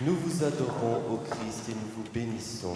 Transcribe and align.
Nous 0.00 0.14
vous 0.16 0.44
adorons, 0.44 0.96
ô 1.12 1.16
Christ, 1.28 1.68
et 1.68 1.72
nous 1.72 1.90
vous 1.96 2.04
bénissons. 2.12 2.74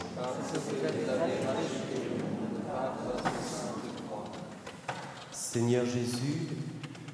Seigneur 5.32 5.84
Jésus, 5.84 6.46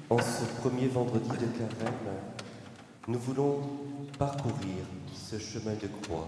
en 0.09 0.17
ce 0.19 0.45
premier 0.61 0.87
vendredi 0.87 1.29
de 1.29 1.35
carême, 1.57 2.17
nous 3.07 3.19
voulons 3.19 3.59
parcourir 4.17 4.83
ce 5.13 5.37
chemin 5.39 5.73
de 5.73 5.87
croix 6.03 6.27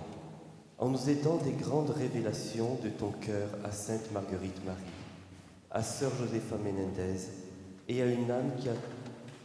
en 0.78 0.90
nous 0.90 1.10
aidant 1.10 1.38
des 1.38 1.52
grandes 1.52 1.90
révélations 1.90 2.78
de 2.84 2.90
ton 2.90 3.12
cœur 3.12 3.50
à 3.66 3.72
Sainte 3.72 4.12
Marguerite 4.14 4.64
Marie, 4.66 4.78
à 5.72 5.84
Sœur 5.84 6.12
Josépha 6.18 6.56
Menendez 6.58 7.20
et 7.90 8.02
à 8.02 8.06
une 8.06 8.32
âme 8.32 8.52
qui 8.60 8.70
a- 8.70 8.74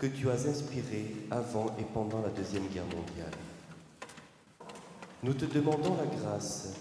que 0.05 0.09
tu 0.11 0.29
as 0.29 0.47
inspirée 0.47 1.17
avant 1.31 1.75
et 1.79 1.85
pendant 1.95 2.21
la 2.21 2.29
Deuxième 2.29 2.67
Guerre 2.67 2.85
mondiale. 2.85 3.33
Nous 5.23 5.33
te 5.33 5.47
demandons 5.47 5.97
la 5.97 6.05
grâce 6.05 6.75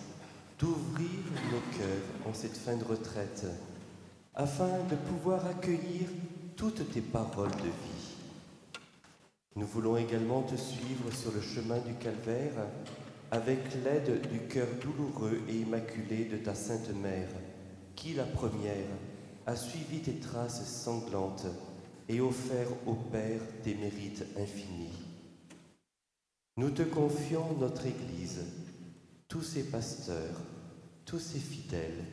d'ouvrir 0.59 1.07
nos 1.49 1.77
cœurs 1.77 2.27
en 2.29 2.33
cette 2.33 2.57
fin 2.57 2.75
de 2.75 2.83
retraite 2.83 3.45
afin 4.35 4.67
de 4.89 4.97
pouvoir 5.07 5.45
accueillir 5.45 6.09
toutes 6.57 6.91
tes 6.91 6.99
paroles 6.99 7.51
de 7.51 7.69
vie. 7.69 8.13
Nous 9.55 9.67
voulons 9.67 9.95
également 9.95 10.41
te 10.41 10.57
suivre 10.57 11.09
sur 11.13 11.31
le 11.31 11.39
chemin 11.39 11.77
du 11.77 11.93
calvaire 11.93 12.67
avec 13.31 13.59
l'aide 13.85 14.27
du 14.33 14.39
cœur 14.49 14.67
douloureux 14.81 15.39
et 15.47 15.59
immaculé 15.59 16.25
de 16.25 16.35
ta 16.35 16.55
Sainte 16.55 16.93
Mère, 17.01 17.29
qui, 17.95 18.15
la 18.15 18.25
première, 18.25 18.91
a 19.47 19.55
suivi 19.55 20.01
tes 20.01 20.19
traces 20.19 20.65
sanglantes 20.65 21.47
et 22.09 22.19
offert 22.21 22.67
au 22.85 22.93
Père 22.93 23.41
des 23.63 23.75
mérites 23.75 24.25
infinis. 24.37 24.97
Nous 26.57 26.69
te 26.69 26.83
confions 26.83 27.57
notre 27.59 27.85
Église, 27.85 28.41
tous 29.27 29.41
ses 29.41 29.63
pasteurs, 29.63 30.41
tous 31.05 31.19
ses 31.19 31.39
fidèles, 31.39 32.05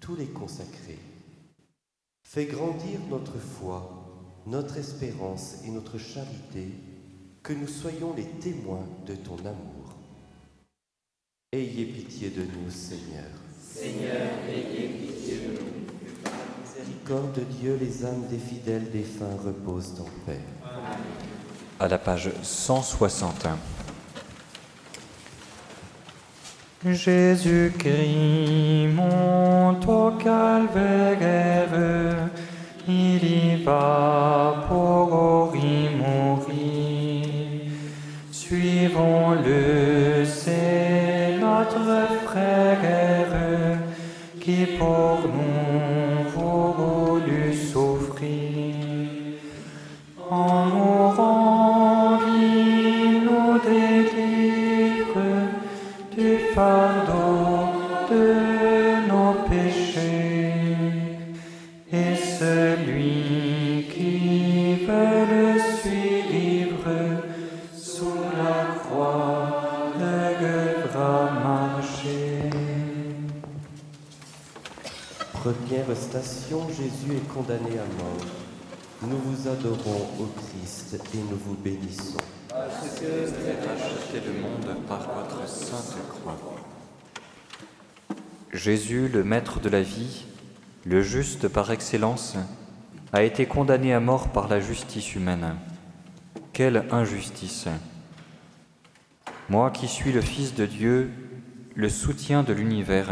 tous 0.00 0.14
les 0.14 0.26
consacrés. 0.26 0.98
Fais 2.22 2.44
grandir 2.44 3.00
notre 3.08 3.38
foi, 3.38 4.42
notre 4.46 4.76
espérance 4.76 5.64
et 5.64 5.70
notre 5.70 5.98
charité, 5.98 6.68
que 7.42 7.54
nous 7.54 7.68
soyons 7.68 8.14
les 8.14 8.26
témoins 8.26 8.86
de 9.06 9.14
ton 9.14 9.38
amour. 9.38 9.96
Ayez 11.52 11.86
pitié 11.86 12.28
de 12.28 12.42
nous, 12.42 12.70
Seigneur. 12.70 13.30
Seigneur, 13.58 14.28
ayez 14.48 14.88
pitié. 14.88 15.40
Miséricorde 17.08 17.32
de 17.32 17.40
Dieu, 17.58 17.78
les 17.80 18.04
âmes 18.04 18.26
des 18.28 18.36
fidèles 18.36 18.90
défunts 18.90 19.38
reposent 19.42 19.98
en 20.00 20.26
paix. 20.26 20.40
à 21.80 21.88
la 21.88 21.96
page 21.96 22.28
161. 22.42 23.56
Jésus-Christ 26.84 28.88
monte 28.94 29.88
au 29.88 30.10
calvaire, 30.18 31.70
il 32.86 33.24
y 33.24 33.64
va 33.64 34.66
pour 34.68 34.77
Jésus, 88.52 89.08
le 89.08 89.24
Maître 89.24 89.60
de 89.60 89.68
la 89.68 89.82
vie, 89.82 90.24
le 90.84 91.02
juste 91.02 91.48
par 91.48 91.70
excellence, 91.70 92.36
a 93.12 93.22
été 93.22 93.46
condamné 93.46 93.92
à 93.92 94.00
mort 94.00 94.28
par 94.28 94.48
la 94.48 94.60
justice 94.60 95.14
humaine. 95.14 95.56
Quelle 96.52 96.84
injustice 96.90 97.68
Moi 99.48 99.70
qui 99.70 99.86
suis 99.86 100.12
le 100.12 100.20
Fils 100.20 100.54
de 100.54 100.66
Dieu, 100.66 101.10
le 101.74 101.88
soutien 101.88 102.42
de 102.42 102.52
l'univers, 102.52 103.10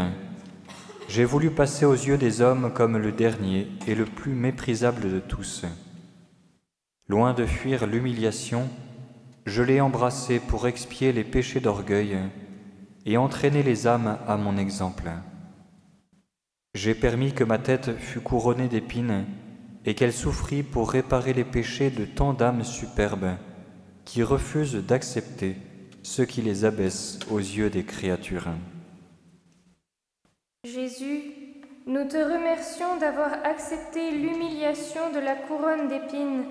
j'ai 1.07 1.23
voulu 1.23 1.51
passer 1.51 1.85
aux 1.85 1.93
yeux 1.93 2.17
des 2.17 2.41
hommes 2.41 2.71
comme 2.73 2.97
le 2.97 3.11
dernier 3.11 3.67
et 3.87 3.95
le 3.95 4.05
plus 4.05 4.33
méprisable 4.33 5.09
de 5.09 5.19
tous. 5.19 5.63
Loin 7.07 7.33
de 7.33 7.45
fuir 7.45 7.87
l'humiliation, 7.87 8.67
je 9.45 9.63
l'ai 9.63 9.79
embrassé 9.79 10.39
pour 10.39 10.67
expier 10.67 11.13
les 11.13 11.23
péchés 11.23 11.61
d'orgueil 11.61 12.17
et 13.07 13.17
entraîner 13.17 13.63
les 13.63 13.87
âmes 13.87 14.19
à 14.27 14.35
mon 14.35 14.57
exemple. 14.57 15.09
J'ai 16.75 16.93
permis 16.93 17.31
que 17.31 17.45
ma 17.45 17.57
tête 17.57 17.97
fût 17.97 18.19
couronnée 18.19 18.67
d'épines 18.67 19.25
et 19.85 19.95
qu'elle 19.95 20.13
souffrit 20.13 20.61
pour 20.61 20.91
réparer 20.91 21.33
les 21.33 21.45
péchés 21.45 21.89
de 21.89 22.03
tant 22.03 22.33
d'âmes 22.33 22.65
superbes 22.65 23.37
qui 24.03 24.23
refusent 24.23 24.75
d'accepter 24.75 25.55
ce 26.03 26.21
qui 26.21 26.41
les 26.41 26.65
abaisse 26.65 27.19
aux 27.31 27.39
yeux 27.39 27.69
des 27.69 27.83
créatures. 27.83 28.49
Jésus, 30.65 31.21
nous 31.85 32.05
te 32.09 32.17
remercions 32.17 32.97
d'avoir 32.99 33.31
accepté 33.45 34.11
l'humiliation 34.11 35.13
de 35.13 35.19
la 35.19 35.35
couronne 35.35 35.87
d'épines 35.87 36.43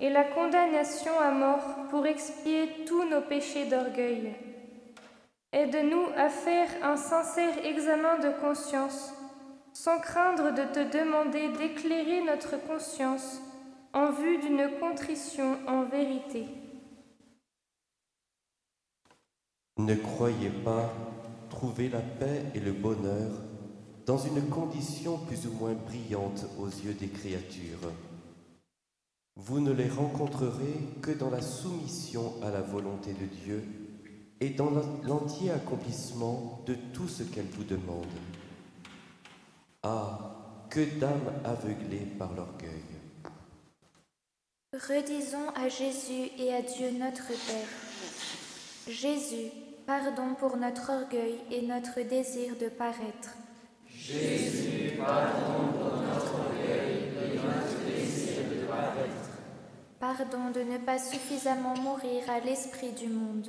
et 0.00 0.10
la 0.10 0.22
condamnation 0.22 1.18
à 1.20 1.32
mort 1.32 1.88
pour 1.90 2.06
expier 2.06 2.68
tous 2.86 3.04
nos 3.08 3.22
péchés 3.22 3.66
d'orgueil. 3.68 4.36
Aide-nous 5.56 6.08
à 6.18 6.28
faire 6.28 6.68
un 6.82 6.96
sincère 6.96 7.64
examen 7.64 8.18
de 8.18 8.28
conscience, 8.42 9.14
sans 9.72 9.98
craindre 10.00 10.52
de 10.52 10.64
te 10.70 10.98
demander 10.98 11.48
d'éclairer 11.56 12.22
notre 12.22 12.62
conscience 12.66 13.40
en 13.94 14.10
vue 14.10 14.36
d'une 14.36 14.68
contrition 14.78 15.56
en 15.66 15.84
vérité. 15.84 16.44
Ne 19.78 19.94
croyez 19.94 20.50
pas 20.62 20.92
trouver 21.48 21.88
la 21.88 22.00
paix 22.00 22.44
et 22.54 22.60
le 22.60 22.72
bonheur 22.72 23.30
dans 24.04 24.18
une 24.18 24.50
condition 24.50 25.16
plus 25.16 25.46
ou 25.46 25.52
moins 25.52 25.72
brillante 25.72 26.44
aux 26.58 26.68
yeux 26.68 26.92
des 26.92 27.08
créatures. 27.08 27.92
Vous 29.36 29.60
ne 29.60 29.72
les 29.72 29.88
rencontrerez 29.88 31.00
que 31.00 31.12
dans 31.12 31.30
la 31.30 31.40
soumission 31.40 32.34
à 32.42 32.50
la 32.50 32.60
volonté 32.60 33.14
de 33.14 33.24
Dieu 33.24 33.64
et 34.40 34.50
dans 34.50 34.70
l'entier 35.04 35.50
accomplissement 35.50 36.62
de 36.66 36.74
tout 36.92 37.08
ce 37.08 37.22
qu'elle 37.22 37.46
vous 37.46 37.64
demande. 37.64 38.06
Ah, 39.82 40.36
que 40.68 40.80
d'âmes 40.98 41.32
aveuglées 41.44 42.06
par 42.18 42.34
l'orgueil. 42.34 42.82
Redisons 44.72 45.48
à 45.54 45.68
Jésus 45.68 46.30
et 46.38 46.52
à 46.52 46.60
Dieu 46.60 46.90
notre 46.98 47.28
Père. 47.28 47.68
Jésus, 48.88 49.50
pardon 49.86 50.34
pour 50.38 50.56
notre 50.56 50.90
orgueil 50.90 51.38
et 51.50 51.62
notre 51.62 52.00
désir 52.02 52.56
de 52.60 52.68
paraître. 52.68 53.36
Pardon 59.98 60.50
de 60.52 60.60
ne 60.60 60.78
pas 60.78 60.98
suffisamment 60.98 61.74
mourir 61.78 62.28
à 62.28 62.40
l'esprit 62.40 62.92
du 62.92 63.08
monde. 63.08 63.48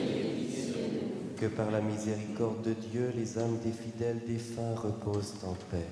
que 1.41 1.47
par 1.47 1.71
la 1.71 1.81
miséricorde 1.81 2.61
de 2.61 2.73
Dieu, 2.73 3.11
les 3.17 3.39
âmes 3.39 3.57
des 3.65 3.71
fidèles 3.71 4.21
défunts 4.27 4.75
reposent 4.75 5.33
en 5.43 5.55
paix. 5.71 5.89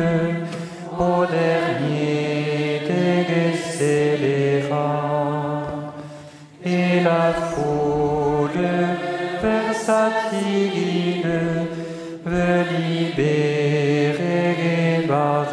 au 0.98 1.26
dernier 1.28 2.80
des 2.88 3.54
scélérats, 3.70 5.14
et 6.66 7.02
la 7.02 7.32
foule 7.52 8.72
versatile 9.44 11.28
veut 12.26 12.64
libérer 12.80 14.50
Barabbas. 15.08 15.49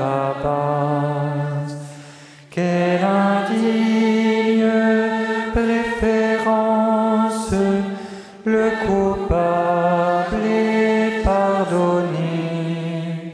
Coupable 8.87 10.45
est 10.45 11.23
pardonné, 11.25 13.33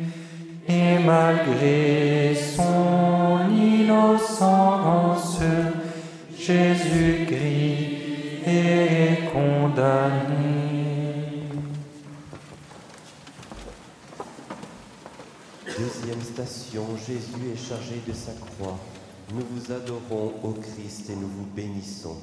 et 0.69 0.99
malgré 1.05 2.35
son 2.35 3.51
innocence, 3.51 5.41
Jésus-Christ 6.37 8.47
est 8.47 9.31
condamné. 9.33 10.39
Deuxième 15.67 16.23
station, 16.23 16.85
Jésus 17.07 17.53
est 17.55 17.69
chargé 17.69 18.01
de 18.07 18.13
sa 18.13 18.33
croix. 18.33 18.79
Nous 19.35 19.45
vous 19.51 19.73
adorons, 19.73 20.35
ô 20.43 20.53
Christ, 20.53 21.11
et 21.11 21.17
nous 21.17 21.29
vous 21.29 21.47
bénissons. 21.55 22.17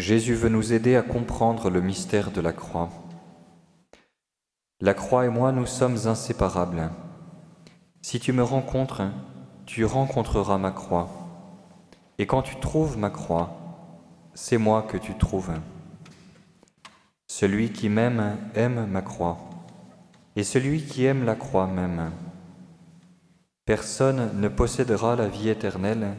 Jésus 0.00 0.34
veut 0.34 0.48
nous 0.48 0.72
aider 0.72 0.96
à 0.96 1.02
comprendre 1.02 1.68
le 1.68 1.82
mystère 1.82 2.30
de 2.30 2.40
la 2.40 2.52
croix. 2.52 2.88
La 4.80 4.94
croix 4.94 5.26
et 5.26 5.28
moi, 5.28 5.52
nous 5.52 5.66
sommes 5.66 5.98
inséparables. 6.06 6.90
Si 8.00 8.18
tu 8.18 8.32
me 8.32 8.42
rencontres, 8.42 9.02
tu 9.66 9.84
rencontreras 9.84 10.56
ma 10.56 10.70
croix. 10.70 11.10
Et 12.18 12.26
quand 12.26 12.40
tu 12.40 12.56
trouves 12.56 12.96
ma 12.96 13.10
croix, 13.10 13.50
c'est 14.32 14.56
moi 14.56 14.82
que 14.82 14.96
tu 14.96 15.14
trouves. 15.18 15.52
Celui 17.26 17.70
qui 17.70 17.90
m'aime 17.90 18.38
aime 18.54 18.86
ma 18.86 19.02
croix, 19.02 19.38
et 20.34 20.44
celui 20.44 20.82
qui 20.82 21.04
aime 21.04 21.24
la 21.24 21.34
croix 21.34 21.66
m'aime. 21.66 22.10
Personne 23.66 24.30
ne 24.40 24.48
possédera 24.48 25.14
la 25.14 25.28
vie 25.28 25.50
éternelle 25.50 26.16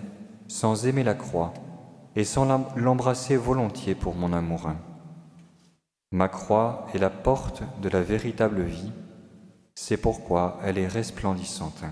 sans 0.48 0.86
aimer 0.86 1.04
la 1.04 1.16
croix 1.16 1.54
et 2.16 2.24
sans 2.24 2.46
l'embrasser 2.76 3.38
volontiers 3.38 3.96
pour 3.96 4.16
mon 4.16 4.34
amour. 4.34 4.70
Ma 6.12 6.28
croix 6.28 6.88
est 6.94 6.98
la 6.98 7.10
porte 7.10 7.64
de 7.82 7.90
la 7.90 8.02
véritable 8.02 8.64
vie, 8.64 8.92
c'est 9.76 9.98
pourquoi 9.98 10.60
elle 10.64 10.78
est 10.78 10.88
resplendissante. 10.88 11.84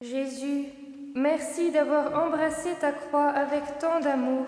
Jésus, 0.00 0.66
merci 1.14 1.72
d'avoir 1.72 2.26
embrassé 2.26 2.70
ta 2.80 2.92
croix 2.92 3.28
avec 3.28 3.78
tant 3.80 4.00
d'amour. 4.00 4.46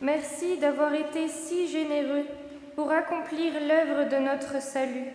Merci 0.00 0.58
d'avoir 0.58 0.94
été 0.94 1.26
si 1.26 1.66
généreux 1.66 2.24
pour 2.76 2.92
accomplir 2.92 3.54
l'œuvre 3.54 4.08
de 4.08 4.24
notre 4.24 4.62
salut. 4.62 5.10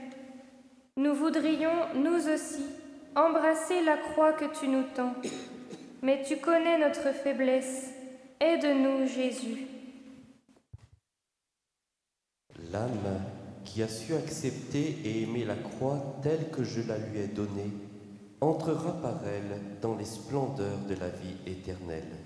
Nous 0.97 1.13
voudrions, 1.13 1.88
nous 1.95 2.27
aussi, 2.27 2.65
embrasser 3.15 3.81
la 3.83 3.95
croix 3.95 4.33
que 4.33 4.45
tu 4.59 4.68
nous 4.68 4.83
tends. 4.94 5.13
Mais 6.01 6.21
tu 6.27 6.38
connais 6.38 6.77
notre 6.77 7.13
faiblesse. 7.13 7.93
Aide-nous, 8.45 9.07
Jésus. 9.07 9.68
L'âme 12.74 13.22
qui 13.63 13.81
a 13.81 13.88
su 13.88 14.13
accepter 14.13 15.00
et 15.06 15.22
aimer 15.22 15.45
la 15.45 15.56
croix 15.56 16.18
telle 16.22 16.50
que 16.51 16.62
je 16.62 16.81
la 16.81 16.98
lui 16.98 17.19
ai 17.19 17.28
donnée 17.28 17.72
entrera 18.42 19.01
par 19.01 19.25
elle 19.25 19.80
dans 19.81 19.95
les 19.95 20.04
splendeurs 20.04 20.80
de 20.90 20.95
la 20.95 21.07
vie 21.07 21.38
éternelle. 21.45 22.18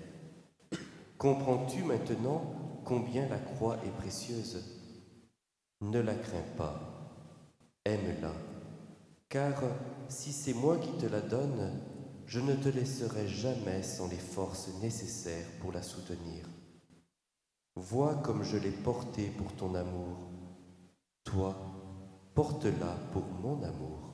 Comprends-tu 1.18 1.84
maintenant 1.84 2.42
combien 2.84 3.28
la 3.28 3.38
croix 3.38 3.76
est 3.86 3.96
précieuse? 3.96 4.64
Ne 5.82 6.00
la 6.00 6.16
crains 6.16 6.50
pas, 6.56 7.14
aime-la, 7.84 8.32
car 9.28 9.62
si 10.08 10.32
c'est 10.32 10.54
moi 10.54 10.78
qui 10.78 10.90
te 10.98 11.06
la 11.06 11.20
donne, 11.20 11.80
je 12.28 12.40
ne 12.40 12.54
te 12.54 12.68
laisserai 12.68 13.26
jamais 13.26 13.82
sans 13.82 14.06
les 14.06 14.16
forces 14.16 14.68
nécessaires 14.82 15.46
pour 15.62 15.72
la 15.72 15.82
soutenir. 15.82 16.44
Vois 17.74 18.16
comme 18.16 18.42
je 18.44 18.58
l'ai 18.58 18.70
portée 18.70 19.32
pour 19.38 19.50
ton 19.54 19.74
amour. 19.74 20.18
Toi, 21.24 21.56
porte-la 22.34 22.96
pour 23.12 23.24
mon 23.24 23.62
amour. 23.62 24.12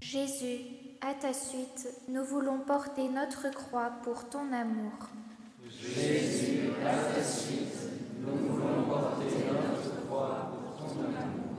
Jésus, 0.00 0.60
à 1.02 1.12
ta 1.12 1.34
suite, 1.34 1.88
nous 2.08 2.24
voulons 2.24 2.60
porter 2.60 3.08
notre 3.10 3.50
croix 3.50 3.90
pour 4.02 4.26
ton 4.30 4.50
amour. 4.50 4.92
Jésus, 5.68 6.70
à 6.82 7.14
ta 7.14 7.22
suite, 7.22 7.90
nous 8.18 8.46
voulons 8.48 8.84
porter 8.84 9.44
notre 9.52 10.06
croix 10.06 10.52
pour 10.52 10.94
ton 10.94 11.00
amour. 11.00 11.58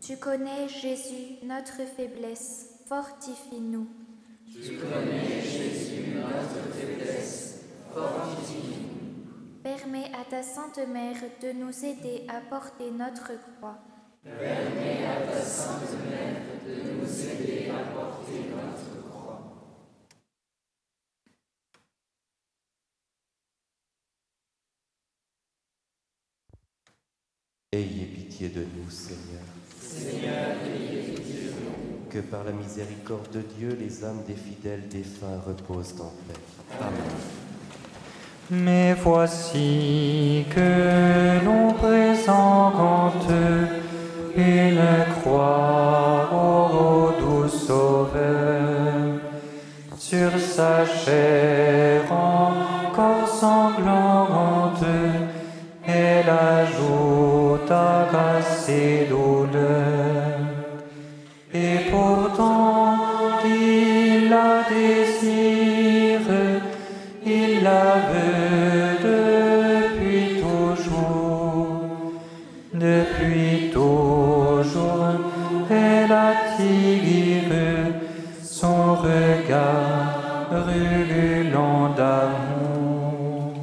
Tu 0.00 0.16
connais, 0.16 0.68
Jésus, 0.68 1.38
notre 1.44 1.86
faiblesse. 1.96 2.69
Fortifie-nous. 2.90 3.86
Tu 4.52 4.76
connais, 4.76 5.40
Jésus, 5.42 6.12
notre 6.12 6.74
faiblesse. 6.74 7.60
Fortifie-nous. 7.94 9.62
Permets 9.62 10.10
à 10.12 10.24
ta 10.28 10.42
Sainte 10.42 10.80
Mère 10.92 11.14
de 11.40 11.52
nous 11.52 11.84
aider 11.84 12.26
à 12.26 12.40
porter 12.40 12.90
notre 12.90 13.30
croix. 13.58 13.78
Permets 14.24 15.06
à 15.06 15.24
ta 15.24 15.40
Sainte 15.40 15.92
Mère 16.10 16.42
de 16.66 16.90
nous 16.90 17.26
aider 17.28 17.70
à 17.70 17.94
porter 17.94 18.50
notre 18.50 19.08
croix. 19.08 19.40
Ayez 27.70 28.06
pitié 28.06 28.48
de 28.48 28.62
nous, 28.62 28.90
Seigneur. 28.90 29.44
Seigneur, 29.78 30.56
ayez 30.64 30.78
pitié 30.78 30.88
de 30.88 30.94
nous. 30.94 30.99
Que 32.10 32.18
par 32.18 32.42
la 32.42 32.50
miséricorde 32.50 33.30
de 33.32 33.40
Dieu, 33.56 33.76
les 33.78 34.04
âmes 34.04 34.22
des 34.26 34.34
fidèles 34.34 34.88
défunts 34.88 35.40
reposent 35.46 35.94
en 36.00 36.12
paix. 36.26 36.40
Amen. 36.80 36.92
Mais 38.50 38.94
voici 38.94 40.44
que 40.50 41.44
l'on 41.44 41.72
présente 41.74 43.30
une 44.36 44.82
croix 45.20 46.30
au 46.32 47.20
doux 47.20 47.48
sauveur 47.48 49.20
sur 49.96 50.32
sa 50.36 50.84
chair 50.84 52.02
encore 52.10 53.28
sanglante. 53.28 54.84
Elle 55.86 56.28
ajoute 56.28 57.70
à 57.70 58.08
grâce 58.10 58.68
et 58.68 59.06
douleur. 59.08 60.19
Et 61.52 61.90
pourtant, 61.90 62.96
il 63.44 64.28
la 64.28 64.62
désire, 64.68 66.20
il 67.26 67.64
la 67.64 67.94
veut 68.10 68.98
depuis 69.02 70.40
toujours. 70.40 71.82
Depuis 72.72 73.70
toujours, 73.72 75.06
elle 75.68 76.12
attire 76.12 77.94
son 78.40 78.94
regard 78.94 80.48
brûlant 80.50 81.94
d'amour. 81.96 83.54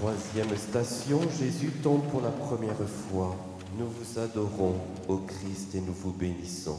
Troisième 0.00 0.56
station, 0.56 1.20
Jésus 1.38 1.70
tombe 1.80 2.02
pour 2.10 2.22
la 2.22 2.30
première 2.30 2.74
fois. 2.74 3.36
Nous 3.76 3.88
vous 3.88 4.20
adorons, 4.20 4.76
ô 5.08 5.16
Christ, 5.18 5.74
et 5.74 5.80
nous 5.80 5.92
vous 5.92 6.12
bénissons. 6.12 6.78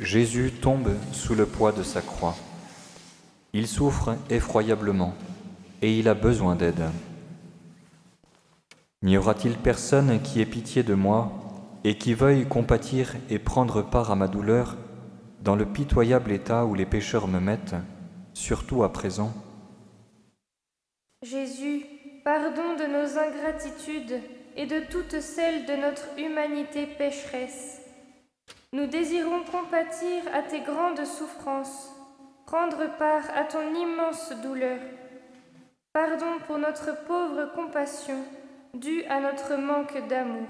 Jésus 0.00 0.52
tombe 0.60 0.90
sous 1.12 1.36
le 1.36 1.46
poids 1.46 1.70
de 1.70 1.84
sa 1.84 2.00
croix. 2.00 2.34
Il 3.52 3.68
souffre 3.68 4.16
effroyablement 4.28 5.14
et 5.82 5.96
il 5.96 6.08
a 6.08 6.14
besoin 6.14 6.56
d'aide. 6.56 6.90
N'y 9.02 9.16
aura-t-il 9.16 9.56
personne 9.56 10.20
qui 10.20 10.40
ait 10.40 10.46
pitié 10.46 10.82
de 10.82 10.94
moi 10.94 11.30
et 11.84 11.96
qui 11.96 12.12
veuille 12.12 12.48
compatir 12.48 13.14
et 13.30 13.38
prendre 13.38 13.82
part 13.82 14.10
à 14.10 14.16
ma 14.16 14.26
douleur 14.26 14.76
dans 15.44 15.54
le 15.54 15.66
pitoyable 15.66 16.32
état 16.32 16.64
où 16.64 16.74
les 16.74 16.86
pécheurs 16.86 17.28
me 17.28 17.38
mettent, 17.38 17.76
surtout 18.32 18.82
à 18.82 18.92
présent? 18.92 19.32
Jésus, 21.24 21.86
pardon 22.22 22.76
de 22.76 22.84
nos 22.84 23.18
ingratitudes 23.18 24.20
et 24.56 24.66
de 24.66 24.80
toutes 24.90 25.20
celles 25.20 25.64
de 25.64 25.74
notre 25.74 26.18
humanité 26.18 26.86
pécheresse. 26.86 27.80
Nous 28.74 28.86
désirons 28.86 29.42
compatir 29.44 30.22
à 30.34 30.42
tes 30.42 30.60
grandes 30.60 31.04
souffrances, 31.06 31.88
prendre 32.44 32.94
part 32.98 33.24
à 33.34 33.44
ton 33.44 33.74
immense 33.74 34.32
douleur. 34.42 34.78
Pardon 35.94 36.38
pour 36.46 36.58
notre 36.58 37.04
pauvre 37.06 37.52
compassion 37.54 38.22
due 38.74 39.04
à 39.04 39.20
notre 39.20 39.56
manque 39.56 40.06
d'amour. 40.08 40.48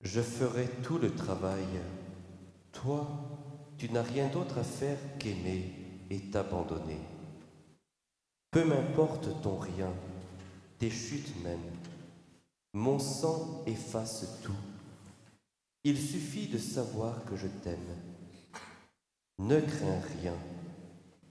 Je 0.00 0.22
ferai 0.22 0.68
tout 0.82 0.96
le 0.96 1.14
travail. 1.14 1.66
Toi, 2.72 3.06
tu 3.78 3.90
n'as 3.90 4.02
rien 4.02 4.26
d'autre 4.28 4.58
à 4.58 4.64
faire 4.64 4.98
qu'aimer 5.18 5.72
et 6.10 6.18
t'abandonner. 6.18 6.98
Peu 8.50 8.64
m'importe 8.64 9.40
ton 9.42 9.56
rien, 9.56 9.92
tes 10.78 10.90
chutes 10.90 11.32
même. 11.44 11.60
Mon 12.74 12.98
sang 12.98 13.62
efface 13.66 14.40
tout. 14.42 14.52
Il 15.84 15.96
suffit 15.96 16.48
de 16.48 16.58
savoir 16.58 17.24
que 17.24 17.36
je 17.36 17.46
t'aime. 17.46 17.78
Ne 19.38 19.60
crains 19.60 20.00
rien. 20.20 20.34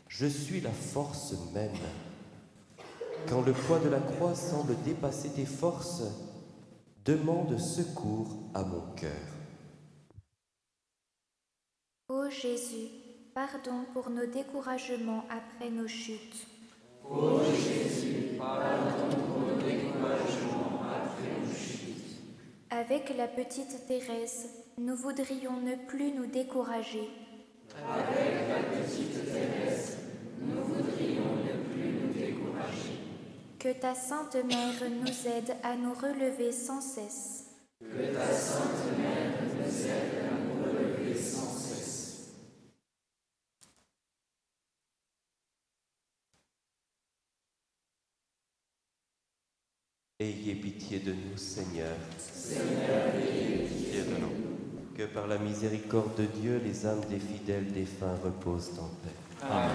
Je 0.07 0.25
suis 0.25 0.61
la 0.61 0.71
force 0.71 1.35
même. 1.53 1.71
Quand 3.27 3.41
le 3.41 3.51
poids 3.51 3.79
de 3.79 3.89
la 3.89 3.99
croix 3.99 4.35
semble 4.35 4.81
dépasser 4.83 5.29
tes 5.29 5.45
forces, 5.45 6.03
demande 7.03 7.57
secours 7.59 8.37
à 8.53 8.63
mon 8.63 8.81
cœur. 8.95 9.36
Jésus, 12.29 12.89
pardon 13.33 13.85
pour 13.93 14.09
nos 14.09 14.25
découragements 14.25 15.23
après 15.29 15.69
nos 15.69 15.87
chutes. 15.87 16.47
Ô 17.09 17.39
Jésus, 17.43 18.37
pardon 18.37 19.09
pour 19.09 19.39
nos 19.41 19.55
découragements 19.55 20.81
après 20.83 21.39
nos 21.41 21.53
chutes. 21.53 22.21
Avec 22.69 23.15
la 23.17 23.27
petite 23.27 23.87
Thérèse, 23.87 24.49
nous 24.77 24.95
voudrions 24.95 25.59
ne 25.61 25.75
plus 25.87 26.11
nous 26.11 26.27
décourager. 26.27 27.09
Avec 27.75 28.47
la 28.49 28.77
petite 28.77 29.25
Thérèse, 29.25 29.97
nous 30.41 30.63
voudrions 30.63 31.35
ne 31.45 31.73
plus 31.73 31.89
nous 31.91 32.13
décourager. 32.13 32.97
Que 33.59 33.73
ta 33.73 33.95
Sainte 33.95 34.35
Mère 34.45 34.89
nous 34.89 35.27
aide 35.27 35.55
à 35.63 35.75
nous 35.75 35.93
relever 35.93 36.51
sans 36.51 36.81
cesse. 36.81 37.45
Que 37.79 38.13
ta 38.13 38.31
Sainte 38.31 38.97
Mère 38.97 39.33
nous 39.43 39.85
aide 39.85 40.23
à 40.23 40.35
nous 40.43 40.63
relever 40.63 41.15
sans 41.15 41.51
cesse. 41.51 41.67
Ayez 50.19 50.55
pitié 50.55 50.97
de 50.97 51.11
nous, 51.11 51.37
Seigneur. 51.37 51.95
Seigneur, 52.17 53.13
ayez. 53.21 54.03
Que 54.97 55.03
par 55.03 55.27
la 55.27 55.37
miséricorde 55.37 56.15
de 56.17 56.25
Dieu, 56.41 56.59
les 56.65 56.87
âmes 56.87 57.03
des 57.07 57.19
fidèles 57.19 57.71
défunts 57.71 58.15
reposent 58.25 58.71
en 58.79 58.89
paix. 59.03 59.13
Amen. 59.43 59.69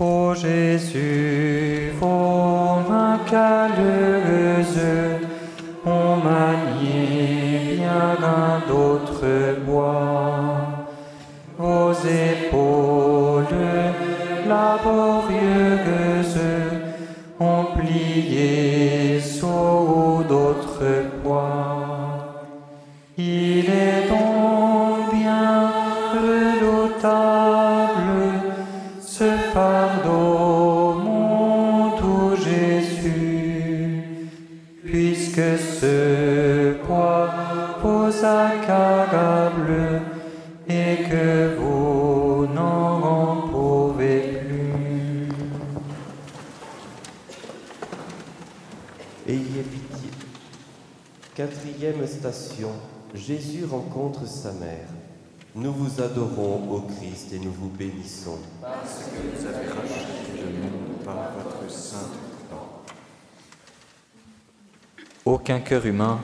Ô 0.00 0.34
Jésus, 0.34 1.92
vos 2.00 2.80
mains 2.90 3.20
calleuses 3.30 4.80
ont 5.86 6.16
manié 6.16 7.76
bien 7.76 8.16
d'un 8.20 8.62
d'autres 8.66 9.60
bois. 9.64 10.88
Vos 11.56 11.92
épaules 11.92 13.46
laborieuses 14.48 16.71
ont 17.42 17.64
plié 17.76 19.20
sous 19.20 20.24
d'autres 20.28 21.10
poids. 21.22 21.61
Quatrième 51.92 52.06
station. 52.06 52.70
Jésus 53.14 53.66
rencontre 53.66 54.26
sa 54.26 54.52
mère. 54.52 54.88
Nous 55.54 55.72
vous 55.72 56.00
adorons, 56.00 56.72
ô 56.72 56.80
Christ, 56.80 57.34
et 57.34 57.38
nous 57.38 57.52
vous 57.52 57.68
bénissons. 57.68 58.38
Parce 58.62 59.10
que 59.10 59.36
vous 59.36 59.46
avez 59.46 59.68
racheté 59.68 60.42
le 60.42 60.62
monde 60.62 61.04
par 61.04 61.32
votre 61.32 61.70
sainte 61.70 62.12
croix. 62.48 62.82
Aucun 65.26 65.60
cœur 65.60 65.84
humain 65.84 66.20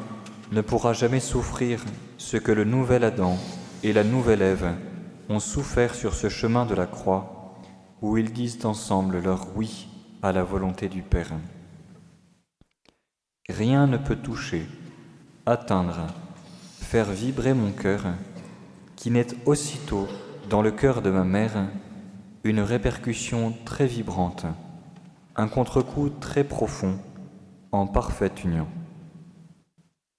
ne 0.52 0.62
pourra 0.62 0.94
jamais 0.94 1.20
souffrir 1.20 1.84
ce 2.16 2.38
que 2.38 2.52
le 2.52 2.64
nouvel 2.64 3.04
Adam 3.04 3.36
et 3.82 3.92
la 3.92 4.04
nouvelle 4.04 4.42
Ève 4.42 4.74
ont 5.28 5.40
souffert 5.40 5.94
sur 5.94 6.14
ce 6.14 6.30
chemin 6.30 6.64
de 6.64 6.74
la 6.74 6.86
croix, 6.86 7.58
où 8.00 8.16
ils 8.16 8.32
disent 8.32 8.64
ensemble 8.64 9.18
leur 9.18 9.48
oui 9.54 9.88
à 10.22 10.32
la 10.32 10.44
volonté 10.44 10.88
du 10.88 11.02
Père. 11.02 11.32
Rien 13.50 13.86
ne 13.86 13.98
peut 13.98 14.16
toucher, 14.16 14.66
atteindre, 15.48 16.06
faire 16.82 17.10
vibrer 17.10 17.54
mon 17.54 17.72
cœur, 17.72 18.02
qui 18.96 19.10
n'est 19.10 19.46
aussitôt 19.46 20.06
dans 20.50 20.60
le 20.60 20.70
cœur 20.70 21.00
de 21.00 21.10
ma 21.10 21.24
mère 21.24 21.68
une 22.44 22.60
répercussion 22.60 23.54
très 23.64 23.86
vibrante, 23.86 24.44
un 25.36 25.48
contre-coup 25.48 26.10
très 26.10 26.44
profond, 26.44 26.98
en 27.72 27.86
parfaite 27.86 28.44
union. 28.44 28.66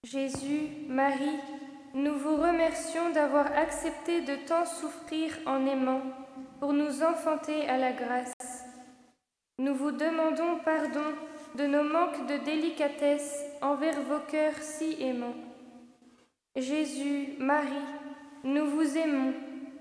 Jésus, 0.03 0.69
Marie, 0.87 1.39
nous 1.93 2.17
vous 2.17 2.35
remercions 2.35 3.11
d'avoir 3.13 3.47
accepté 3.55 4.21
de 4.21 4.35
tant 4.47 4.65
souffrir 4.65 5.37
en 5.45 5.65
aimant 5.65 6.01
pour 6.59 6.73
nous 6.73 7.03
enfanter 7.03 7.67
à 7.67 7.77
la 7.77 7.91
grâce. 7.91 8.33
Nous 9.59 9.75
vous 9.75 9.91
demandons 9.91 10.57
pardon 10.65 11.13
de 11.57 11.65
nos 11.65 11.83
manques 11.83 12.25
de 12.27 12.43
délicatesse 12.45 13.48
envers 13.61 14.01
vos 14.01 14.19
cœurs 14.29 14.61
si 14.61 15.01
aimants. 15.01 15.35
Jésus, 16.55 17.35
Marie, 17.39 17.67
nous 18.43 18.65
vous 18.65 18.97
aimons. 18.97 19.33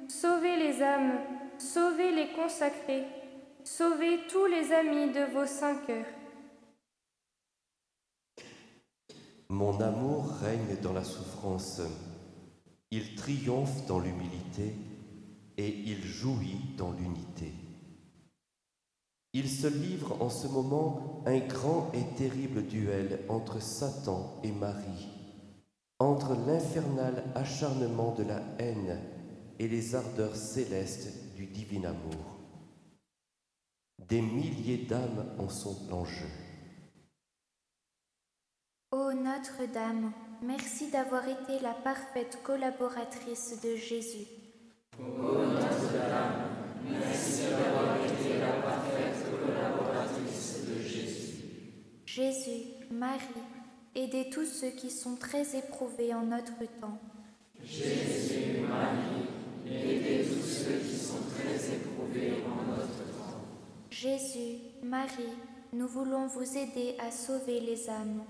Sauvez 0.09 0.57
les 0.57 0.83
âmes, 0.83 1.19
sauvez 1.59 2.13
les 2.13 2.29
consacrés, 2.33 3.05
sauvez 3.65 4.21
tous 4.29 4.47
les 4.47 4.73
amis 4.73 5.13
de 5.13 5.25
vos 5.33 5.47
saints 5.47 5.81
cœurs. 5.87 6.07
Mon 9.49 9.81
amour 9.81 10.31
règne 10.43 10.77
dans 10.83 10.93
la 10.93 11.05
souffrance. 11.05 11.81
Il 12.91 13.15
triomphe 13.17 13.87
dans 13.87 13.99
l'humilité 13.99 14.75
et 15.57 15.69
il 15.69 16.03
jouit 16.05 16.61
dans 16.77 16.93
l'unité. 16.93 17.53
Il 19.35 19.49
se 19.49 19.67
livre 19.67 20.21
en 20.23 20.31
ce 20.31 20.47
moment 20.47 21.23
un 21.27 21.39
grand 21.39 21.93
et 21.93 22.05
terrible 22.17 22.63
duel 22.63 23.21
entre 23.29 23.61
Satan 23.61 24.41
et 24.43 24.53
Marie, 24.53 25.09
entre 25.99 26.35
l'infernal 26.47 27.25
acharnement 27.35 28.15
de 28.15 28.25
la 28.25 28.41
haine 28.59 28.99
et 29.59 29.69
les 29.69 29.95
ardeurs 29.95 30.37
célestes 30.37 31.35
du 31.35 31.47
divin 31.47 31.85
amour. 31.85 32.39
Des 34.09 34.23
milliers 34.23 34.87
d'âmes 34.87 35.27
en 35.39 35.49
sont 35.49 35.77
l'enjeu. 35.91 36.29
Ô 38.91 39.13
Notre-Dame, 39.13 40.13
merci 40.43 40.91
d'avoir 40.91 41.29
été 41.29 41.61
la 41.61 41.75
parfaite 41.75 42.39
collaboratrice 42.43 43.61
de 43.63 43.77
Jésus. 43.77 44.27
Ô 44.99 45.03
Notre-Dame, 45.03 46.49
merci 46.89 47.43
d'avoir 47.51 47.97
été 48.03 48.39
la 48.39 48.63
parfaite 48.63 49.27
collaboratrice 49.31 50.65
de 50.69 50.81
Jésus. 50.81 51.45
Jésus, 52.07 52.63
Marie, 53.09 53.43
aidez 53.95 54.29
tous 54.29 54.45
ceux 54.45 54.69
qui 54.69 54.91
sont 54.91 55.17
très 55.17 55.57
éprouvés 55.57 56.13
en 56.13 56.27
notre 56.27 56.59
temps. 56.79 56.99
Jésus, 57.65 58.61
Marie, 58.69 59.25
aidez 59.67 60.27
tous 60.27 60.47
ceux 60.47 60.79
qui 60.79 60.95
sont 60.95 61.23
très 61.35 61.75
éprouvés 61.75 62.45
en 62.45 62.71
notre 62.71 63.05
temps. 63.17 63.47
Jésus, 63.91 64.59
Marie, 64.83 65.33
nous 65.73 65.89
voulons 65.89 66.27
vous 66.27 66.55
aider 66.55 66.97
à 66.99 67.11
sauver 67.11 67.61
les 67.61 67.89
âmes. 67.89 68.25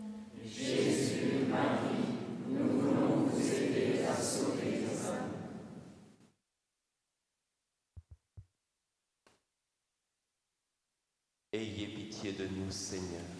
Jésus, 0.46 1.46
Marie, 1.50 2.14
nous 2.48 2.68
voulons 2.78 3.26
vous 3.26 3.52
aider 3.52 4.04
à 4.08 4.14
sauver 4.14 4.70
les 4.70 5.06
âmes. 5.08 5.32
Ayez 11.52 11.88
pitié 11.88 12.30
de 12.30 12.44
nous, 12.44 12.70
Seigneur. 12.70 13.37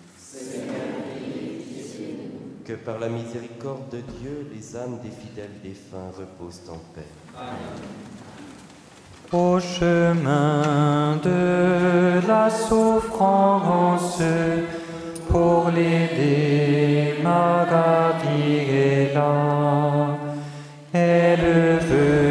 Que 2.65 2.75
par 2.75 2.99
la 2.99 3.09
miséricorde 3.09 3.89
de 3.91 4.01
Dieu, 4.19 4.47
les 4.53 4.77
âmes 4.77 4.99
des 5.03 5.11
fidèles 5.11 5.59
défunts 5.63 6.11
reposent 6.19 6.69
en 6.69 6.79
paix. 6.95 7.03
Amen. 7.35 7.55
Au 9.33 9.59
chemin 9.61 11.17
de 11.23 12.27
la 12.27 12.51
souffrance, 12.51 14.23
pour 15.29 15.71
est 18.71 19.15
là. 19.15 20.19
Elle 20.93 21.79
veut 21.81 22.28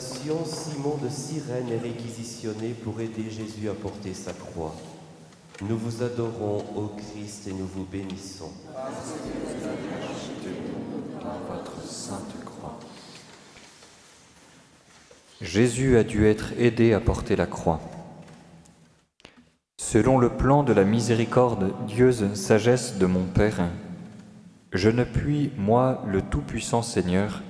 Simon 0.00 0.96
de 1.02 1.08
Cyrène 1.08 1.68
est 1.70 1.78
réquisitionné 1.78 2.70
pour 2.70 3.00
aider 3.00 3.30
Jésus 3.30 3.68
à 3.68 3.74
porter 3.74 4.14
sa 4.14 4.32
croix. 4.32 4.74
Nous 5.62 5.76
vous 5.76 6.02
adorons, 6.02 6.64
ô 6.76 6.92
Christ, 6.96 7.46
et 7.48 7.52
nous 7.52 7.66
vous 7.66 7.84
bénissons. 7.84 8.50
Jésus 15.40 15.96
a 15.96 16.04
dû 16.04 16.26
être 16.26 16.52
aidé 16.58 16.92
à 16.92 17.00
porter 17.00 17.36
la 17.36 17.46
croix. 17.46 17.80
Selon 19.76 20.18
le 20.18 20.30
plan 20.30 20.62
de 20.62 20.72
la 20.72 20.84
miséricorde 20.84 21.72
dieuse 21.86 22.34
sagesse 22.34 22.98
de 22.98 23.06
mon 23.06 23.24
Père, 23.24 23.68
je 24.72 24.90
ne 24.90 25.04
puis, 25.04 25.52
moi, 25.56 26.02
le 26.06 26.20
Tout-Puissant 26.20 26.82
Seigneur, 26.82 27.42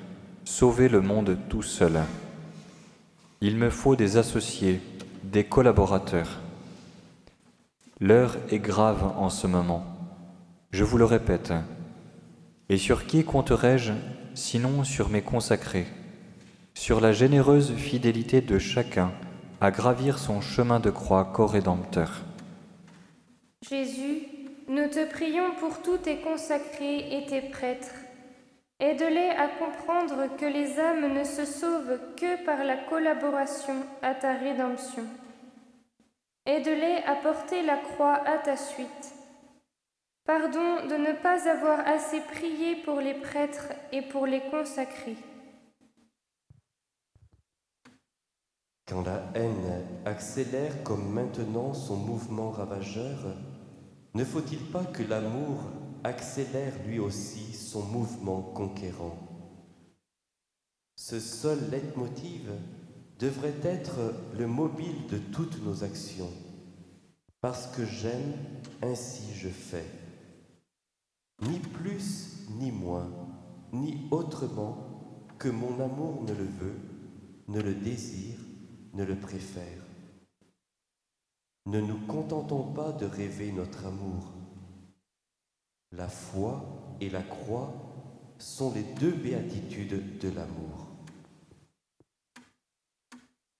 sauver 0.44 0.88
le 0.88 1.00
monde 1.00 1.38
tout 1.48 1.62
seul. 1.62 2.02
Il 3.46 3.58
me 3.58 3.68
faut 3.68 3.94
des 3.94 4.16
associés, 4.16 4.80
des 5.22 5.44
collaborateurs. 5.44 6.40
L'heure 8.00 8.38
est 8.50 8.58
grave 8.58 9.04
en 9.18 9.28
ce 9.28 9.46
moment. 9.46 9.84
Je 10.70 10.82
vous 10.82 10.96
le 10.96 11.04
répète. 11.04 11.52
Et 12.70 12.78
sur 12.78 13.06
qui 13.06 13.22
compterai-je, 13.22 13.92
sinon 14.32 14.82
sur 14.82 15.10
mes 15.10 15.20
consacrés, 15.20 15.84
sur 16.72 17.02
la 17.02 17.12
généreuse 17.12 17.74
fidélité 17.74 18.40
de 18.40 18.58
chacun 18.58 19.12
à 19.60 19.70
gravir 19.70 20.18
son 20.18 20.40
chemin 20.40 20.80
de 20.80 20.88
croix 20.88 21.26
co-rédempteur 21.26 22.22
Jésus, 23.68 24.22
nous 24.68 24.88
te 24.88 25.06
prions 25.12 25.54
pour 25.60 25.82
tous 25.82 25.98
tes 25.98 26.16
consacrés 26.16 27.18
et 27.18 27.26
tes 27.26 27.42
prêtres. 27.42 28.03
Aide-les 28.80 29.30
à 29.30 29.48
comprendre 29.48 30.36
que 30.36 30.46
les 30.46 30.80
âmes 30.80 31.12
ne 31.14 31.22
se 31.22 31.44
sauvent 31.44 32.00
que 32.16 32.44
par 32.44 32.64
la 32.64 32.76
collaboration 32.76 33.86
à 34.02 34.14
ta 34.14 34.34
rédemption. 34.34 35.04
Aide-les 36.44 37.02
à 37.06 37.14
porter 37.14 37.62
la 37.62 37.76
croix 37.76 38.20
à 38.26 38.38
ta 38.38 38.56
suite. 38.56 39.14
Pardon 40.26 40.86
de 40.86 40.96
ne 40.96 41.12
pas 41.12 41.48
avoir 41.48 41.86
assez 41.86 42.20
prié 42.20 42.76
pour 42.76 43.00
les 43.00 43.14
prêtres 43.14 43.72
et 43.92 44.02
pour 44.02 44.26
les 44.26 44.40
consacrés. 44.50 45.16
Quand 48.86 49.02
la 49.02 49.22
haine 49.34 49.86
accélère 50.04 50.82
comme 50.82 51.12
maintenant 51.12 51.72
son 51.74 51.96
mouvement 51.96 52.50
ravageur, 52.50 53.36
ne 54.14 54.24
faut-il 54.24 54.58
pas 54.70 54.84
que 54.84 55.02
l'amour 55.02 55.70
accélère 56.04 56.74
lui 56.86 56.98
aussi 56.98 57.54
son 57.54 57.82
mouvement 57.82 58.42
conquérant 58.42 59.18
Ce 60.96 61.18
seul 61.18 61.58
leitmotiv 61.70 62.50
devrait 63.18 63.58
être 63.62 64.14
le 64.36 64.46
mobile 64.46 65.06
de 65.10 65.18
toutes 65.18 65.62
nos 65.64 65.82
actions. 65.82 66.30
Parce 67.40 67.66
que 67.68 67.84
j'aime, 67.84 68.34
ainsi 68.82 69.34
je 69.34 69.48
fais. 69.48 69.86
Ni 71.42 71.58
plus 71.58 72.46
ni 72.60 72.70
moins, 72.70 73.10
ni 73.72 74.06
autrement 74.10 75.26
que 75.38 75.48
mon 75.48 75.80
amour 75.80 76.22
ne 76.22 76.32
le 76.32 76.44
veut, 76.44 76.80
ne 77.48 77.60
le 77.60 77.74
désire, 77.74 78.38
ne 78.92 79.04
le 79.04 79.16
préfère. 79.16 79.82
Ne 81.66 81.80
nous 81.80 81.98
contentons 82.06 82.72
pas 82.72 82.92
de 82.92 83.06
rêver 83.06 83.52
notre 83.52 83.86
amour. 83.86 84.43
La 85.96 86.08
foi 86.08 86.64
et 87.00 87.08
la 87.08 87.22
croix 87.22 87.72
sont 88.38 88.72
les 88.74 88.82
deux 88.98 89.12
béatitudes 89.12 90.18
de 90.18 90.28
l'amour. 90.28 90.88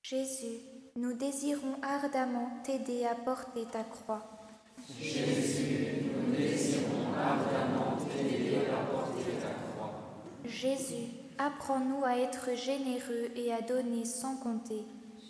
Jésus, 0.03 0.59
nous 0.97 1.12
désirons 1.12 1.77
ardemment 1.83 2.51
t'aider 2.64 3.05
à 3.05 3.14
porter 3.14 3.64
ta 3.70 3.85
croix. 3.85 4.49
Jésus, 5.01 6.11
nous 6.12 6.35
désirons 6.35 7.14
ardemment 7.16 7.97
t'aider 7.99 8.66
à 8.66 8.85
porter 8.92 9.31
ta 9.40 9.55
croix. 9.73 9.92
Jésus, 10.44 11.12
apprends-nous 11.38 12.05
à 12.05 12.18
être 12.18 12.57
généreux 12.57 13.31
et 13.37 13.53
à 13.53 13.61
donner 13.62 14.05
sans 14.05 14.37
compter. 14.37 14.83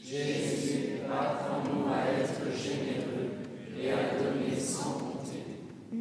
Jésus, 0.03 1.01
apprends-nous 1.11 1.93
à 1.93 2.21
être 2.21 2.57
généreux 2.57 3.31
et 3.79 3.93
à 3.93 4.19
donner 4.19 4.59
sans 4.59 4.93
compter. 4.93 5.14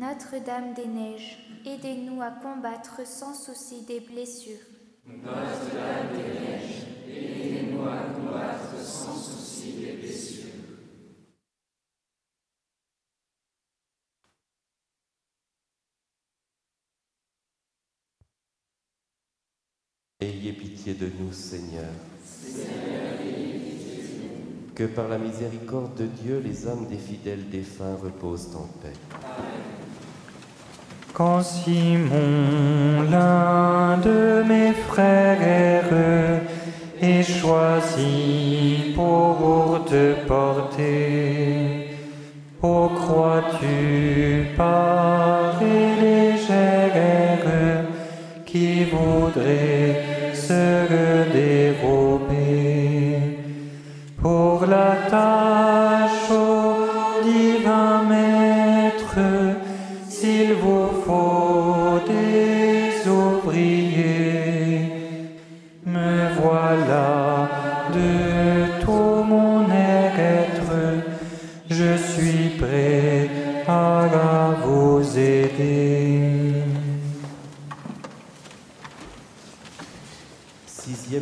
Notre-Dame 0.03 0.73
des 0.73 0.85
Neiges, 0.85 1.37
aidez-nous 1.65 2.21
à 2.21 2.29
combattre 2.29 3.07
sans 3.07 3.33
souci 3.33 3.85
des 3.85 4.01
blessures. 4.01 4.59
Notre-Dame 5.07 6.09
des 6.11 6.41
Neiges, 6.41 6.83
aidez-nous 7.07 7.83
à 7.83 7.99
combattre 8.13 8.77
sans 8.83 9.15
souci 9.15 9.71
des 9.71 9.93
blessures. 9.93 10.49
Ayez 20.19 20.51
pitié 20.51 20.95
de 20.95 21.09
nous, 21.17 21.31
Seigneur. 21.31 21.93
Que 24.75 24.83
par 24.83 25.07
la 25.07 25.17
miséricorde 25.17 25.95
de 25.95 26.07
Dieu, 26.07 26.39
les 26.39 26.67
âmes 26.67 26.87
des 26.87 26.97
fidèles 26.97 27.49
défunts 27.49 27.95
reposent 27.95 28.53
en 28.53 28.67
paix. 28.81 28.91
Quand 31.13 31.43
Simon, 31.43 33.03
l'un 33.11 33.97
de 33.97 34.43
mes 34.47 34.73
frères, 34.73 36.41
est 36.99 37.21
choisi 37.21 38.93
pour 38.95 39.85
te 39.85 40.15
porter, 40.27 41.89
ô 42.63 42.89
crois-tu 42.95 44.47
parer 44.57 46.01
légère 46.01 46.93
qui 48.47 48.85
voudrait 48.85 49.82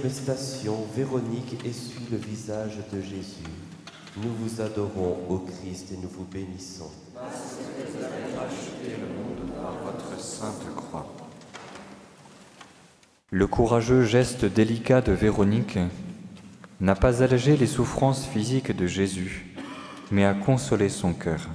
Station, 0.09 0.85
Véronique 0.95 1.65
essuie 1.65 2.05
le 2.11 2.17
visage 2.17 2.77
de 2.93 3.01
Jésus. 3.01 3.43
Nous 4.17 4.31
vous 4.39 4.61
adorons, 4.61 5.17
ô 5.27 5.39
Christ, 5.39 5.91
et 5.91 5.97
nous 5.97 6.07
vous 6.07 6.25
bénissons. 6.25 6.91
Vous 7.13 7.97
avez 7.97 8.35
racheté 8.37 8.95
le 8.99 9.07
monde 9.07 9.51
par 9.61 9.73
votre 9.83 10.21
sainte 10.21 10.75
croix. 10.75 11.11
Le 13.31 13.47
courageux 13.47 14.03
geste 14.03 14.45
délicat 14.45 15.01
de 15.01 15.13
Véronique 15.13 15.79
n'a 16.79 16.95
pas 16.95 17.23
allégé 17.23 17.57
les 17.57 17.67
souffrances 17.67 18.25
physiques 18.25 18.75
de 18.75 18.85
Jésus, 18.85 19.55
mais 20.11 20.25
a 20.25 20.35
consolé 20.35 20.89
son 20.89 21.13
cœur. 21.13 21.49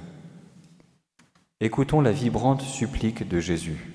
Écoutons 1.61 2.01
la 2.01 2.11
vibrante 2.11 2.61
supplique 2.61 3.27
de 3.27 3.39
Jésus. 3.39 3.93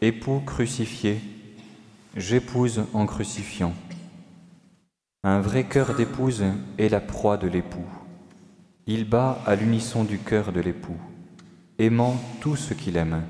Époux 0.00 0.40
crucifié, 0.40 1.20
j'épouse 2.16 2.84
en 2.92 3.06
crucifiant. 3.06 3.72
Un 5.22 5.40
vrai 5.40 5.64
cœur 5.64 5.94
d'épouse 5.94 6.44
est 6.78 6.88
la 6.88 7.00
proie 7.00 7.36
de 7.36 7.46
l'époux. 7.46 7.86
Il 8.86 9.08
bat 9.08 9.38
à 9.46 9.54
l'unisson 9.54 10.04
du 10.04 10.18
cœur 10.18 10.52
de 10.52 10.60
l'époux, 10.60 10.96
aimant 11.78 12.16
tout 12.40 12.56
ce 12.56 12.74
qu'il 12.74 12.96
aime. 12.96 13.22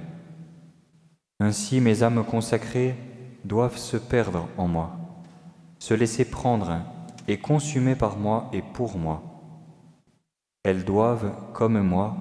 Ainsi 1.41 1.81
mes 1.81 2.03
âmes 2.03 2.25
consacrées 2.25 2.95
doivent 3.45 3.77
se 3.77 3.97
perdre 3.97 4.49
en 4.57 4.69
moi, 4.69 4.97
se 5.79 5.95
laisser 5.95 6.25
prendre 6.25 6.79
et 7.29 7.39
consumer 7.39 7.97
par 7.97 8.17
moi 8.17 8.49
et 8.53 8.63
pour 8.63 8.97
moi. 8.97 9.23
Elles 10.63 10.85
doivent, 10.85 11.33
comme 11.53 11.81
moi, 11.81 12.17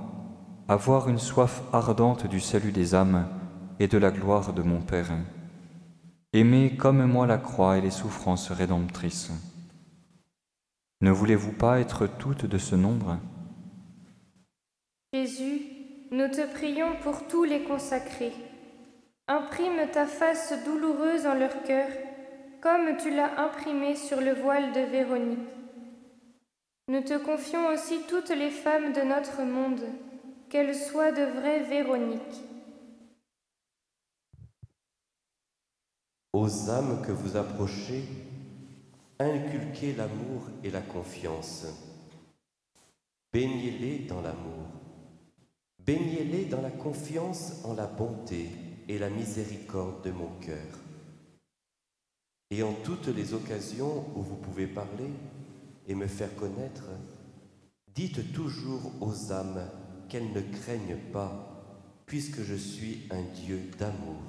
avoir 0.67 1.09
une 1.09 1.19
soif 1.19 1.61
ardente 1.73 2.27
du 2.27 2.39
salut 2.39 2.71
des 2.71 2.95
âmes 2.95 3.27
et 3.79 3.87
de 3.87 3.97
la 3.97 4.11
gloire 4.11 4.53
de 4.53 4.61
mon 4.61 4.81
Père. 4.81 5.11
Aimez 6.31 6.75
comme 6.77 7.03
moi 7.05 7.25
la 7.25 7.39
croix 7.39 7.79
et 7.79 7.81
les 7.81 7.89
souffrances 7.89 8.51
rédemptrices. 8.51 9.31
Ne 11.01 11.09
voulez-vous 11.09 11.53
pas 11.53 11.79
être 11.79 12.05
toutes 12.05 12.45
de 12.45 12.59
ce 12.59 12.75
nombre? 12.75 13.17
Jésus, 15.11 15.61
nous 16.11 16.27
te 16.27 16.45
prions 16.53 16.95
pour 17.01 17.25
tous 17.27 17.45
les 17.45 17.63
consacrés. 17.63 18.33
Imprime 19.27 19.89
ta 19.91 20.05
face 20.05 20.53
douloureuse 20.65 21.25
en 21.25 21.33
leur 21.33 21.63
cœur, 21.63 21.87
comme 22.61 22.95
tu 22.97 23.09
l'as 23.09 23.39
imprimée 23.39 23.95
sur 23.95 24.21
le 24.21 24.33
voile 24.33 24.71
de 24.71 24.81
Véronique. 24.81 25.39
Nous 26.89 27.01
te 27.01 27.17
confions 27.17 27.69
aussi 27.69 28.01
toutes 28.07 28.29
les 28.29 28.51
femmes 28.51 28.93
de 28.93 29.01
notre 29.01 29.41
monde, 29.41 29.83
qu'elles 30.49 30.75
soient 30.75 31.11
de 31.11 31.23
vraies 31.23 31.63
Véroniques. 31.63 32.43
Aux 36.31 36.69
âmes 36.69 37.01
que 37.01 37.11
vous 37.11 37.37
approchez, 37.37 38.03
inculquez 39.17 39.95
l'amour 39.95 40.43
et 40.63 40.69
la 40.69 40.81
confiance. 40.81 41.65
Baignez-les 43.33 44.05
dans 44.07 44.21
l'amour. 44.21 44.67
Baignez-les 45.79 46.45
dans 46.45 46.61
la 46.61 46.69
confiance 46.69 47.53
en 47.63 47.73
la 47.73 47.87
bonté 47.87 48.49
et 48.87 48.99
la 48.99 49.09
miséricorde 49.09 50.03
de 50.03 50.11
mon 50.11 50.29
cœur. 50.39 50.79
Et 52.51 52.61
en 52.61 52.73
toutes 52.83 53.07
les 53.07 53.33
occasions 53.33 54.05
où 54.15 54.21
vous 54.21 54.35
pouvez 54.35 54.67
parler 54.67 55.09
et 55.87 55.95
me 55.95 56.05
faire 56.05 56.35
connaître, 56.35 56.85
dites 57.95 58.33
toujours 58.33 58.91
aux 59.01 59.31
âmes 59.31 59.67
qu'elles 60.09 60.31
ne 60.31 60.41
craignent 60.41 61.11
pas, 61.11 62.03
puisque 62.05 62.41
je 62.43 62.55
suis 62.55 63.07
un 63.09 63.23
Dieu 63.33 63.71
d'amour. 63.79 64.28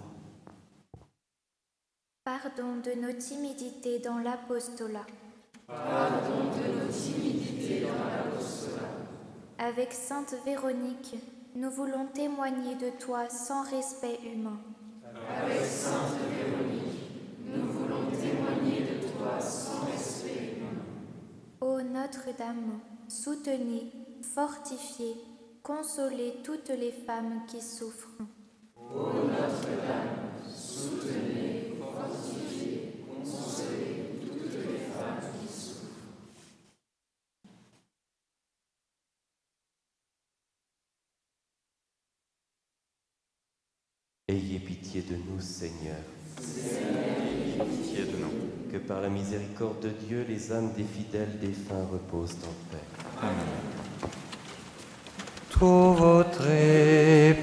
Pardon 2.31 2.77
de 2.77 2.93
nos 2.93 3.12
timidités 3.12 3.99
dans 3.99 4.19
l'apostolat. 4.19 5.05
Pardon 5.66 6.45
de 6.57 6.85
nos 6.85 6.93
timidités 6.93 7.81
dans. 7.81 9.64
Avec 9.64 9.93
Sainte 9.93 10.37
Véronique, 10.47 11.16
nous 11.57 11.71
voulons 11.71 12.07
témoigner 12.14 12.77
de 12.77 12.90
toi 13.01 13.29
sans 13.29 13.64
respect 13.64 14.21
humain. 14.33 14.61
Avec 15.29 15.61
Sainte 15.62 16.19
Véronique, 16.31 17.11
nous 17.47 17.66
voulons 17.66 18.07
témoigner 18.12 18.83
de 18.83 19.09
toi 19.09 19.40
sans 19.40 19.87
respect 19.90 20.55
humain. 20.57 20.85
Ô 21.61 21.83
Notre-Dame, 21.83 22.79
soutenez, 23.09 23.90
fortifiez, 24.23 25.16
consolez 25.64 26.37
toutes 26.45 26.69
les 26.69 26.93
femmes 26.93 27.43
qui 27.49 27.61
souffrent. 27.61 28.23
Ô 28.77 29.14
Notre-Dame, 29.14 30.31
soutenez, 30.49 31.75
fortifiez, 31.81 33.05
consolez 33.09 34.21
toutes 34.21 34.55
les 34.55 34.79
femmes 34.79 35.21
qui 35.38 35.49
souffrent. 35.53 35.87
Ayez 44.31 44.61
pitié 44.61 45.03
de 45.03 45.16
nous, 45.16 45.40
Seigneur. 45.40 46.05
Ayez 46.38 47.59
pitié 47.69 48.05
de 48.05 48.16
nous. 48.16 48.71
Que 48.71 48.77
par 48.79 49.01
la 49.01 49.09
miséricorde 49.09 49.81
de 49.81 49.88
Dieu, 50.07 50.25
les 50.29 50.53
âmes 50.53 50.71
des 50.77 50.85
fidèles 50.85 51.37
défunts 51.40 51.88
reposent 51.90 52.37
en 52.45 52.55
paix. 52.71 52.79
Amen. 53.21 53.35
Tout 55.51 55.95
votre 55.95 56.47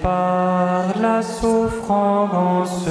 par 0.01 0.97
la 0.97 1.21
souffrance 1.21 2.87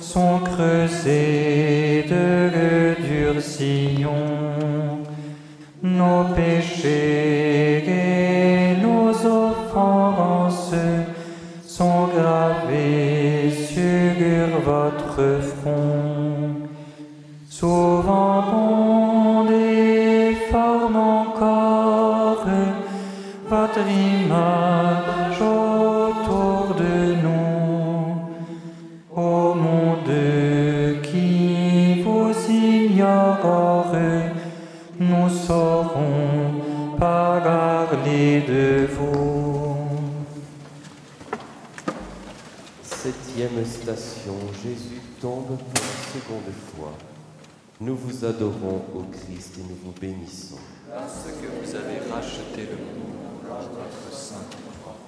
sont 0.00 0.38
creusés 0.38 2.06
de 2.08 2.94
durs 3.06 3.42
sillons. 3.42 5.02
Nos 5.82 6.24
péchés 6.34 7.82
votre 15.16 15.40
front. 15.42 16.68
Souvent 17.48 18.44
on 18.52 19.44
déforme 19.44 20.96
encore 20.96 22.46
votre 23.48 23.78
image 23.88 25.40
autour 25.40 26.74
de 26.74 27.14
nous. 27.22 28.16
Ô 29.16 29.54
monde 29.54 30.14
qui 31.02 32.02
vous 32.02 32.32
ignore, 32.48 33.86
nous 34.98 35.28
saurons 35.28 36.96
parler 36.98 38.42
de 38.48 38.86
vous. 38.96 39.76
Septième 42.82 43.64
station, 43.64 44.36
Jésus 44.62 45.03
tombe 45.24 45.46
pour 45.46 45.56
la 45.56 46.20
seconde 46.20 46.52
fois. 46.76 46.92
Nous 47.80 47.96
vous 47.96 48.26
adorons, 48.26 48.84
ô 48.94 49.04
Christ, 49.10 49.58
et 49.58 49.62
nous 49.62 49.76
vous 49.82 49.94
bénissons. 49.98 50.58
Parce 50.90 51.24
que 51.24 51.46
vous 51.46 51.74
avez 51.74 51.98
racheté 52.12 52.66
le 52.70 52.76
monde 52.76 53.48
par 53.48 53.60
votre 53.60 54.14
sainte 54.14 54.54
croix. 54.82 54.98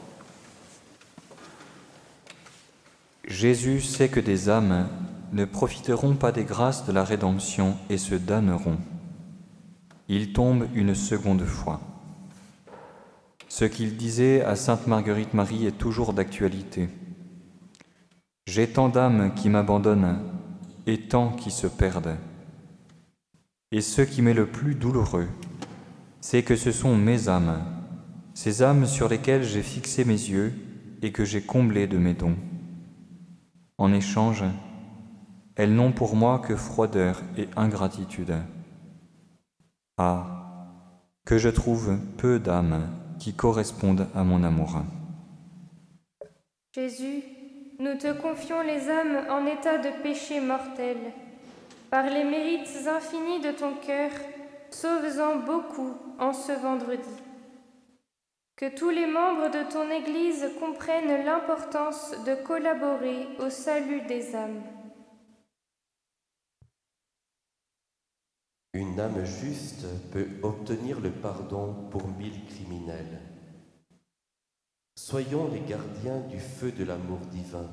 Jésus 3.28 3.82
sait 3.82 4.08
que 4.08 4.18
des 4.18 4.48
âmes 4.48 4.88
ne 5.34 5.44
profiteront 5.44 6.14
pas 6.14 6.32
des 6.32 6.44
grâces 6.44 6.86
de 6.86 6.92
la 6.92 7.04
rédemption 7.04 7.76
et 7.90 7.98
se 7.98 8.14
damneront. 8.14 8.78
Il 10.08 10.32
tombe 10.32 10.66
une 10.72 10.94
seconde 10.94 11.44
fois. 11.44 11.78
Ce 13.50 13.66
qu'il 13.66 13.98
disait 13.98 14.42
à 14.42 14.56
Sainte 14.56 14.86
Marguerite 14.86 15.34
Marie 15.34 15.66
est 15.66 15.76
toujours 15.76 16.14
d'actualité. 16.14 16.88
J'ai 18.46 18.68
tant 18.68 18.88
d'âmes 18.88 19.32
qui 19.34 19.48
m'abandonnent 19.48 20.20
et 20.86 21.00
tant 21.08 21.30
qui 21.30 21.50
se 21.50 21.66
perdent. 21.66 22.16
Et 23.72 23.80
ce 23.80 24.02
qui 24.02 24.22
m'est 24.22 24.34
le 24.34 24.46
plus 24.46 24.76
douloureux, 24.76 25.26
c'est 26.20 26.44
que 26.44 26.54
ce 26.54 26.70
sont 26.70 26.96
mes 26.96 27.28
âmes, 27.28 27.64
ces 28.34 28.62
âmes 28.62 28.86
sur 28.86 29.08
lesquelles 29.08 29.42
j'ai 29.42 29.62
fixé 29.62 30.04
mes 30.04 30.12
yeux 30.12 30.52
et 31.02 31.10
que 31.10 31.24
j'ai 31.24 31.42
comblées 31.42 31.88
de 31.88 31.98
mes 31.98 32.14
dons. 32.14 32.36
En 33.78 33.92
échange, 33.92 34.44
elles 35.56 35.74
n'ont 35.74 35.92
pour 35.92 36.14
moi 36.14 36.38
que 36.38 36.54
froideur 36.54 37.22
et 37.36 37.48
ingratitude. 37.56 38.34
Ah, 39.98 40.70
que 41.24 41.36
je 41.36 41.48
trouve 41.48 41.98
peu 42.16 42.38
d'âmes 42.38 42.88
qui 43.18 43.34
correspondent 43.34 44.06
à 44.14 44.22
mon 44.22 44.44
amour. 44.44 44.82
Jésus, 46.72 47.22
nous 47.78 47.96
te 47.96 48.12
confions 48.12 48.62
les 48.62 48.88
âmes 48.88 49.26
en 49.30 49.46
état 49.46 49.78
de 49.78 49.90
péché 50.02 50.40
mortel. 50.40 50.96
Par 51.90 52.08
les 52.08 52.24
mérites 52.24 52.86
infinis 52.86 53.40
de 53.40 53.52
ton 53.52 53.74
cœur, 53.74 54.10
sauve-en 54.70 55.36
beaucoup 55.36 55.94
en 56.18 56.32
ce 56.32 56.52
vendredi. 56.52 57.22
Que 58.56 58.74
tous 58.74 58.90
les 58.90 59.06
membres 59.06 59.50
de 59.50 59.70
ton 59.70 59.90
Église 59.90 60.48
comprennent 60.58 61.24
l'importance 61.24 62.14
de 62.24 62.34
collaborer 62.34 63.28
au 63.38 63.50
salut 63.50 64.00
des 64.02 64.34
âmes. 64.34 64.62
Une 68.72 68.98
âme 68.98 69.24
juste 69.24 69.86
peut 70.12 70.28
obtenir 70.42 71.00
le 71.00 71.10
pardon 71.10 71.74
pour 71.90 72.08
mille 72.08 72.44
criminels. 72.46 73.25
Soyons 75.08 75.48
les 75.52 75.60
gardiens 75.60 76.18
du 76.22 76.40
feu 76.40 76.72
de 76.72 76.82
l'amour 76.82 77.20
divin, 77.30 77.70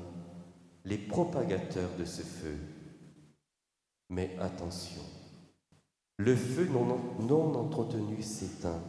les 0.84 0.98
propagateurs 0.98 1.90
de 1.98 2.04
ce 2.04 2.22
feu. 2.22 2.56
Mais 4.08 4.36
attention, 4.38 5.02
le 6.16 6.36
feu 6.36 6.68
non, 6.68 7.56
entretenu 7.56 8.22
s'éteint. 8.22 8.80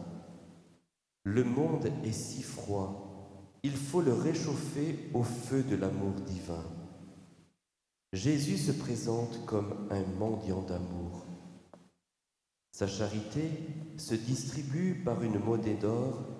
Le 1.24 1.42
monde 1.42 1.90
est 2.04 2.12
si 2.12 2.44
froid, 2.44 3.50
il 3.64 3.76
faut 3.76 4.00
le 4.00 4.12
réchauffer 4.12 5.10
au 5.12 5.24
feu 5.24 5.64
de 5.64 5.74
l'amour 5.74 6.12
divin. 6.12 6.62
Jésus 8.12 8.58
se 8.58 8.70
présente 8.70 9.44
comme 9.46 9.88
un 9.90 10.04
mendiant 10.20 10.62
d'amour. 10.62 11.26
Sa 12.70 12.86
charité 12.86 13.50
se 13.96 14.14
distribue 14.14 15.02
par 15.04 15.24
une 15.24 15.40
monnaie 15.40 15.74
d'or 15.74 16.35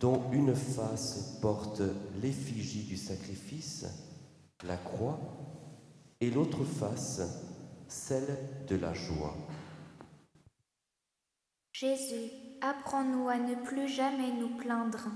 dont 0.00 0.22
une 0.32 0.54
face 0.54 1.38
porte 1.42 1.82
l'effigie 2.22 2.84
du 2.84 2.96
sacrifice, 2.96 3.84
la 4.66 4.78
croix, 4.78 5.20
et 6.22 6.30
l'autre 6.30 6.64
face, 6.64 7.20
celle 7.86 8.38
de 8.66 8.76
la 8.76 8.94
joie. 8.94 9.34
Jésus, 11.72 12.30
apprends-nous 12.62 13.28
à 13.28 13.36
ne 13.36 13.54
plus 13.54 13.88
jamais 13.88 14.32
nous 14.32 14.56
plaindre. 14.56 15.08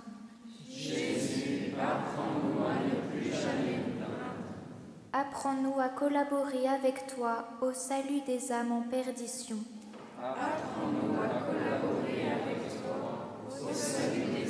Jésus, 0.68 1.72
apprends-nous 1.80 2.64
à 2.64 2.74
ne 2.74 3.10
plus 3.10 3.32
jamais 3.32 3.78
nous 3.78 3.96
plaindre. 3.96 4.44
Apprends-nous 5.12 5.80
à 5.80 5.88
collaborer 5.88 6.68
avec 6.68 7.06
toi 7.06 7.48
au 7.62 7.72
salut 7.72 8.20
des 8.26 8.52
âmes 8.52 8.72
en 8.72 8.82
perdition. 8.82 9.58
Apprends-nous 10.22 11.14
à 11.22 11.28
collaborer 11.40 12.32
avec 12.32 12.68
toi 12.82 13.24
au 13.62 13.72
salut 13.72 14.20
des 14.20 14.22
âmes 14.22 14.22
en 14.22 14.28
perdition. 14.28 14.43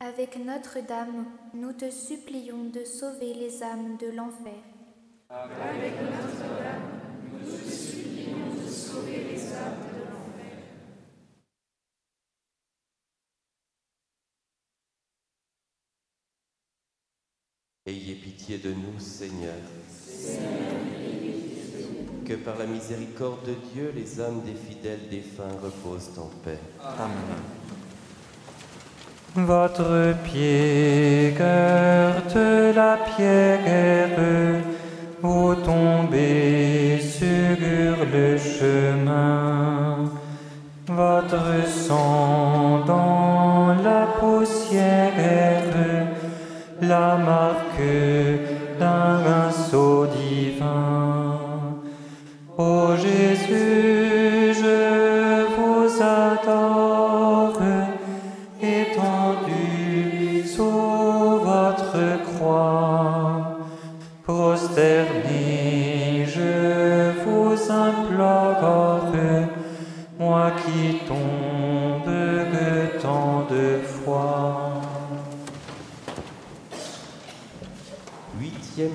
Avec 0.00 0.36
Notre-Dame, 0.44 1.26
nous 1.54 1.72
te 1.72 1.90
supplions 1.90 2.64
de 2.64 2.84
sauver 2.84 3.34
les 3.34 3.62
âmes 3.62 3.96
de 3.98 4.08
l'enfer. 4.08 4.52
Avec 5.28 5.92
Notre-Dame, 6.00 7.00
nous 7.32 7.46
te 7.46 7.70
supplions 7.70 8.54
de 8.60 8.68
sauver 8.68 9.24
les 9.30 9.52
âmes 9.52 9.84
de 9.92 10.02
l'enfer. 10.10 10.56
Ayez 17.86 18.14
pitié 18.16 18.58
de 18.58 18.72
nous, 18.72 18.98
Seigneur. 18.98 19.54
Que 22.30 22.36
par 22.36 22.56
la 22.60 22.66
miséricorde 22.66 23.44
de 23.44 23.54
Dieu, 23.74 23.92
les 23.92 24.20
âmes 24.20 24.42
des 24.42 24.54
fidèles 24.54 25.08
défunts 25.10 25.56
reposent 25.60 26.16
en 26.16 26.30
paix. 26.44 26.60
Amen. 26.80 27.40
Votre 29.34 30.14
pied 30.22 31.34
heurte 31.40 32.36
la 32.76 32.98
pierre, 32.98 34.62
vous 35.20 35.56
tombez 35.56 37.00
sur 37.00 37.96
le 38.14 38.38
chemin. 38.38 40.12
Votre 40.86 41.68
sang 41.68 42.29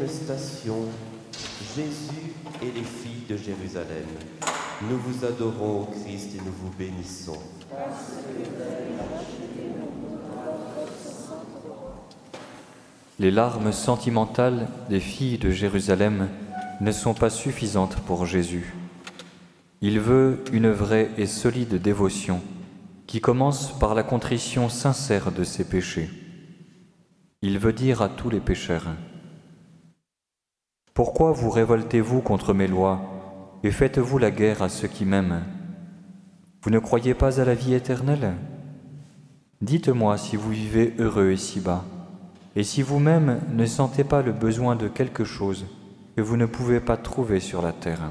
Station, 0.07 0.77
Jésus 1.75 2.33
et 2.63 2.71
les 2.71 2.83
filles 2.83 3.25
de 3.29 3.37
Jérusalem. 3.37 4.07
Nous 4.89 4.97
vous 4.97 5.23
adorons, 5.23 5.81
ô 5.81 5.85
Christ, 5.85 6.31
et 6.33 6.39
nous 6.43 6.51
vous 6.51 6.71
bénissons. 6.75 7.37
Les 13.19 13.29
larmes 13.29 13.71
sentimentales 13.71 14.67
des 14.89 14.99
filles 14.99 15.37
de 15.37 15.51
Jérusalem 15.51 16.29
ne 16.81 16.91
sont 16.91 17.13
pas 17.13 17.29
suffisantes 17.29 17.97
pour 18.07 18.25
Jésus. 18.25 18.73
Il 19.81 19.99
veut 19.99 20.43
une 20.51 20.71
vraie 20.71 21.11
et 21.19 21.27
solide 21.27 21.79
dévotion 21.79 22.41
qui 23.05 23.21
commence 23.21 23.77
par 23.77 23.93
la 23.93 24.01
contrition 24.01 24.67
sincère 24.67 25.31
de 25.31 25.43
ses 25.43 25.63
péchés. 25.63 26.09
Il 27.43 27.59
veut 27.59 27.73
dire 27.73 28.01
à 28.01 28.09
tous 28.09 28.31
les 28.31 28.39
pécheurs, 28.39 28.87
Pourquoi 30.95 31.33
vous 31.33 31.49
révoltez-vous 31.49 32.21
contre 32.21 32.53
mes 32.53 32.67
lois 32.67 33.01
et 33.63 33.71
faites-vous 33.71 34.17
la 34.17 34.31
guerre 34.31 34.61
à 34.61 34.69
ceux 34.69 34.87
qui 34.87 35.03
m'aiment? 35.03 35.43
Vous 36.63 36.69
ne 36.69 36.79
croyez 36.79 37.13
pas 37.13 37.41
à 37.41 37.43
la 37.43 37.53
vie 37.53 37.73
éternelle? 37.73 38.35
Dites-moi 39.59 40.17
si 40.17 40.37
vous 40.37 40.51
vivez 40.51 40.93
heureux 40.97 41.33
ici-bas. 41.33 41.83
Et 42.55 42.63
si 42.63 42.81
vous-même 42.81 43.41
ne 43.51 43.65
sentez 43.65 44.05
pas 44.05 44.21
le 44.21 44.31
besoin 44.31 44.77
de 44.77 44.87
quelque 44.87 45.25
chose 45.25 45.65
que 46.15 46.21
vous 46.21 46.37
ne 46.37 46.45
pouvez 46.45 46.79
pas 46.79 46.95
trouver 46.95 47.41
sur 47.41 47.61
la 47.61 47.73
terre. 47.73 48.09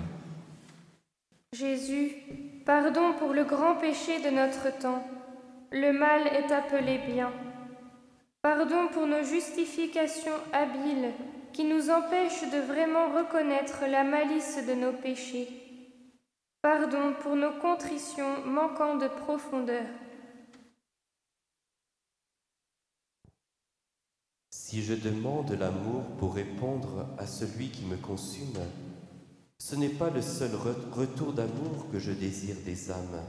Jésus, 1.54 2.12
pardon 2.66 3.14
pour 3.18 3.32
le 3.32 3.44
grand 3.44 3.76
péché 3.76 4.20
de 4.22 4.28
notre 4.28 4.78
temps. 4.78 5.02
Le 5.72 5.98
mal 5.98 6.26
est 6.26 6.52
appelé 6.52 7.00
bien. 7.10 7.30
Pardon 8.42 8.88
pour 8.92 9.06
nos 9.06 9.22
justifications 9.22 10.36
habiles 10.52 11.14
qui 11.54 11.64
nous 11.64 11.88
empêchent 11.88 12.50
de 12.50 12.58
vraiment 12.58 13.14
reconnaître 13.14 13.86
la 13.88 14.02
malice 14.02 14.58
de 14.66 14.74
nos 14.74 14.92
péchés. 14.92 15.48
Pardon 16.60 17.14
pour 17.20 17.36
nos 17.36 17.52
contritions 17.60 18.44
manquant 18.44 18.96
de 18.96 19.06
profondeur. 19.06 19.86
Si 24.50 24.82
je 24.82 24.94
demande 24.94 25.52
l'amour 25.52 26.02
pour 26.18 26.34
répondre 26.34 27.06
à 27.18 27.26
celui 27.26 27.68
qui 27.68 27.84
me 27.84 27.96
consume, 27.96 28.58
ce 29.58 29.76
n'est 29.76 29.88
pas 29.90 30.10
le 30.10 30.22
seul 30.22 30.50
re- 30.50 30.90
retour 30.90 31.32
d'amour 31.32 31.88
que 31.92 32.00
je 32.00 32.10
désire 32.10 32.56
des 32.64 32.90
âmes. 32.90 33.22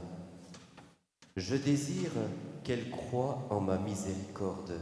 Je 1.36 1.54
désire 1.54 2.10
qu'elles 2.64 2.90
croient 2.90 3.46
en 3.50 3.60
ma 3.60 3.78
miséricorde, 3.78 4.80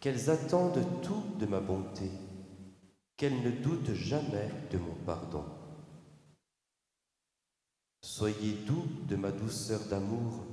qu'elles 0.00 0.28
attendent 0.28 0.84
tout 1.02 1.22
de 1.38 1.46
ma 1.46 1.60
bonté, 1.60 2.10
qu'elles 3.16 3.42
ne 3.42 3.50
doutent 3.50 3.94
jamais 3.94 4.48
de 4.70 4.78
mon 4.78 4.94
pardon. 5.06 5.44
Soyez 8.02 8.52
doux 8.66 8.86
de 9.08 9.16
ma 9.16 9.30
douceur 9.30 9.80
d'amour, 9.88 10.44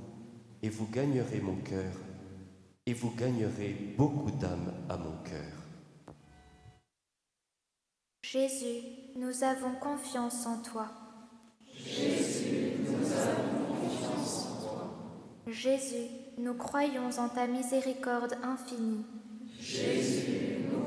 et 0.62 0.68
vous 0.68 0.86
gagnerez 0.86 1.40
mon 1.40 1.56
cœur, 1.56 1.92
et 2.86 2.92
vous 2.92 3.10
gagnerez 3.14 3.94
beaucoup 3.96 4.30
d'âmes 4.30 4.72
à 4.88 4.96
mon 4.96 5.16
cœur. 5.24 5.60
Jésus, 8.22 8.82
nous 9.16 9.42
avons 9.42 9.74
confiance 9.74 10.46
en 10.46 10.62
toi. 10.62 10.88
Jésus, 15.48 16.06
nous 16.38 16.54
croyons 16.54 17.10
en 17.18 17.28
ta 17.28 17.46
miséricorde 17.46 18.36
infinie. 18.42 19.04
Jésus, 19.58 20.66
nous 20.72 20.86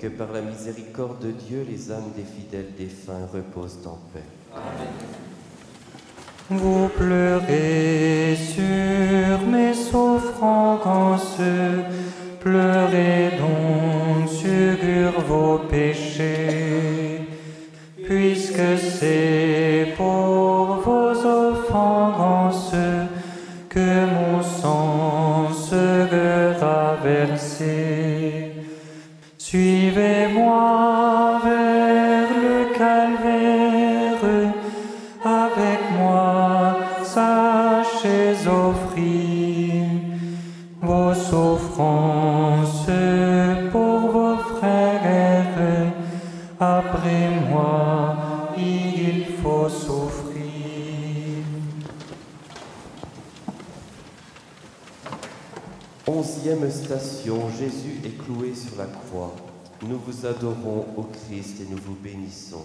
que 0.00 0.08
par 0.08 0.32
la 0.32 0.42
miséricorde 0.42 1.20
de 1.20 1.30
Dieu, 1.30 1.64
les 1.66 1.90
âmes 1.90 2.12
des 2.14 2.24
fidèles 2.24 2.72
défunts 2.76 3.26
reposent 3.32 3.86
en 3.86 3.98
paix. 4.12 4.20
Vous 6.50 6.88
pleurez 6.88 8.36
sur 8.36 9.46
mes 9.48 9.72
souffrances, 9.72 11.40
pleurez 12.40 13.30
donc 13.38 14.28
sur 14.28 15.20
vos 15.26 15.58
péchés, 15.70 17.22
puisque 18.04 18.78
c'est 18.78 19.94
pour 19.96 20.43
Jésus 57.58 58.00
est 58.04 58.18
cloué 58.24 58.54
sur 58.54 58.76
la 58.76 58.86
croix. 58.86 59.34
Nous 59.82 59.98
vous 59.98 60.26
adorons, 60.26 60.86
ô 60.96 61.04
Christ, 61.04 61.60
et 61.60 61.66
nous 61.70 61.78
vous 61.78 61.94
bénissons. 61.94 62.64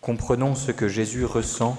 Comprenons 0.00 0.54
ce 0.54 0.70
que 0.72 0.88
Jésus 0.88 1.24
ressent 1.24 1.76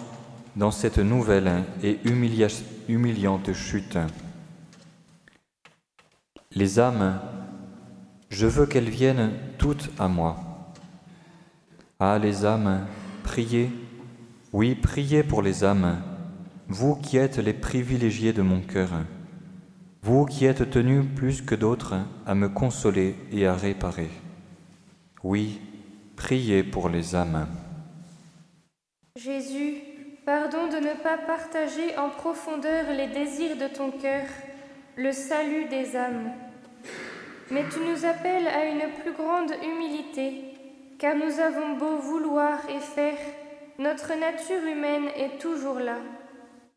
dans 0.56 0.72
cette 0.72 0.98
nouvelle 0.98 1.64
et 1.84 2.00
humilia- 2.06 2.64
humiliante 2.88 3.54
chute. 3.54 3.98
Les 6.52 6.80
âmes, 6.80 7.20
je 8.30 8.48
veux 8.48 8.66
qu'elles 8.66 8.90
viennent 8.90 9.32
toutes 9.58 9.90
à 10.00 10.08
moi. 10.08 10.38
Ah 12.00 12.18
les 12.18 12.46
âmes, 12.46 12.88
priez, 13.24 13.70
oui, 14.56 14.74
priez 14.74 15.22
pour 15.22 15.42
les 15.42 15.66
âmes, 15.66 16.02
vous 16.70 16.96
qui 16.96 17.18
êtes 17.18 17.40
les 17.40 17.52
privilégiés 17.52 18.32
de 18.32 18.42
mon 18.42 18.62
cœur, 18.62 18.90
vous 20.02 20.26
qui 20.26 20.46
êtes 20.46 20.70
tenus 20.70 21.04
plus 21.14 21.42
que 21.42 21.56
d'autres 21.56 21.96
à 22.26 22.36
me 22.36 22.48
consoler 22.48 23.18
et 23.34 23.48
à 23.48 23.54
réparer. 23.54 24.08
Oui, 25.26 25.60
priez 26.16 26.64
pour 26.64 26.88
les 26.88 27.16
âmes. 27.16 27.48
Jésus, 29.18 29.74
pardon 30.26 30.68
de 30.68 30.78
ne 30.78 30.94
pas 31.04 31.18
partager 31.18 31.98
en 31.98 32.10
profondeur 32.10 32.86
les 32.96 33.08
désirs 33.08 33.58
de 33.58 33.68
ton 33.68 33.92
cœur, 33.92 34.24
le 34.96 35.12
salut 35.12 35.66
des 35.66 35.98
âmes. 35.98 36.32
Mais 37.52 37.66
tu 37.70 37.80
nous 37.80 38.06
appelles 38.06 38.48
à 38.48 38.64
une 38.68 38.90
plus 39.02 39.12
grande 39.12 39.52
humilité, 39.62 40.46
car 40.98 41.14
nous 41.18 41.42
avons 41.42 41.76
beau 41.78 41.98
vouloir 41.98 42.60
et 42.70 42.80
faire, 42.80 43.18
notre 43.80 44.14
nature 44.16 44.64
humaine 44.64 45.08
est 45.16 45.38
toujours 45.40 45.80
là. 45.80 46.00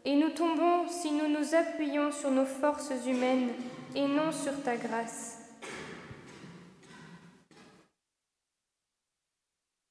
Et 0.05 0.17
nous 0.17 0.31
tombons 0.31 0.89
si 0.89 1.13
nous 1.13 1.29
nous 1.29 1.55
appuyons 1.55 2.13
sur 2.13 2.31
nos 2.31 2.47
forces 2.47 2.93
humaines 3.07 3.51
et 3.95 4.07
non 4.07 4.33
sur 4.33 4.63
ta 4.63 4.77
grâce. 4.77 5.39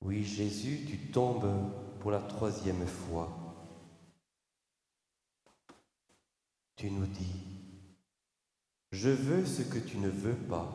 Oui, 0.01 0.23
Jésus, 0.23 0.85
tu 0.87 0.97
tombes 1.11 1.71
pour 1.99 2.11
la 2.11 2.19
troisième 2.19 2.87
fois. 2.87 3.29
Tu 6.77 6.89
nous 6.91 7.07
dis, 7.07 7.43
je 8.91 9.09
veux 9.09 9.45
ce 9.45 9.63
que 9.63 9.79
tu 9.79 9.97
ne 9.97 10.09
veux 10.09 10.35
pas, 10.35 10.71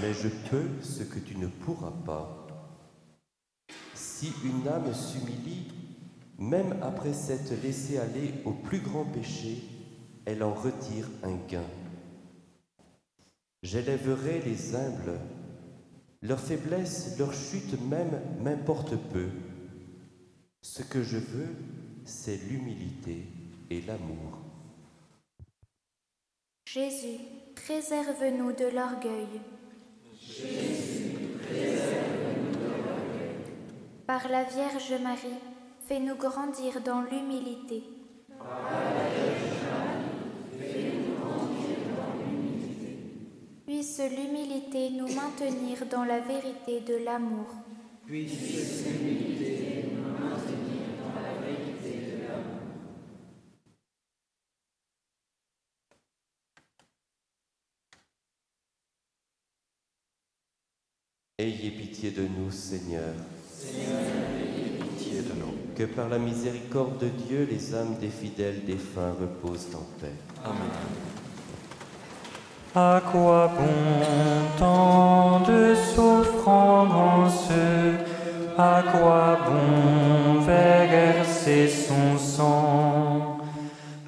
mais 0.00 0.14
je 0.14 0.28
peux 0.48 0.82
ce 0.82 1.02
que 1.02 1.18
tu 1.18 1.36
ne 1.36 1.48
pourras 1.48 1.92
pas. 2.06 2.39
Si 4.20 4.34
une 4.44 4.68
âme 4.68 4.92
s'humilie, 4.92 5.72
même 6.38 6.76
après 6.82 7.14
s'être 7.14 7.54
laissée 7.62 7.96
aller 7.96 8.34
au 8.44 8.50
plus 8.50 8.80
grand 8.80 9.06
péché, 9.06 9.62
elle 10.26 10.42
en 10.42 10.52
retire 10.52 11.08
un 11.22 11.36
gain. 11.48 11.64
J'élèverai 13.62 14.42
les 14.42 14.76
humbles, 14.76 15.18
leur 16.20 16.38
faiblesse, 16.38 17.18
leur 17.18 17.32
chute 17.32 17.80
même 17.88 18.20
m'importe 18.42 18.94
peu. 19.10 19.30
Ce 20.60 20.82
que 20.82 21.02
je 21.02 21.16
veux, 21.16 21.56
c'est 22.04 22.36
l'humilité 22.36 23.24
et 23.70 23.80
l'amour. 23.80 24.38
Jésus, 26.66 27.20
préserve-nous 27.54 28.52
de 28.52 28.66
l'orgueil. 28.66 29.40
La 34.28 34.44
Vierge 34.44 34.92
Marie, 35.02 35.40
fais-nous 35.88 36.14
grandir 36.14 36.80
dans 36.84 37.00
l'humilité. 37.00 37.82
Puisse 43.66 44.00
l'humilité 44.00 44.90
nous 44.90 45.08
maintenir 45.14 45.86
dans 45.90 46.04
la 46.04 46.20
vérité 46.20 46.80
de 46.80 47.04
l'amour. 47.04 47.46
Ayez 61.38 61.70
pitié 61.70 62.10
de 62.10 62.28
nous, 62.28 62.50
Seigneur. 62.50 63.14
pitié 63.14 63.20
de 63.20 63.30
nous. 63.32 63.39
Que 65.76 65.86
par 65.86 66.10
la 66.10 66.18
miséricorde 66.18 66.98
de 66.98 67.08
Dieu, 67.08 67.48
les 67.50 67.74
âmes 67.74 67.96
des 67.98 68.10
fidèles 68.10 68.64
défunts 68.66 69.14
reposent 69.18 69.68
en 69.74 69.86
paix. 69.98 70.12
À 72.74 73.00
quoi 73.10 73.50
bon 73.56 74.58
tant 74.58 75.40
de 75.40 75.74
souffrance 75.74 77.48
À 78.58 78.82
quoi 78.92 79.38
bon 79.46 80.40
verser 80.42 81.66
son 81.66 82.18
sang? 82.18 83.38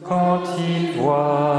Quand 0.06 0.42
il 0.58 1.00
voit 1.00 1.51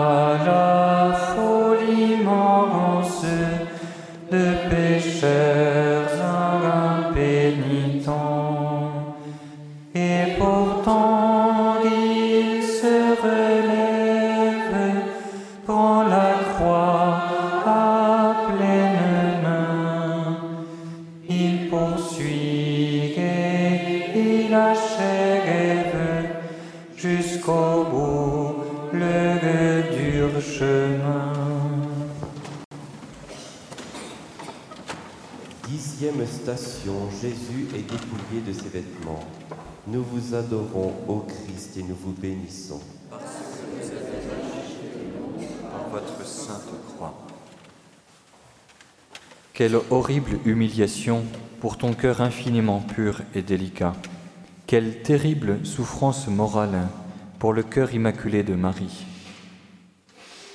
Jésus 37.22 37.68
est 37.74 37.90
dépouillé 37.90 38.42
de 38.46 38.52
ses 38.52 38.68
vêtements. 38.68 39.24
Nous 39.88 40.04
vous 40.04 40.36
adorons, 40.36 40.94
ô 41.08 41.20
Christ, 41.20 41.78
et 41.78 41.84
nous 41.84 41.96
vous 41.96 42.12
bénissons. 42.12 42.82
par 45.72 45.90
votre 45.90 46.26
sainte 46.26 46.70
croix. 46.88 47.14
Quelle 49.54 49.78
horrible 49.92 50.40
humiliation 50.46 51.24
pour 51.62 51.78
ton 51.78 51.94
cœur 51.94 52.20
infiniment 52.20 52.82
pur 52.82 53.22
et 53.34 53.42
délicat. 53.42 53.94
Quelle 54.68 55.02
terrible 55.04 55.66
souffrance 55.66 56.28
morale 56.28 56.90
pour 57.40 57.54
le 57.54 57.64
cœur 57.64 57.94
immaculé 57.94 58.44
de 58.44 58.56
Marie. 58.56 59.06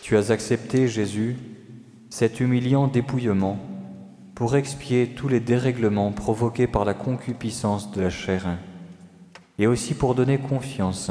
Tu 0.03 0.16
as 0.18 0.31
accepté, 0.31 0.89
Jésus, 0.89 1.37
cet 2.11 2.41
humiliant 2.41 2.87
dépouillement 2.87 3.59
pour 4.39 4.55
expier 4.55 5.09
tous 5.16 5.26
les 5.26 5.41
dérèglements 5.41 6.12
provoqués 6.12 6.68
par 6.68 6.84
la 6.84 6.95
concupiscence 6.95 7.91
de 7.91 8.03
la 8.03 8.09
chair, 8.09 8.57
et 9.59 9.66
aussi 9.66 9.95
pour 9.95 10.14
donner 10.14 10.39
confiance 10.39 11.11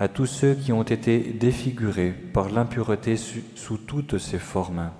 à 0.00 0.08
tous 0.08 0.26
ceux 0.26 0.56
qui 0.56 0.72
ont 0.72 0.82
été 0.82 1.20
défigurés 1.20 2.10
par 2.10 2.50
l'impureté 2.50 3.16
sous 3.16 3.76
toutes 3.78 4.18
ses 4.18 4.40
formes. 4.40 4.90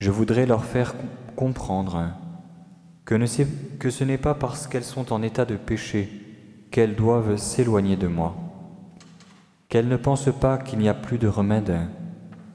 Je 0.00 0.10
voudrais 0.10 0.46
leur 0.46 0.64
faire 0.64 0.96
comprendre 1.36 2.08
que, 3.04 3.14
que 3.78 3.90
ce 3.90 4.02
n'est 4.02 4.18
pas 4.18 4.34
parce 4.34 4.66
qu'elles 4.66 4.82
sont 4.82 5.12
en 5.12 5.22
état 5.22 5.44
de 5.44 5.54
péché 5.54 6.10
qu'elles 6.72 6.96
doivent 6.96 7.36
s'éloigner 7.36 7.94
de 7.94 8.08
moi, 8.08 8.34
qu'elles 9.68 9.86
ne 9.86 9.96
pensent 9.96 10.34
pas 10.40 10.58
qu'il 10.58 10.80
n'y 10.80 10.88
a 10.88 10.94
plus 10.94 11.18
de 11.18 11.28
remède 11.28 11.78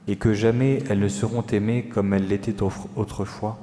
et 0.06 0.16
que 0.16 0.32
jamais 0.32 0.82
elles 0.88 1.00
ne 1.00 1.08
seront 1.08 1.42
aimées 1.42 1.84
comme 1.84 2.14
elles 2.14 2.28
l'étaient 2.28 2.62
autrefois. 2.96 3.58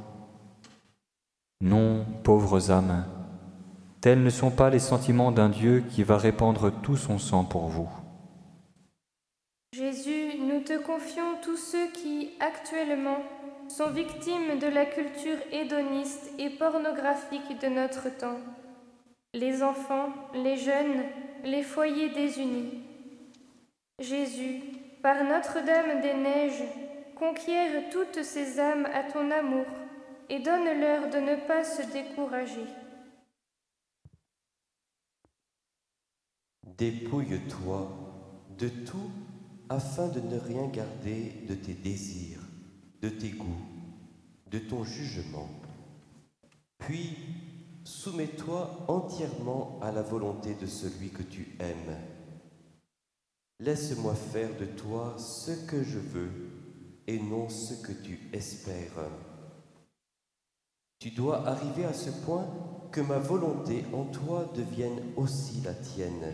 Non, 1.61 2.05
pauvres 2.23 2.71
âmes, 2.71 3.05
tels 4.01 4.21
ne 4.21 4.29
sont 4.29 4.51
pas 4.51 4.69
les 4.69 4.79
sentiments 4.79 5.31
d'un 5.31 5.49
Dieu 5.49 5.83
qui 5.89 6.03
va 6.03 6.17
répandre 6.17 6.71
tout 6.81 6.97
son 6.97 7.17
sang 7.19 7.45
pour 7.45 7.67
vous. 7.67 7.89
Jésus, 9.73 10.37
nous 10.39 10.59
te 10.59 10.77
confions 10.77 11.37
tous 11.41 11.57
ceux 11.57 11.87
qui, 11.93 12.31
actuellement, 12.39 13.17
sont 13.69 13.89
victimes 13.89 14.59
de 14.59 14.67
la 14.67 14.85
culture 14.85 15.37
hédoniste 15.51 16.31
et 16.37 16.49
pornographique 16.49 17.59
de 17.61 17.69
notre 17.69 18.15
temps. 18.17 18.37
Les 19.33 19.63
enfants, 19.63 20.09
les 20.35 20.57
jeunes, 20.57 21.03
les 21.43 21.63
foyers 21.63 22.09
désunis. 22.09 22.83
Jésus, 23.99 24.61
par 25.03 25.21
Notre-Dame 25.25 26.01
des 26.01 26.13
Neiges, 26.13 26.63
conquiert 27.15 27.89
toutes 27.91 28.23
ces 28.23 28.57
âmes 28.57 28.87
à 28.93 29.03
ton 29.03 29.29
amour 29.31 29.65
et 30.29 30.39
donne-leur 30.39 31.09
de 31.09 31.17
ne 31.17 31.35
pas 31.45 31.65
se 31.65 31.81
décourager. 31.91 32.65
Dépouille-toi 36.77 37.91
de 38.57 38.69
tout 38.69 39.11
afin 39.69 40.07
de 40.07 40.21
ne 40.21 40.39
rien 40.39 40.67
garder 40.67 41.33
de 41.49 41.53
tes 41.53 41.73
désirs, 41.73 42.41
de 43.01 43.09
tes 43.09 43.31
goûts, 43.31 43.67
de 44.49 44.59
ton 44.59 44.85
jugement. 44.85 45.49
Puis 46.77 47.17
soumets-toi 47.83 48.85
entièrement 48.87 49.79
à 49.81 49.91
la 49.91 50.01
volonté 50.01 50.55
de 50.55 50.65
celui 50.65 51.09
que 51.09 51.23
tu 51.23 51.57
aimes. 51.59 52.12
Laisse-moi 53.63 54.13
faire 54.13 54.49
de 54.59 54.65
toi 54.65 55.15
ce 55.17 55.51
que 55.51 55.83
je 55.83 55.97
veux 55.97 56.31
et 57.07 57.17
non 57.17 57.47
ce 57.47 57.73
que 57.75 57.93
tu 57.93 58.19
espères. 58.33 59.07
Tu 60.99 61.11
dois 61.11 61.47
arriver 61.47 61.85
à 61.85 61.93
ce 61.93 62.09
point 62.25 62.45
que 62.91 62.99
ma 62.99 63.19
volonté 63.19 63.85
en 63.93 64.03
toi 64.03 64.51
devienne 64.53 64.99
aussi 65.15 65.61
la 65.63 65.73
tienne, 65.73 66.33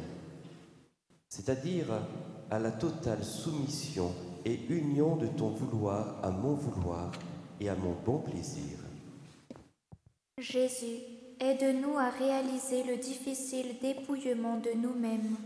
c'est-à-dire 1.28 2.02
à 2.50 2.58
la 2.58 2.72
totale 2.72 3.24
soumission 3.24 4.12
et 4.44 4.60
union 4.70 5.16
de 5.16 5.28
ton 5.28 5.50
vouloir 5.50 6.18
à 6.24 6.32
mon 6.32 6.56
vouloir 6.56 7.12
et 7.60 7.70
à 7.70 7.76
mon 7.76 7.94
bon 8.06 8.18
plaisir. 8.18 8.80
Jésus, 10.40 10.98
aide-nous 11.40 11.96
à 11.96 12.10
réaliser 12.10 12.84
le 12.86 12.98
difficile 12.98 13.76
dépouillement 13.80 14.58
de 14.58 14.72
nous-mêmes. 14.76 15.38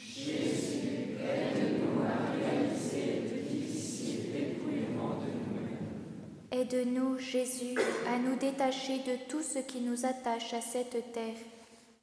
Jésus, 0.00 1.18
aide-nous 1.20 2.00
à 2.02 2.32
réaliser 2.32 3.22
le 3.30 3.42
difficile 3.42 4.32
dépouillement 4.32 5.14
de 5.20 5.30
nous-mêmes. 5.30 6.50
Aide-nous, 6.50 7.18
Jésus, 7.18 7.76
à 8.08 8.18
nous 8.18 8.36
détacher 8.36 8.98
de 8.98 9.16
tout 9.28 9.42
ce 9.42 9.58
qui 9.58 9.80
nous 9.80 10.06
attache 10.06 10.54
à 10.54 10.60
cette 10.60 11.12
terre. 11.12 11.36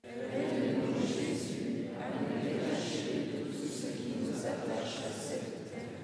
Aide-nous, 0.04 0.96
Jésus, 1.02 1.88
à 2.00 2.08
nous 2.14 2.30
détacher 2.44 3.14
de 3.34 3.40
tout 3.52 3.68
ce 3.68 3.88
qui 3.88 4.14
nous 4.22 4.40
attache 4.46 5.00
à 5.00 5.12
cette 5.12 5.72
terre. 5.72 5.98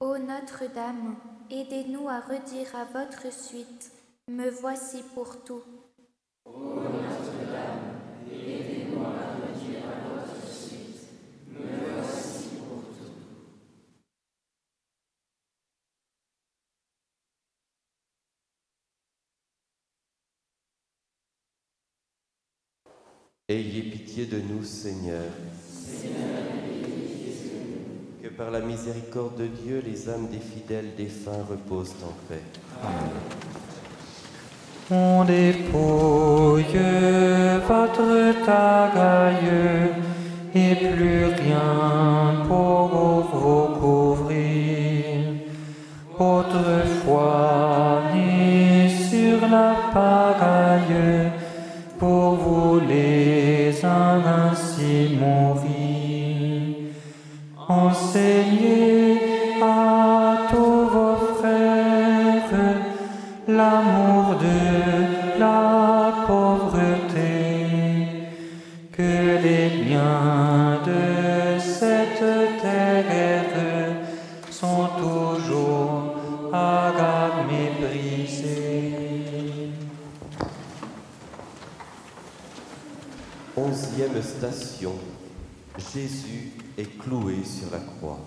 Ô 0.00 0.16
Notre-Dame, 0.18 1.16
aidez-nous 1.50 2.08
à 2.08 2.20
redire 2.20 2.74
à 2.74 2.84
votre 2.84 3.32
suite, 3.32 3.92
Me 4.28 4.50
voici 4.50 5.02
pour 5.14 5.42
tout. 5.44 5.62
Ô 6.44 6.58
Notre-Dame, 6.58 8.00
aidez-nous 8.30 9.00
à 9.02 9.34
redire 9.36 9.84
à 9.86 10.08
votre 10.08 10.46
suite, 10.52 11.08
Me 11.50 11.92
voici 11.94 12.48
pour 12.58 12.82
tout. 12.96 13.14
Ayez 23.50 23.80
pitié 23.80 24.26
de 24.26 24.36
nous, 24.36 24.62
Seigneur. 24.62 25.24
Que 28.22 28.28
par 28.28 28.50
la 28.50 28.60
miséricorde 28.60 29.36
de 29.38 29.46
Dieu, 29.46 29.82
les 29.86 30.06
âmes 30.10 30.28
des 30.30 30.38
fidèles 30.38 30.94
défunts 30.98 31.46
reposent 31.48 31.94
en 32.04 32.12
paix. 32.28 32.42
Amen. 32.82 33.08
On 34.90 35.24
dépouille 35.24 36.76
votre 37.66 38.44
tagaille 38.44 39.94
et 40.54 40.74
plus 40.74 41.24
rien 41.24 42.44
pour 42.46 42.88
vous 43.32 43.80
couvrir. 43.80 45.24
Autrefois 46.18 48.02
né 48.12 48.90
sur 49.10 49.48
la 49.48 49.74
pagaille, 49.94 51.32
pour 51.98 52.34
vous 52.34 52.80
les 52.86 53.27
ainsi 53.88 55.16
mourir. 55.20 56.76
Enseignez 57.68 59.20
à 59.62 60.48
tous 60.50 60.88
vos 60.94 61.16
frères 61.38 62.78
l'amour 63.46 64.07
Station. 84.22 84.94
Jésus 85.92 86.52
est 86.76 86.98
cloué 86.98 87.36
sur 87.44 87.70
la 87.70 87.78
croix. 87.78 88.18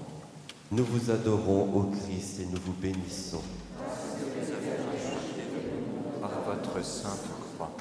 Nous 0.72 0.86
vous 0.86 1.12
adorons, 1.12 1.70
ô 1.76 1.92
Christ, 1.92 2.40
et 2.40 2.46
nous 2.46 2.60
vous 2.66 2.74
bénissons. 2.74 3.42
Par 6.22 6.32
votre 6.46 6.86
sainte 6.86 7.28
croix. 7.56 7.72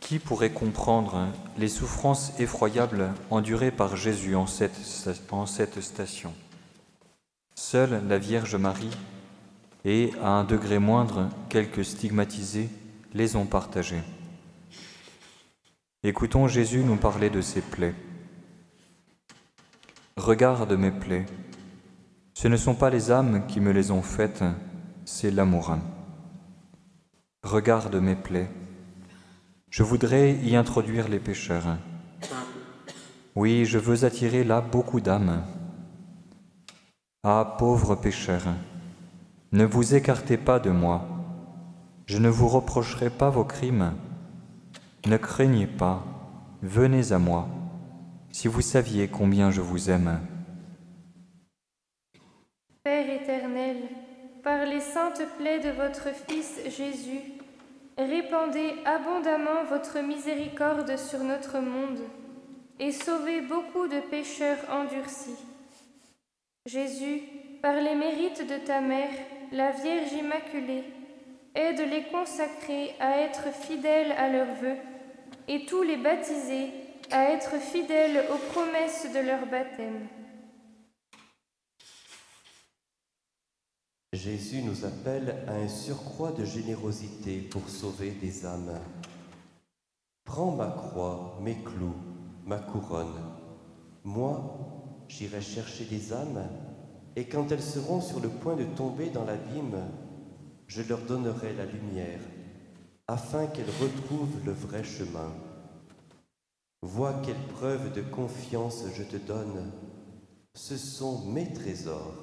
Qui 0.00 0.18
pourrait 0.18 0.52
comprendre 0.52 1.26
les 1.58 1.68
souffrances 1.68 2.32
effroyables 2.38 3.12
endurées 3.30 3.72
par 3.72 3.96
Jésus 3.96 4.36
en 4.36 4.46
cette, 4.46 4.78
en 5.30 5.46
cette 5.46 5.80
station? 5.80 6.32
Seule 7.54 8.02
la 8.08 8.18
Vierge 8.18 8.54
Marie 8.56 8.96
et, 9.84 10.12
à 10.22 10.30
un 10.30 10.44
degré 10.44 10.78
moindre, 10.78 11.28
quelques 11.48 11.84
stigmatisés 11.84 12.68
les 13.14 13.36
ont 13.36 13.46
partagées. 13.46 14.02
Écoutons 16.02 16.46
Jésus 16.46 16.84
nous 16.84 16.96
parler 16.96 17.30
de 17.30 17.40
ses 17.40 17.62
plaies. 17.62 17.94
Regarde 20.16 20.72
mes 20.74 20.90
plaies. 20.90 21.24
Ce 22.34 22.48
ne 22.48 22.56
sont 22.56 22.74
pas 22.74 22.90
les 22.90 23.10
âmes 23.10 23.46
qui 23.46 23.60
me 23.60 23.72
les 23.72 23.90
ont 23.90 24.02
faites, 24.02 24.44
c'est 25.06 25.30
l'amour. 25.30 25.74
Regarde 27.42 27.96
mes 27.96 28.14
plaies. 28.14 28.50
Je 29.70 29.82
voudrais 29.82 30.34
y 30.34 30.54
introduire 30.54 31.08
les 31.08 31.18
pécheurs. 31.18 31.78
Oui, 33.34 33.64
je 33.64 33.78
veux 33.78 34.04
attirer 34.04 34.44
là 34.44 34.60
beaucoup 34.60 35.00
d'âmes. 35.00 35.42
Ah, 37.24 37.56
pauvres 37.58 37.96
pécheurs, 37.96 38.54
ne 39.52 39.64
vous 39.64 39.94
écartez 39.94 40.36
pas 40.36 40.60
de 40.60 40.70
moi. 40.70 41.08
Je 42.04 42.18
ne 42.18 42.28
vous 42.28 42.48
reprocherai 42.48 43.10
pas 43.10 43.30
vos 43.30 43.44
crimes. 43.44 43.94
Ne 45.06 45.18
craignez 45.18 45.68
pas, 45.68 46.02
venez 46.62 47.12
à 47.12 47.18
moi, 47.20 47.46
si 48.32 48.48
vous 48.48 48.60
saviez 48.60 49.06
combien 49.06 49.52
je 49.52 49.60
vous 49.60 49.88
aime. 49.88 50.18
Père 52.82 53.08
éternel, 53.08 53.76
par 54.42 54.66
les 54.66 54.80
saintes 54.80 55.22
plaies 55.38 55.60
de 55.60 55.70
votre 55.70 56.08
Fils 56.28 56.58
Jésus, 56.76 57.20
répandez 57.96 58.74
abondamment 58.84 59.62
votre 59.68 60.00
miséricorde 60.00 60.96
sur 60.96 61.22
notre 61.22 61.60
monde 61.60 62.00
et 62.80 62.90
sauvez 62.90 63.42
beaucoup 63.42 63.86
de 63.86 64.00
pécheurs 64.10 64.58
endurcis. 64.72 65.38
Jésus, 66.66 67.22
par 67.62 67.76
les 67.76 67.94
mérites 67.94 68.44
de 68.48 68.66
ta 68.66 68.80
mère, 68.80 69.10
la 69.52 69.70
Vierge 69.70 70.12
Immaculée, 70.14 70.82
aide 71.54 71.88
les 71.88 72.02
consacrés 72.10 72.96
à 72.98 73.20
être 73.20 73.54
fidèles 73.54 74.10
à 74.18 74.28
leurs 74.28 74.54
vœux 74.60 74.95
et 75.48 75.66
tous 75.66 75.82
les 75.82 75.96
baptisés 75.96 76.72
à 77.10 77.30
être 77.30 77.58
fidèles 77.60 78.24
aux 78.32 78.52
promesses 78.52 79.06
de 79.12 79.20
leur 79.20 79.46
baptême. 79.46 80.08
Jésus 84.12 84.62
nous 84.62 84.84
appelle 84.84 85.44
à 85.46 85.52
un 85.52 85.68
surcroît 85.68 86.32
de 86.32 86.44
générosité 86.44 87.40
pour 87.40 87.68
sauver 87.68 88.10
des 88.10 88.46
âmes. 88.46 88.80
Prends 90.24 90.50
ma 90.50 90.68
croix, 90.68 91.38
mes 91.42 91.56
clous, 91.62 91.94
ma 92.44 92.58
couronne. 92.58 93.20
Moi, 94.04 95.04
j'irai 95.08 95.40
chercher 95.40 95.84
des 95.84 96.12
âmes, 96.12 96.48
et 97.14 97.26
quand 97.26 97.52
elles 97.52 97.62
seront 97.62 98.00
sur 98.00 98.20
le 98.20 98.28
point 98.28 98.56
de 98.56 98.64
tomber 98.64 99.10
dans 99.10 99.24
l'abîme, 99.24 99.86
je 100.66 100.82
leur 100.82 101.00
donnerai 101.00 101.52
la 101.52 101.64
lumière, 101.64 102.20
afin 103.08 103.46
qu'elles 103.46 103.70
retrouvent 103.80 104.44
le 104.44 104.52
vrai 104.52 104.82
chemin. 104.82 105.32
Vois 106.82 107.14
quelle 107.24 107.46
preuve 107.54 107.92
de 107.92 108.02
confiance 108.02 108.84
je 108.96 109.04
te 109.04 109.16
donne. 109.16 109.72
Ce 110.54 110.76
sont 110.76 111.24
mes 111.26 111.52
trésors. 111.52 112.14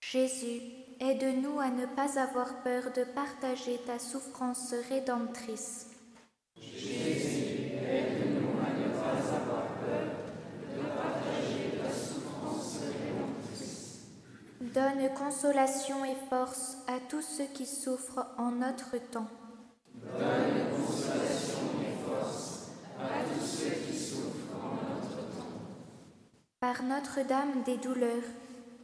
Jésus, 0.00 0.60
aide-nous 1.00 1.58
à 1.58 1.70
ne 1.70 1.86
pas 1.86 2.18
avoir 2.20 2.62
peur 2.62 2.92
de 2.94 3.04
partager 3.04 3.78
ta 3.86 3.98
souffrance 3.98 4.74
rédemptrice. 4.88 5.86
Jésus, 6.60 7.72
aide-nous 7.86 8.58
à 8.58 8.70
ne 8.72 8.88
pas 8.94 9.36
avoir 9.36 9.66
peur 9.80 10.08
de 10.76 10.82
partager 10.82 11.78
ta 11.82 11.90
souffrance 11.90 12.80
rédemptrice. 12.80 14.06
Donne 14.78 15.12
consolation 15.12 16.04
et 16.04 16.14
force 16.30 16.76
à 16.86 17.00
tous 17.08 17.20
ceux 17.20 17.46
qui 17.52 17.66
souffrent 17.66 18.28
en 18.38 18.52
notre 18.52 18.96
temps. 19.10 19.26
Par 26.60 26.84
Notre-Dame 26.84 27.64
des 27.66 27.76
douleurs, 27.78 28.22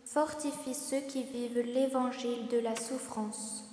fortifie 0.05 0.75
ceux 0.75 1.03
qui 1.07 1.23
vivent 1.23 1.63
l'évangile 1.65 2.49
de 2.51 2.59
la 2.59 2.75
souffrance. 2.75 3.65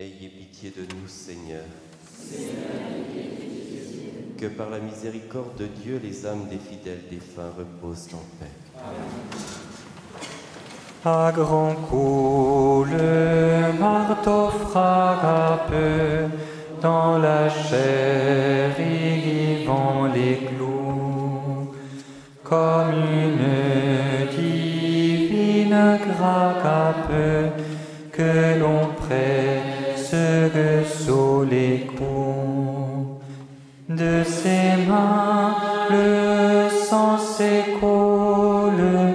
Ayez 0.00 0.28
pitié 0.28 0.70
de 0.70 0.82
nous, 0.82 1.08
Seigneur. 1.08 1.64
Que 4.38 4.46
par 4.46 4.70
la 4.70 4.78
miséricorde 4.78 5.56
de 5.58 5.66
Dieu, 5.66 6.00
les 6.00 6.24
âmes 6.24 6.46
des 6.48 6.58
fidèles 6.58 7.02
défunts 7.10 7.50
reposent 7.58 8.06
en 8.14 8.22
paix. 8.38 8.46
À 11.04 11.32
grand 11.34 11.74
coup, 11.90 12.84
le 12.88 13.72
marteau 13.76 14.50
frappe 14.50 15.74
dans 16.80 17.18
la 17.18 17.48
chair 17.48 18.78
y 18.78 19.64
vont 19.64 20.04
les 20.14 20.46
clous, 20.46 21.74
comme 22.44 23.02
une 23.02 24.28
divine 24.30 25.98
grappe 26.06 27.10
que 28.12 28.58
l'on 28.60 28.88
sous 30.84 31.44
les 31.48 31.86
coups. 31.96 33.22
De 33.88 34.22
ses 34.22 34.86
mains 34.86 35.54
le 35.90 36.68
sang 36.68 37.16
s'écoule, 37.18 39.07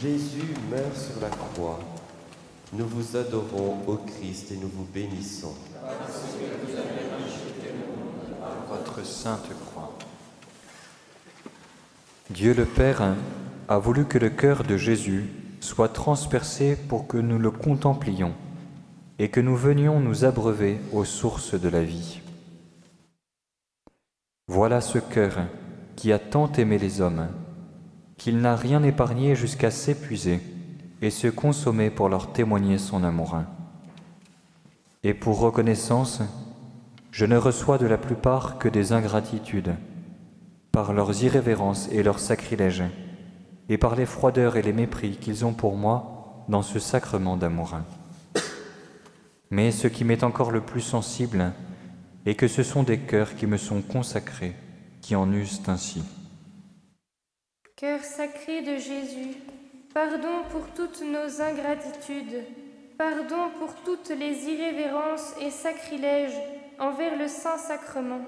Jésus 0.00 0.54
meurt 0.70 0.96
sur 0.96 1.20
la 1.20 1.28
croix. 1.28 1.80
Nous 2.72 2.86
vous 2.86 3.16
adorons, 3.16 3.78
ô 3.86 3.96
Christ, 3.96 4.52
et 4.52 4.56
nous 4.56 4.68
vous 4.68 4.86
bénissons. 4.94 5.54
votre 8.68 9.04
sainte 9.04 9.48
croix. 9.66 9.96
Dieu 12.30 12.54
le 12.54 12.64
Père 12.64 13.14
a 13.68 13.78
voulu 13.78 14.04
que 14.04 14.18
le 14.18 14.30
cœur 14.30 14.62
de 14.62 14.76
Jésus 14.76 15.30
soit 15.60 15.88
transpercé 15.88 16.76
pour 16.76 17.06
que 17.06 17.16
nous 17.16 17.38
le 17.38 17.50
contemplions 17.50 18.34
et 19.18 19.30
que 19.30 19.40
nous 19.40 19.56
venions 19.56 19.98
nous 19.98 20.24
abreuver 20.24 20.78
aux 20.92 21.04
sources 21.04 21.54
de 21.54 21.68
la 21.68 21.82
vie. 21.82 22.20
Voilà 24.46 24.80
ce 24.80 24.98
cœur 24.98 25.38
qui 25.96 26.12
a 26.12 26.18
tant 26.18 26.52
aimé 26.52 26.78
les 26.78 27.00
hommes, 27.00 27.28
qu'il 28.18 28.38
n'a 28.38 28.56
rien 28.56 28.82
épargné 28.82 29.34
jusqu'à 29.34 29.70
s'épuiser 29.70 30.40
et 31.00 31.10
se 31.10 31.28
consommer 31.28 31.88
pour 31.88 32.08
leur 32.08 32.32
témoigner 32.32 32.76
son 32.76 33.04
amour. 33.04 33.38
Et 35.04 35.14
pour 35.14 35.38
reconnaissance, 35.38 36.20
je 37.12 37.24
ne 37.24 37.36
reçois 37.36 37.78
de 37.78 37.86
la 37.86 37.96
plupart 37.96 38.58
que 38.58 38.68
des 38.68 38.92
ingratitudes, 38.92 39.76
par 40.72 40.92
leurs 40.92 41.22
irrévérences 41.22 41.88
et 41.92 42.02
leurs 42.02 42.18
sacrilèges, 42.18 42.84
et 43.68 43.78
par 43.78 43.94
les 43.94 44.06
froideurs 44.06 44.56
et 44.56 44.62
les 44.62 44.72
mépris 44.72 45.16
qu'ils 45.16 45.44
ont 45.44 45.52
pour 45.52 45.76
moi 45.76 46.44
dans 46.48 46.62
ce 46.62 46.78
sacrement 46.78 47.36
d'amour. 47.36 47.76
Mais 49.50 49.70
ce 49.70 49.86
qui 49.86 50.04
m'est 50.04 50.24
encore 50.24 50.50
le 50.50 50.60
plus 50.60 50.80
sensible 50.80 51.52
est 52.26 52.34
que 52.34 52.48
ce 52.48 52.62
sont 52.62 52.82
des 52.82 52.98
cœurs 52.98 53.36
qui 53.36 53.46
me 53.46 53.56
sont 53.56 53.80
consacrés, 53.80 54.56
qui 55.00 55.14
en 55.14 55.32
usent 55.32 55.62
ainsi. 55.68 56.02
Cœur 57.78 58.02
sacré 58.02 58.60
de 58.60 58.74
Jésus, 58.74 59.36
pardon 59.94 60.42
pour 60.50 60.66
toutes 60.74 61.00
nos 61.00 61.40
ingratitudes, 61.40 62.42
pardon 62.98 63.50
pour 63.56 63.72
toutes 63.84 64.08
les 64.08 64.50
irrévérences 64.50 65.32
et 65.40 65.50
sacrilèges 65.50 66.36
envers 66.80 67.16
le 67.16 67.28
Saint-Sacrement, 67.28 68.22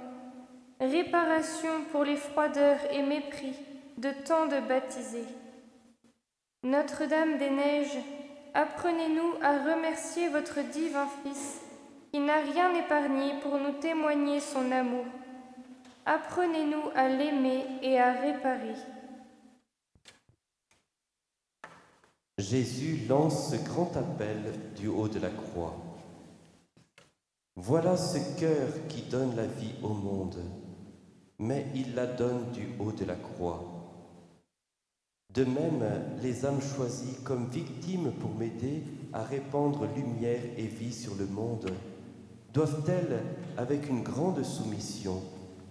réparation 0.80 1.82
pour 1.90 2.04
les 2.04 2.14
froideurs 2.14 2.78
et 2.92 3.02
mépris 3.02 3.56
de 3.98 4.10
tant 4.24 4.46
de 4.46 4.60
baptisés. 4.60 5.26
Notre-Dame 6.62 7.38
des 7.38 7.50
Neiges, 7.50 7.98
apprenez-nous 8.54 9.34
à 9.42 9.58
remercier 9.64 10.28
votre 10.28 10.60
divin 10.60 11.08
Fils, 11.24 11.60
qui 12.12 12.20
n'a 12.20 12.36
rien 12.36 12.72
épargné 12.76 13.32
pour 13.42 13.58
nous 13.58 13.72
témoigner 13.80 14.38
son 14.38 14.70
amour. 14.70 15.06
Apprenez-nous 16.06 16.90
à 16.94 17.08
l'aimer 17.08 17.64
et 17.82 17.98
à 17.98 18.12
réparer. 18.12 18.76
Jésus 22.40 23.06
lance 23.08 23.50
ce 23.50 23.56
grand 23.56 23.94
appel 23.96 24.38
du 24.76 24.88
haut 24.88 25.08
de 25.08 25.18
la 25.18 25.28
croix. 25.28 25.76
Voilà 27.56 27.96
ce 27.96 28.18
cœur 28.38 28.68
qui 28.88 29.02
donne 29.02 29.36
la 29.36 29.46
vie 29.46 29.74
au 29.82 29.90
monde, 29.90 30.38
mais 31.38 31.66
il 31.74 31.94
la 31.94 32.06
donne 32.06 32.50
du 32.52 32.68
haut 32.78 32.92
de 32.92 33.04
la 33.04 33.16
croix. 33.16 33.62
De 35.34 35.44
même, 35.44 35.84
les 36.22 36.46
âmes 36.46 36.62
choisies 36.62 37.22
comme 37.24 37.50
victimes 37.50 38.12
pour 38.12 38.34
m'aider 38.34 38.82
à 39.12 39.22
répandre 39.22 39.86
lumière 39.94 40.42
et 40.56 40.66
vie 40.66 40.92
sur 40.92 41.14
le 41.14 41.26
monde 41.26 41.70
doivent-elles, 42.52 43.22
avec 43.56 43.88
une 43.88 44.02
grande 44.02 44.42
soumission, 44.42 45.22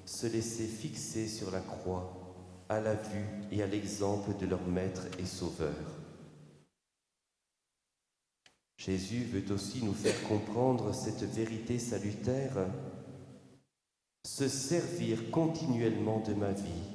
se 0.05 0.27
laisser 0.27 0.65
fixer 0.65 1.27
sur 1.27 1.51
la 1.51 1.59
croix, 1.59 2.13
à 2.69 2.79
la 2.79 2.93
vue 2.93 3.27
et 3.51 3.63
à 3.63 3.67
l'exemple 3.67 4.31
de 4.39 4.45
leur 4.45 4.65
Maître 4.67 5.07
et 5.17 5.25
Sauveur. 5.25 5.98
Jésus 8.79 9.25
veut 9.25 9.53
aussi 9.53 9.83
nous 9.83 9.93
faire 9.93 10.23
comprendre 10.23 10.93
cette 10.95 11.23
vérité 11.23 11.77
salutaire, 11.77 12.65
se 14.25 14.47
servir 14.47 15.31
continuellement 15.31 16.21
de 16.21 16.33
ma 16.33 16.53
vie, 16.53 16.87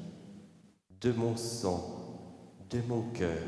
de 1.02 1.12
mon 1.12 1.36
sang, 1.36 2.64
de 2.70 2.80
mon 2.88 3.02
cœur, 3.10 3.46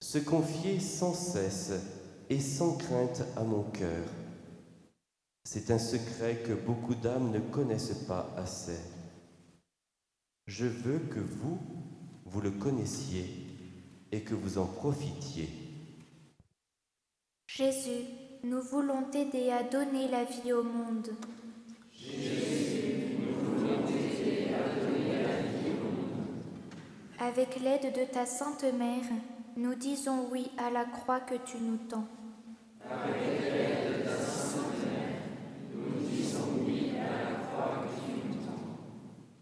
se 0.00 0.18
confier 0.18 0.78
sans 0.78 1.12
cesse 1.12 1.72
et 2.30 2.38
sans 2.38 2.76
crainte 2.76 3.24
à 3.36 3.42
mon 3.42 3.64
cœur. 3.64 4.06
C'est 5.42 5.72
un 5.72 5.80
secret 5.80 6.44
que 6.46 6.52
beaucoup 6.52 6.94
d'âmes 6.94 7.32
ne 7.32 7.40
connaissent 7.40 8.04
pas 8.06 8.32
assez. 8.36 8.78
Je 10.46 10.66
veux 10.66 11.00
que 11.00 11.18
vous, 11.18 11.58
vous 12.26 12.40
le 12.40 12.52
connaissiez 12.52 13.26
et 14.12 14.20
que 14.20 14.34
vous 14.34 14.58
en 14.58 14.66
profitiez. 14.66 15.61
Jésus, 17.54 18.06
nous 18.44 18.62
voulons 18.62 19.02
t'aider 19.10 19.50
à 19.50 19.62
donner 19.62 20.08
la 20.08 20.24
vie 20.24 20.54
au 20.54 20.62
monde. 20.62 21.10
Avec 27.18 27.60
l'aide 27.60 27.92
de 27.94 28.10
ta 28.10 28.24
Sainte 28.24 28.64
Mère, 28.72 29.04
nous 29.58 29.74
disons 29.74 30.28
oui 30.30 30.50
à 30.56 30.70
la 30.70 30.86
croix 30.86 31.20
que 31.20 31.34
tu 31.34 31.58
nous 31.58 31.76
tends. 31.90 32.06
Avec. 32.90 33.42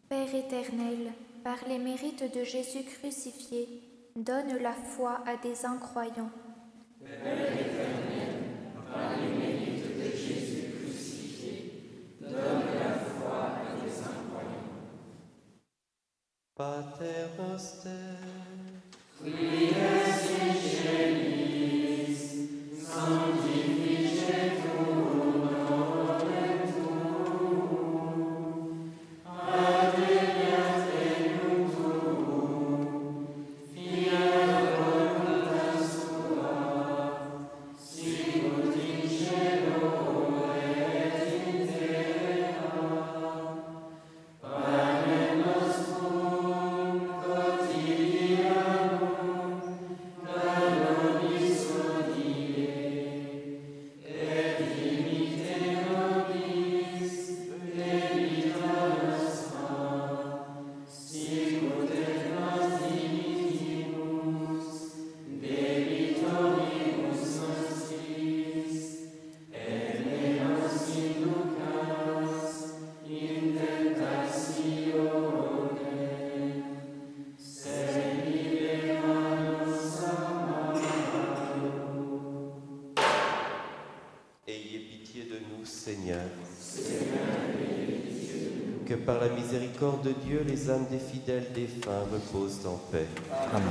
Père 0.09 0.35
éternel, 0.35 1.13
par 1.45 1.59
les 1.69 1.79
mérites 1.79 2.37
de 2.37 2.43
Jésus 2.43 2.83
crucifié, 2.83 3.69
donne 4.17 4.57
la 4.61 4.73
foi 4.73 5.23
à 5.25 5.37
des 5.37 5.65
incroyants. 5.65 6.33
Par 8.93 9.11
les 9.17 9.31
de 9.99 10.17
Jésus 10.17 10.75
crucifié, 10.79 11.55
donne 12.21 12.35
la 12.79 12.93
foi 12.99 13.41
à 13.57 13.85
des 13.85 13.99
incroyants. 13.99 14.71
Pater 16.57 17.27
noster, 17.39 18.19
qui 19.23 20.40
par 89.05 89.21
la 89.21 89.29
miséricorde 89.29 90.03
de 90.03 90.15
Dieu, 90.25 90.45
les 90.47 90.71
âmes 90.71 90.87
des 90.91 90.99
fidèles 90.99 91.49
défunts 91.55 92.05
reposent 92.13 92.67
en 92.67 92.79
paix. 92.91 93.07
Amen. 93.53 93.65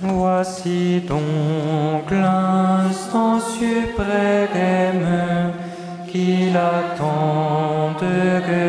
Voici 0.00 1.00
donc 1.00 2.10
l'instant 2.10 3.40
suprême 3.40 4.98
qu'il 6.10 6.56
attend 6.56 7.94
depuis 8.00 8.67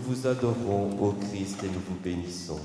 Nous 0.00 0.14
vous 0.14 0.26
adorons, 0.26 0.90
ô 1.00 1.12
Christ, 1.12 1.62
et 1.62 1.66
nous 1.66 1.80
vous 1.88 1.96
bénissons. 2.02 2.60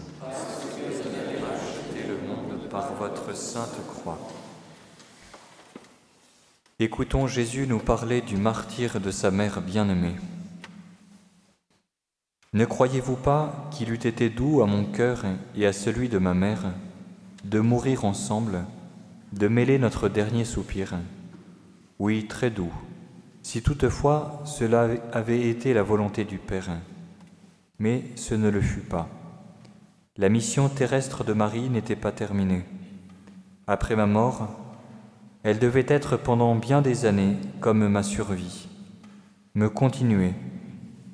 et 1.96 2.08
le 2.08 2.18
monde 2.28 2.70
par 2.70 2.94
votre 2.94 3.36
sainte 3.36 3.76
croix. 3.88 4.18
Écoutons 6.80 7.28
Jésus 7.28 7.68
nous 7.68 7.80
parler 7.80 8.22
du 8.22 8.38
martyr 8.38 9.02
de 9.02 9.12
sa 9.12 9.32
mère 9.32 9.62
bien-aimée. 9.62 10.16
Ne 12.54 12.64
croyez-vous 12.64 13.18
pas 13.18 13.68
qu'il 13.72 13.92
eût 13.92 13.96
été 13.96 14.30
doux 14.30 14.62
à 14.62 14.66
mon 14.66 14.86
cœur 14.86 15.24
et 15.58 15.66
à 15.66 15.74
celui 15.74 16.08
de 16.08 16.20
ma 16.20 16.34
mère 16.34 16.74
de 17.44 17.60
mourir 17.60 18.06
ensemble, 18.06 18.64
de 19.34 19.48
mêler 19.50 19.78
notre 19.78 20.08
dernier 20.08 20.46
soupir? 20.46 20.94
Oui, 22.00 22.28
très 22.28 22.50
doux, 22.50 22.74
si 23.44 23.62
toutefois 23.62 24.42
cela 24.46 24.90
avait 25.12 25.50
été 25.50 25.74
la 25.74 25.84
volonté 25.84 26.24
du 26.24 26.38
Père. 26.38 26.70
Mais 27.80 28.04
ce 28.16 28.36
ne 28.36 28.50
le 28.50 28.62
fut 28.62 28.82
pas. 28.82 29.10
La 30.18 30.30
mission 30.30 30.70
terrestre 30.70 31.24
de 31.24 31.34
Marie 31.34 31.70
n'était 31.70 31.98
pas 31.98 32.12
terminée. 32.14 32.64
Après 33.68 33.96
ma 33.96 34.06
mort, 34.06 34.48
elle 35.44 35.60
devait 35.60 35.86
être 35.88 36.18
pendant 36.18 36.56
bien 36.56 36.82
des 36.82 37.06
années 37.06 37.38
comme 37.60 37.88
ma 37.88 38.02
survie, 38.02 38.70
me 39.56 39.70
continuer 39.70 40.34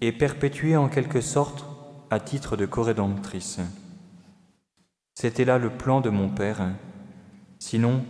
et 0.02 0.12
perpétuer 0.12 0.78
en 0.78 0.88
quelque 0.88 1.22
sorte 1.22 1.66
à 2.10 2.20
titre 2.20 2.58
de 2.58 2.66
corrédentrice. 2.66 3.60
C'était 5.16 5.46
là 5.46 5.58
le 5.58 5.70
plan 5.70 6.02
de 6.02 6.10
mon 6.10 6.30
Père. 6.30 6.62
Sinon, 7.60 8.04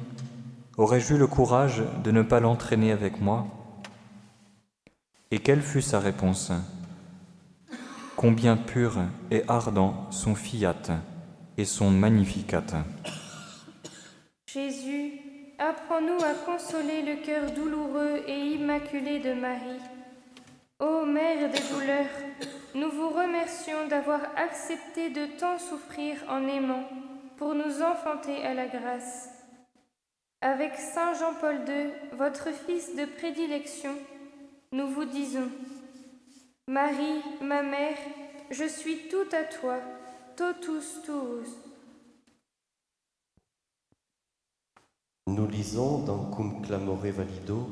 aurais-je 0.78 1.14
eu 1.14 1.18
le 1.18 1.28
courage 1.28 1.84
de 2.04 2.12
ne 2.12 2.22
pas 2.22 2.40
l'entraîner 2.40 2.92
avec 2.92 3.22
moi? 3.22 3.48
Et 5.32 5.40
quelle 5.40 5.62
fut 5.62 5.82
sa 5.82 6.00
réponse? 6.00 6.52
Combien 8.16 8.58
pur 8.58 8.98
et 9.32 9.44
ardent 9.48 10.08
son 10.12 10.36
fiat 10.36 10.76
et 11.58 11.66
son 11.66 11.90
magnificat. 11.90 12.64
Jésus, 14.46 15.14
apprends-nous 15.58 16.24
à 16.24 16.34
consoler 16.46 17.02
le 17.04 17.26
cœur 17.26 17.52
douloureux 17.52 18.22
et 18.28 18.40
immaculé 18.56 19.20
de 19.20 19.34
Marie. 19.34 19.82
Ô 20.80 21.06
Mère 21.06 21.50
des 21.52 21.60
douleurs, 21.74 22.06
nous 22.76 22.90
vous 22.90 23.10
remercions 23.10 23.88
d'avoir 23.88 24.22
accepté 24.36 25.10
de 25.10 25.26
tant 25.40 25.58
souffrir 25.58 26.18
en 26.28 26.48
aimant 26.48 26.88
pour 27.38 27.56
nous 27.56 27.82
enfanter 27.82 28.46
à 28.46 28.54
la 28.54 28.68
grâce. 28.68 29.30
Avec 30.42 30.76
Saint 30.76 31.14
Jean-Paul 31.14 31.62
II, 31.68 32.18
votre 32.18 32.50
fils 32.52 32.96
de 32.96 33.06
prédilection, 33.06 33.96
nous 34.72 34.88
vous 34.88 35.06
disons, 35.06 35.50
Marie, 36.72 37.22
ma 37.42 37.64
mère, 37.64 37.98
je 38.50 38.64
suis 38.64 39.10
tout 39.10 39.28
à 39.36 39.44
toi, 39.44 39.78
totus 40.38 41.02
tuus. 41.04 41.50
Nous 45.28 45.48
lisons 45.48 46.06
dans 46.06 46.32
Cum 46.32 46.62
clamore 46.62 46.96
valido 46.96 47.68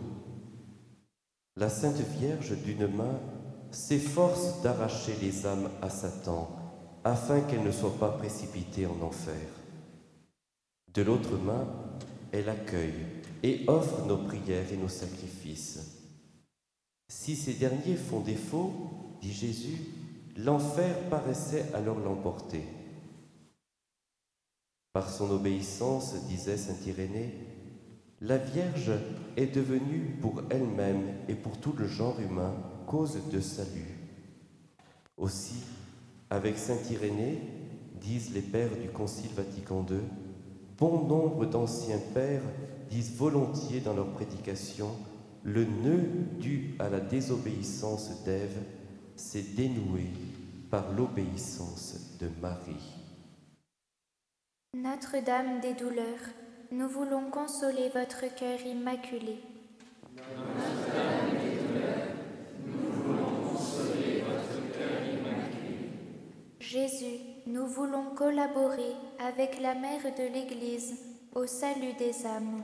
La 1.55 1.69
Sainte 1.69 2.01
Vierge 2.19 2.57
d'une 2.57 2.87
main 2.93 3.21
s'efforce 3.71 4.61
d'arracher 4.63 5.15
les 5.21 5.45
âmes 5.45 5.69
à 5.81 5.89
Satan 5.89 6.49
afin 7.05 7.39
qu'elles 7.39 7.63
ne 7.63 7.71
soient 7.71 7.97
pas 7.97 8.11
précipitées 8.17 8.85
en 8.85 9.01
enfer. 9.01 9.47
De 10.93 11.03
l'autre 11.03 11.37
main, 11.37 11.65
elle 12.33 12.49
accueille 12.49 13.05
et 13.43 13.63
offre 13.69 14.05
nos 14.05 14.17
prières 14.17 14.73
et 14.73 14.77
nos 14.77 14.89
sacrifices. 14.89 15.88
Si 17.09 17.35
ces 17.35 17.53
derniers 17.53 17.95
font 17.95 18.19
défaut, 18.19 18.71
dit 19.19 19.33
Jésus, 19.33 19.81
l'enfer 20.37 20.95
paraissait 21.09 21.65
alors 21.73 21.99
l'emporter. 21.99 22.63
Par 24.93 25.09
son 25.09 25.31
obéissance, 25.31 26.13
disait 26.27 26.57
saint 26.57 26.77
Irénée, 26.85 27.33
la 28.21 28.37
Vierge 28.37 28.91
est 29.37 29.47
devenue 29.47 30.17
pour 30.21 30.43
elle-même 30.51 31.15
et 31.27 31.33
pour 31.33 31.57
tout 31.59 31.73
le 31.77 31.87
genre 31.87 32.19
humain 32.19 32.53
cause 32.85 33.17
de 33.31 33.39
salut. 33.39 33.97
Aussi, 35.17 35.63
avec 36.29 36.59
saint 36.59 36.77
Irénée, 36.91 37.41
disent 37.95 38.33
les 38.35 38.41
pères 38.41 38.77
du 38.79 38.89
Concile 38.89 39.33
Vatican 39.35 39.83
II, 39.89 39.97
bon 40.77 41.07
nombre 41.07 41.47
d'anciens 41.47 41.99
pères 42.13 42.43
disent 42.91 43.15
volontiers 43.15 43.79
dans 43.79 43.93
leur 43.93 44.11
prédication, 44.11 44.89
le 45.43 45.65
nœud 45.65 46.07
dû 46.39 46.75
à 46.79 46.89
la 46.89 46.99
désobéissance 46.99 48.23
d'Ève 48.23 48.57
s'est 49.15 49.45
dénoué 49.55 50.05
par 50.69 50.91
l'obéissance 50.93 52.17
de 52.19 52.27
Marie. 52.41 52.95
Notre-Dame 54.75 55.59
des 55.61 55.73
douleurs, 55.73 56.29
nous 56.71 56.87
voulons 56.87 57.29
consoler 57.31 57.89
votre 57.89 58.33
cœur 58.35 58.61
immaculé. 58.65 59.39
Notre-Dame 60.15 61.31
des 61.41 61.57
douleurs, 61.57 62.07
nous 62.67 62.91
voulons 63.01 63.51
consoler 63.51 64.21
votre 64.21 64.77
cœur 64.77 65.01
immaculé. 65.03 65.89
Jésus, 66.59 67.19
nous 67.47 67.65
voulons 67.65 68.13
collaborer 68.15 68.93
avec 69.17 69.59
la 69.59 69.73
Mère 69.73 70.03
de 70.03 70.33
l'Église 70.33 70.93
au 71.33 71.47
salut 71.47 71.93
des 71.97 72.25
âmes. 72.25 72.63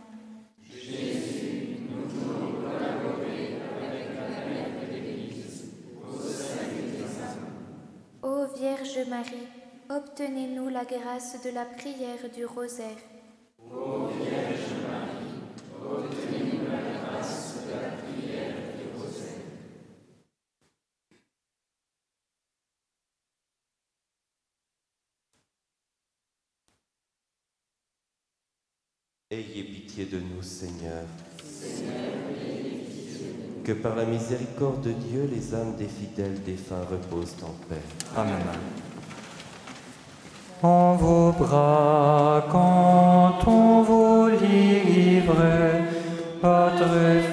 Jésus, 0.62 1.80
nous 1.90 2.08
voulons 2.08 2.62
collaborer 2.62 3.56
avec 3.82 4.08
la 4.16 4.46
Mère 4.46 4.70
de 4.80 4.94
l'Église 4.94 5.72
au 6.04 6.20
salut 6.22 6.92
des 6.98 7.24
âmes. 7.24 7.50
Ô 8.28 8.48
Vierge 8.58 9.08
Marie, 9.08 9.48
obtenez-nous 9.88 10.70
la 10.70 10.84
grâce 10.84 11.40
de 11.44 11.52
la 11.52 11.64
prière 11.64 12.28
du 12.36 12.44
rosaire. 12.44 12.98
Ô 13.60 14.08
Vierge 14.08 14.82
Marie, 14.82 15.44
obtenez-nous 15.80 16.64
la 16.68 16.82
grâce 16.98 17.58
de 17.68 17.72
la 17.80 17.92
prière 18.02 18.56
du 18.80 18.98
rosaire. 18.98 19.46
Ayez 29.30 29.64
pitié 29.66 30.06
de 30.06 30.20
nous, 30.20 30.42
Seigneur. 30.42 31.04
Que 33.66 33.72
par 33.72 33.96
la 33.96 34.06
miséricorde 34.06 34.82
de 34.82 34.92
Dieu, 34.92 35.28
les 35.34 35.56
âmes 35.56 35.74
des 35.76 35.88
fidèles 35.88 36.40
défunts 36.44 36.86
reposent 36.88 37.36
en 37.42 37.56
paix. 37.68 37.82
Amen. 38.16 38.36
En 40.62 40.94
vos 40.94 41.32
bras, 41.32 42.46
quand 42.52 43.40
on 43.48 43.82
vous 43.82 44.28
livre, 44.28 45.34
votre 46.44 47.25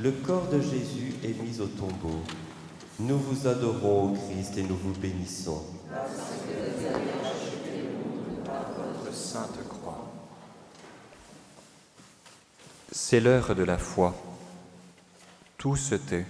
le 0.00 0.12
corps 0.12 0.48
de 0.48 0.60
Jésus 0.60 1.14
est 1.22 1.40
mis 1.42 1.60
au 1.60 1.66
tombeau. 1.66 2.22
Nous 2.98 3.18
vous 3.18 3.46
adorons, 3.46 4.12
ô 4.12 4.14
Christ, 4.14 4.56
et 4.56 4.62
nous 4.62 4.76
vous 4.76 4.92
bénissons. 4.98 5.62
C'est 12.92 13.20
l'heure 13.20 13.54
de 13.54 13.62
la 13.62 13.78
foi. 13.78 14.14
Tout 15.58 15.76
se 15.76 15.94
tait. 15.94 16.26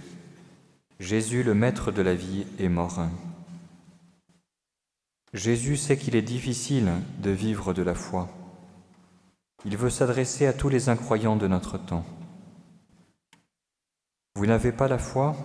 Jésus, 0.99 1.43
le 1.43 1.53
Maître 1.53 1.91
de 1.91 2.01
la 2.01 2.13
vie, 2.13 2.45
est 2.59 2.69
mort. 2.69 2.99
Jésus 5.33 5.77
sait 5.77 5.97
qu'il 5.97 6.15
est 6.15 6.21
difficile 6.21 6.91
de 7.19 7.31
vivre 7.31 7.73
de 7.73 7.81
la 7.81 7.95
foi. 7.95 8.27
Il 9.63 9.77
veut 9.77 9.89
s'adresser 9.89 10.45
à 10.45 10.53
tous 10.53 10.69
les 10.69 10.89
incroyants 10.89 11.37
de 11.37 11.47
notre 11.47 11.77
temps. 11.77 12.05
Vous 14.35 14.45
n'avez 14.45 14.71
pas 14.71 14.87
la 14.87 14.97
foi? 14.97 15.35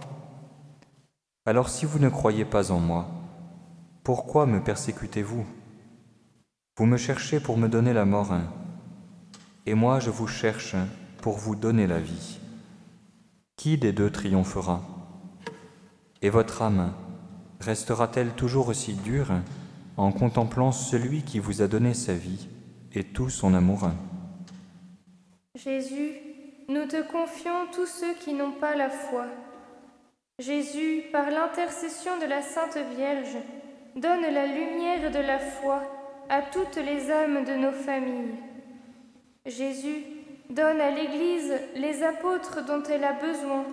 Alors 1.45 1.69
si 1.69 1.87
vous 1.87 1.99
ne 1.99 2.09
croyez 2.09 2.45
pas 2.45 2.71
en 2.71 2.79
moi, 2.79 3.09
pourquoi 4.05 4.47
me 4.47 4.63
persécutez-vous? 4.63 5.45
Vous 6.79 6.87
me 6.87 6.97
cherchez 6.97 7.41
pour 7.41 7.59
me 7.59 7.69
donner 7.69 7.93
la 7.93 8.05
mort, 8.05 8.35
et 9.67 9.75
moi 9.75 9.99
je 9.99 10.11
vous 10.11 10.29
cherche 10.29 10.77
pour 11.21 11.37
vous 11.37 11.57
donner 11.57 11.87
la 11.87 11.99
vie. 11.99 12.39
Qui 13.57 13.77
des 13.77 13.93
deux 13.93 14.11
triomphera? 14.11 14.83
Et 16.23 16.31
votre 16.31 16.63
âme 16.63 16.93
restera-t-elle 17.61 18.35
toujours 18.35 18.69
aussi 18.69 18.95
dure 18.95 19.33
en 19.97 20.13
contemplant 20.13 20.73
celui 20.73 21.23
qui 21.23 21.41
vous 21.41 21.63
a 21.63 21.67
donné 21.67 21.93
sa 21.93 22.15
vie 22.15 22.49
et 22.93 23.03
tout 23.03 23.31
son 23.31 23.55
amour? 23.55 23.91
Jésus, 25.55 26.13
nous 26.69 26.87
te 26.87 27.03
confions 27.03 27.67
tous 27.73 27.87
ceux 27.87 28.15
qui 28.15 28.33
n'ont 28.33 28.53
pas 28.53 28.75
la 28.75 28.91
foi. 28.91 29.27
Jésus, 30.39 31.05
par 31.13 31.31
l'intercession 31.31 32.19
de 32.19 32.27
la 32.27 32.43
Sainte 32.43 32.79
Vierge, 32.97 33.37
donne 33.95 34.23
la 34.23 34.47
lumière 34.47 35.11
de 35.11 35.19
la 35.19 35.39
foi 35.39 35.83
à 36.29 36.43
toutes 36.43 36.77
les 36.77 37.11
âmes 37.11 37.45
de 37.45 37.55
nos 37.55 37.73
familles. 37.73 38.35
Jésus, 39.47 40.05
donne 40.51 40.81
à 40.81 40.91
l'Église 40.91 41.55
les 41.75 42.03
apôtres 42.03 42.65
dont 42.65 42.83
elle 42.85 43.05
a 43.05 43.15
besoin 43.15 43.65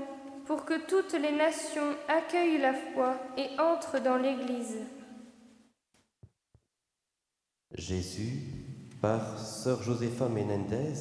pour 0.45 0.65
que 0.65 0.85
toutes 0.87 1.13
les 1.13 1.31
nations 1.31 1.95
accueillent 2.07 2.61
la 2.61 2.73
foi 2.73 3.15
et 3.37 3.47
entrent 3.59 4.01
dans 4.01 4.17
l'Église. 4.17 4.77
Jésus, 7.75 8.39
par 9.01 9.39
Sœur 9.39 9.81
Josepha 9.83 10.27
Menendez, 10.29 10.93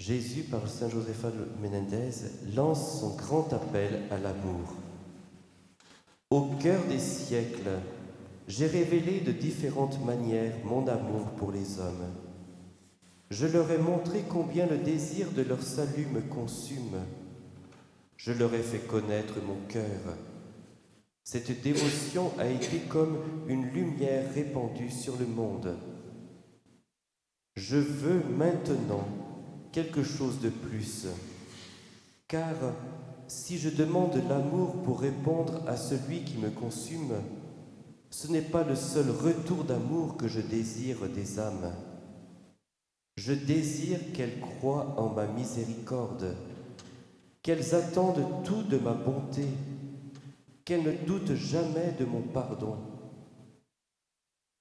Jésus, 0.00 0.44
par 0.44 0.66
Saint 0.66 0.88
Josepha 0.88 1.28
Menendez, 1.60 2.10
lance 2.56 3.00
son 3.00 3.16
grand 3.16 3.52
appel 3.52 4.00
à 4.10 4.16
l'amour. 4.16 4.74
Au 6.30 6.46
cœur 6.58 6.82
des 6.88 6.98
siècles, 6.98 7.68
j'ai 8.48 8.66
révélé 8.66 9.20
de 9.20 9.30
différentes 9.30 10.02
manières 10.02 10.54
mon 10.64 10.88
amour 10.88 11.26
pour 11.36 11.52
les 11.52 11.78
hommes. 11.78 12.14
Je 13.28 13.46
leur 13.46 13.70
ai 13.70 13.76
montré 13.76 14.24
combien 14.26 14.66
le 14.66 14.78
désir 14.78 15.32
de 15.32 15.42
leur 15.42 15.62
salut 15.62 16.06
me 16.06 16.22
consume. 16.22 16.96
Je 18.16 18.32
leur 18.32 18.54
ai 18.54 18.62
fait 18.62 18.86
connaître 18.86 19.34
mon 19.46 19.66
cœur. 19.68 20.16
Cette 21.24 21.60
dévotion 21.60 22.32
a 22.38 22.46
été 22.46 22.78
comme 22.88 23.18
une 23.48 23.66
lumière 23.66 24.32
répandue 24.32 24.90
sur 24.90 25.18
le 25.18 25.26
monde. 25.26 25.76
Je 27.54 27.76
veux 27.76 28.22
maintenant 28.34 29.04
quelque 29.72 30.02
chose 30.02 30.40
de 30.40 30.48
plus, 30.48 31.06
car 32.28 32.54
si 33.28 33.58
je 33.58 33.68
demande 33.68 34.20
l'amour 34.28 34.82
pour 34.82 35.00
répondre 35.00 35.62
à 35.66 35.76
celui 35.76 36.24
qui 36.24 36.38
me 36.38 36.50
consume, 36.50 37.14
ce 38.10 38.26
n'est 38.26 38.42
pas 38.42 38.64
le 38.64 38.74
seul 38.74 39.08
retour 39.10 39.62
d'amour 39.64 40.16
que 40.16 40.26
je 40.26 40.40
désire 40.40 41.08
des 41.08 41.38
âmes. 41.38 41.72
Je 43.16 43.32
désire 43.32 44.00
qu'elles 44.12 44.40
croient 44.40 44.94
en 44.98 45.10
ma 45.10 45.26
miséricorde, 45.26 46.34
qu'elles 47.42 47.74
attendent 47.74 48.42
tout 48.44 48.62
de 48.62 48.78
ma 48.78 48.94
bonté, 48.94 49.46
qu'elles 50.64 50.82
ne 50.82 51.06
doutent 51.06 51.34
jamais 51.34 51.94
de 51.98 52.04
mon 52.04 52.22
pardon. 52.22 52.78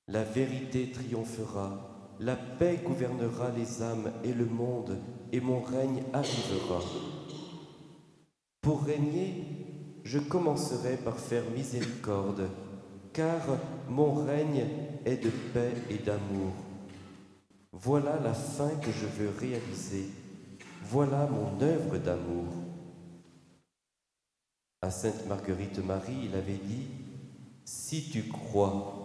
La 0.08 0.24
vérité 0.24 0.92
triomphera, 0.92 1.89
la 2.20 2.36
paix 2.36 2.82
gouvernera 2.84 3.50
les 3.58 3.82
âmes 3.82 4.12
et 4.24 4.34
le 4.34 4.46
monde, 4.46 4.98
et 5.32 5.40
mon 5.40 5.62
règne 5.62 6.04
arrivera. 6.12 6.82
Pour 8.62 8.84
régner, 8.84 9.46
je 10.04 10.20
commencerai 10.20 10.98
par 10.98 11.18
faire 11.18 11.50
miséricorde, 11.56 12.50
car 13.14 13.42
mon 13.88 14.14
règne 14.14 14.66
est 15.06 15.24
de 15.24 15.30
paix 15.54 15.74
et 15.90 15.98
d'amour. 15.98 16.54
Voilà 17.72 18.20
la 18.20 18.34
fin 18.34 18.70
que 18.82 18.92
je 18.92 19.06
veux 19.06 19.30
réaliser. 19.40 20.10
Voilà 20.84 21.28
mon 21.28 21.62
œuvre 21.62 21.98
d'amour. 21.98 22.48
À 24.82 24.92
Sainte 24.92 25.28
Marguerite 25.28 25.86
Marie, 25.86 26.26
il 26.26 26.36
avait 26.36 26.54
dit, 26.54 26.88
Si 27.64 28.10
tu 28.10 28.24
crois, 28.24 28.99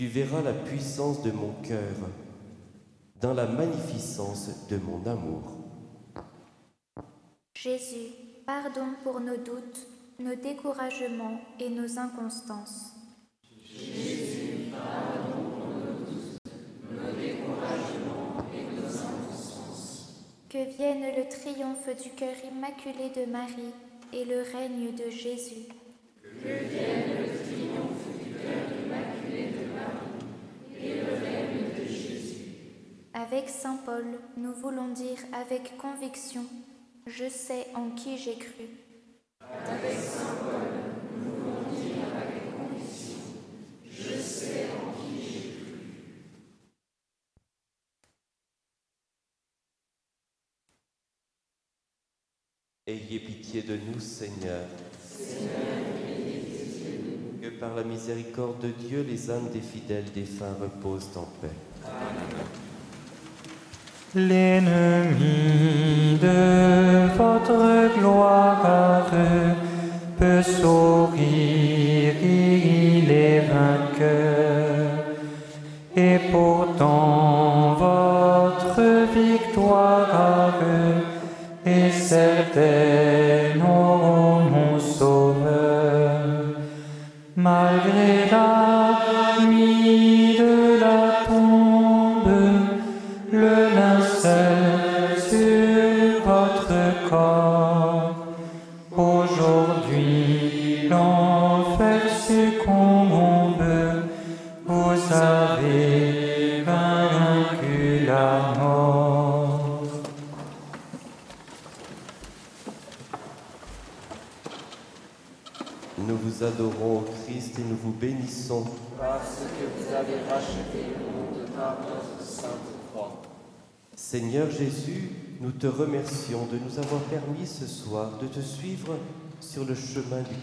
tu 0.00 0.06
verras 0.06 0.40
la 0.40 0.54
puissance 0.54 1.22
de 1.22 1.30
mon 1.30 1.52
cœur 1.62 1.94
dans 3.20 3.34
la 3.34 3.46
magnificence 3.46 4.66
de 4.70 4.78
mon 4.78 5.06
amour. 5.06 5.58
Jésus, 7.54 8.08
pardon 8.46 8.94
pour 9.02 9.20
nos 9.20 9.36
doutes, 9.36 9.86
nos 10.18 10.36
découragements 10.36 11.38
et 11.60 11.68
nos 11.68 11.98
inconstances. 11.98 12.94
Jésus, 13.62 14.70
pardon 14.72 15.50
pour 15.50 15.68
nos 15.68 16.10
doutes, 16.10 16.50
nos 16.90 17.12
découragements 17.20 18.46
et 18.54 18.74
nos 18.74 18.88
inconstances. 18.88 20.24
Que 20.48 20.76
vienne 20.78 21.14
le 21.14 21.28
triomphe 21.28 22.02
du 22.02 22.08
cœur 22.12 22.36
immaculé 22.50 23.10
de 23.14 23.30
Marie 23.30 23.74
et 24.14 24.24
le 24.24 24.40
règne 24.50 24.94
de 24.94 25.10
Jésus. 25.10 25.68
Que 26.22 26.48
vienne 26.48 27.18
le 27.20 27.26
triomphe 27.26 28.06
du 28.24 28.30
cœur 28.32 28.64
immaculé 28.82 29.48
de 29.48 29.60
Marie 29.60 29.60
et 29.60 29.60
le 29.60 29.66
règne 29.66 30.78
de 30.78 30.79
Jésus. 30.79 30.79
Avec 33.12 33.48
Saint 33.48 33.78
Paul, 33.84 34.04
nous 34.36 34.52
voulons 34.52 34.88
dire 34.88 35.18
avec 35.32 35.76
conviction 35.76 36.44
je 37.06 37.28
sais 37.28 37.66
en 37.74 37.90
qui 37.90 38.18
j'ai 38.18 38.36
cru. 38.36 38.68
Avec 39.40 39.98
Saint 39.98 40.36
Paul, 40.40 40.68
nous 41.16 41.30
voulons 41.32 41.70
dire 41.72 42.04
avec 42.14 42.56
conviction, 42.56 43.18
je 43.90 44.20
sais 44.20 44.66
en 44.76 44.92
qui 45.00 45.22
j'ai 45.22 45.40
cru. 45.40 45.76
Ayez 52.86 53.20
pitié 53.20 53.62
de 53.62 53.76
nous, 53.76 53.98
Seigneur. 53.98 54.66
Seigneur, 55.02 55.50
ayez 56.06 56.40
pitié 56.40 56.98
de 56.98 57.02
nous. 57.16 57.40
Que 57.40 57.49
par 57.60 57.74
la 57.74 57.84
miséricorde 57.84 58.58
de 58.60 58.68
Dieu, 58.68 59.04
les 59.06 59.30
âmes 59.30 59.50
des 59.52 59.60
fidèles 59.60 60.10
défunts 60.14 60.56
reposent 60.58 61.10
en 61.14 61.28
paix. 61.42 61.48
L'ennemi 64.14 65.49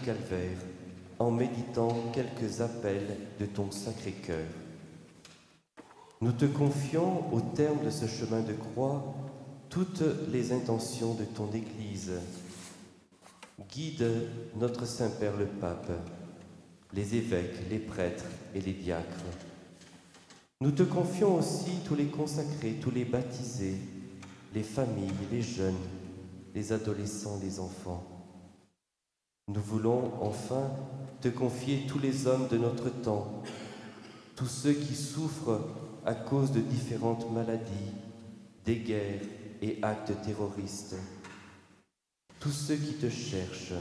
calvaire 0.04 0.58
en 1.18 1.30
méditant 1.30 1.94
quelques 2.12 2.60
appels 2.60 3.16
de 3.40 3.46
ton 3.46 3.70
sacré 3.70 4.12
cœur. 4.12 4.46
Nous 6.20 6.32
te 6.32 6.46
confions 6.46 7.32
au 7.32 7.40
terme 7.40 7.84
de 7.84 7.90
ce 7.90 8.06
chemin 8.06 8.40
de 8.40 8.52
croix 8.52 9.14
toutes 9.68 10.02
les 10.32 10.52
intentions 10.52 11.14
de 11.14 11.24
ton 11.24 11.48
Église. 11.52 12.12
Guide 13.70 14.28
notre 14.56 14.86
Saint-Père 14.86 15.36
le 15.36 15.46
Pape, 15.46 15.90
les 16.94 17.16
évêques, 17.16 17.68
les 17.70 17.78
prêtres 17.78 18.24
et 18.54 18.60
les 18.60 18.72
diacres. 18.72 19.24
Nous 20.60 20.72
te 20.72 20.82
confions 20.82 21.36
aussi 21.36 21.80
tous 21.86 21.94
les 21.94 22.06
consacrés, 22.06 22.78
tous 22.80 22.90
les 22.90 23.04
baptisés, 23.04 23.78
les 24.54 24.62
familles, 24.62 25.12
les 25.30 25.42
jeunes, 25.42 25.74
les 26.54 26.72
adolescents, 26.72 27.38
les 27.40 27.60
enfants. 27.60 28.17
Nous 29.48 29.62
voulons 29.62 30.12
enfin 30.20 30.70
te 31.22 31.28
confier 31.28 31.86
tous 31.88 31.98
les 31.98 32.26
hommes 32.26 32.48
de 32.48 32.58
notre 32.58 32.90
temps, 32.90 33.42
tous 34.36 34.46
ceux 34.46 34.74
qui 34.74 34.94
souffrent 34.94 35.60
à 36.04 36.14
cause 36.14 36.52
de 36.52 36.60
différentes 36.60 37.32
maladies, 37.32 37.94
des 38.66 38.76
guerres 38.76 39.22
et 39.62 39.78
actes 39.80 40.12
terroristes, 40.22 40.96
tous 42.38 42.52
ceux 42.52 42.76
qui 42.76 42.94
te 42.94 43.08
cherchent. 43.08 43.72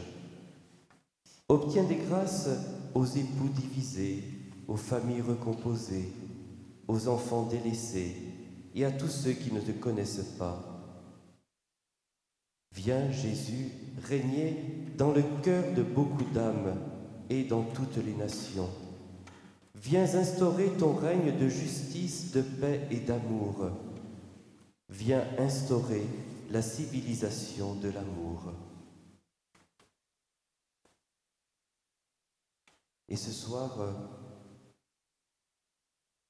Obtiens 1.50 1.84
des 1.84 1.98
grâces 1.98 2.50
aux 2.96 3.06
époux 3.06 3.50
divisés, 3.50 4.24
aux 4.70 4.78
familles 4.78 5.22
recomposées, 5.22 6.14
aux 6.88 7.10
enfants 7.10 7.44
délaissés 7.44 8.16
et 8.74 8.86
à 8.86 8.92
tous 8.92 9.10
ceux 9.10 9.34
qui 9.34 9.54
ne 9.54 9.60
te 9.60 9.72
connaissent 9.72 10.36
pas. 10.40 10.77
Viens, 12.78 13.12
Jésus, 13.12 13.72
régner 14.04 14.56
dans 14.98 15.12
le 15.12 15.24
cœur 15.42 15.74
de 15.74 15.82
beaucoup 15.82 16.24
d'âmes 16.26 16.80
et 17.28 17.44
dans 17.44 17.64
toutes 17.64 17.98
les 17.98 18.14
nations. 18.14 18.70
Viens 19.74 20.04
instaurer 20.04 20.70
ton 20.78 20.94
règne 20.94 21.36
de 21.40 21.50
justice, 21.50 22.32
de 22.34 22.42
paix 22.44 22.88
et 22.92 23.00
d'amour. 23.00 23.72
Viens 24.90 25.26
instaurer 25.40 26.06
la 26.52 26.62
civilisation 26.62 27.74
de 27.74 27.90
l'amour. 27.90 28.54
Et 33.10 33.16
ce 33.16 33.32
soir, 33.32 33.76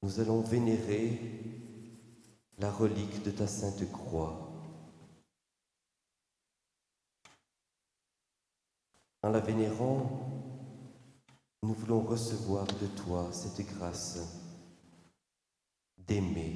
nous 0.02 0.18
allons 0.18 0.40
vénérer 0.40 1.20
la 2.58 2.70
relique 2.70 3.22
de 3.22 3.32
ta 3.32 3.46
sainte 3.46 3.92
croix. 3.92 4.47
En 9.22 9.30
la 9.30 9.40
vénérant, 9.40 10.28
nous 11.64 11.74
voulons 11.74 12.00
recevoir 12.00 12.66
de 12.66 12.86
toi 13.02 13.28
cette 13.32 13.66
grâce 13.66 14.20
d'aimer, 16.06 16.54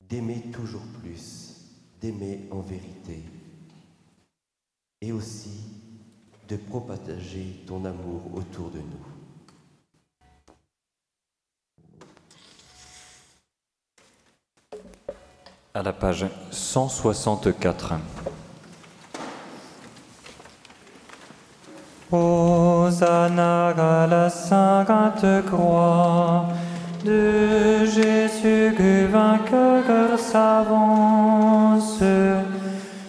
d'aimer 0.00 0.50
toujours 0.50 0.86
plus, 1.00 1.54
d'aimer 2.00 2.48
en 2.50 2.60
vérité, 2.60 3.22
et 5.02 5.12
aussi 5.12 5.64
de 6.48 6.56
propager 6.56 7.62
ton 7.66 7.84
amour 7.84 8.22
autour 8.34 8.70
de 8.70 8.78
nous. 8.78 9.06
À 15.74 15.82
la 15.82 15.92
page 15.92 16.24
164. 16.50 17.92
Hosanna 22.10 23.68
à 23.68 24.06
la 24.06 24.30
sainte 24.30 25.26
croix 25.50 26.46
de 27.04 27.84
Jésus 27.84 28.74
que 28.78 29.06
vainqueur 29.06 30.18
s'avance. 30.18 32.02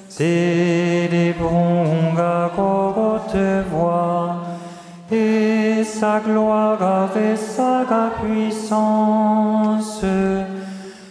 Célébrons 0.09 2.17
à 2.17 2.51
haute 2.57 3.37
voix 3.71 4.35
et 5.09 5.81
sa 5.85 6.19
gloire 6.19 7.09
et 7.15 7.37
sa 7.37 7.85
puissance. 8.21 10.03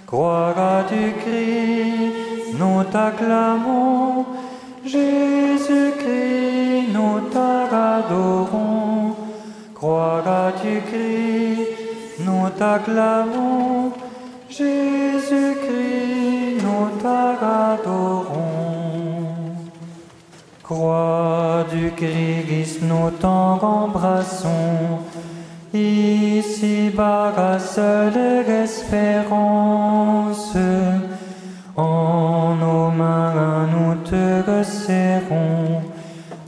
Gloire 0.07 0.85
du 0.91 1.15
Christ, 1.23 2.53
nous 2.59 2.85
t'acclamons, 2.85 4.27
Jésus-Christ, 4.85 6.38
t'acclamons, 12.59 13.93
Jésus-Christ, 14.49 15.37
nous 16.63 16.89
t'adorons. 17.01 18.49
Croix 20.63 21.65
du 21.73 21.93
Christ, 21.93 22.83
nous 22.83 23.11
t'embrassons, 23.11 25.01
ici-bas 25.73 27.33
la 27.37 27.59
seule 27.59 28.45
espérance. 28.65 30.55
En 31.77 32.55
nos 32.57 32.91
mains, 32.91 33.67
nous 33.73 33.95
te 34.11 34.43
resserrons, 34.51 35.83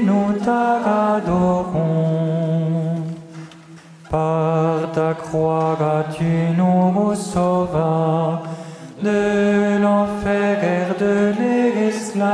nous 0.06 0.34
t'adorons. 0.46 1.72
Par 4.10 4.92
ta 4.94 5.14
croix, 5.14 6.06
tu 6.16 6.32
nous 6.58 7.16
sauvas 7.16 8.42
de 9.04 9.78
l'enfer 9.82 10.64
et 10.64 10.94
de 11.00 11.34
l'esclavage. 11.40 12.28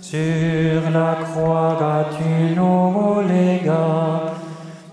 Sur 0.00 0.90
la 0.92 1.16
croix, 1.24 2.04
tu 2.16 2.54
nous 2.54 3.20
légas 3.26 4.36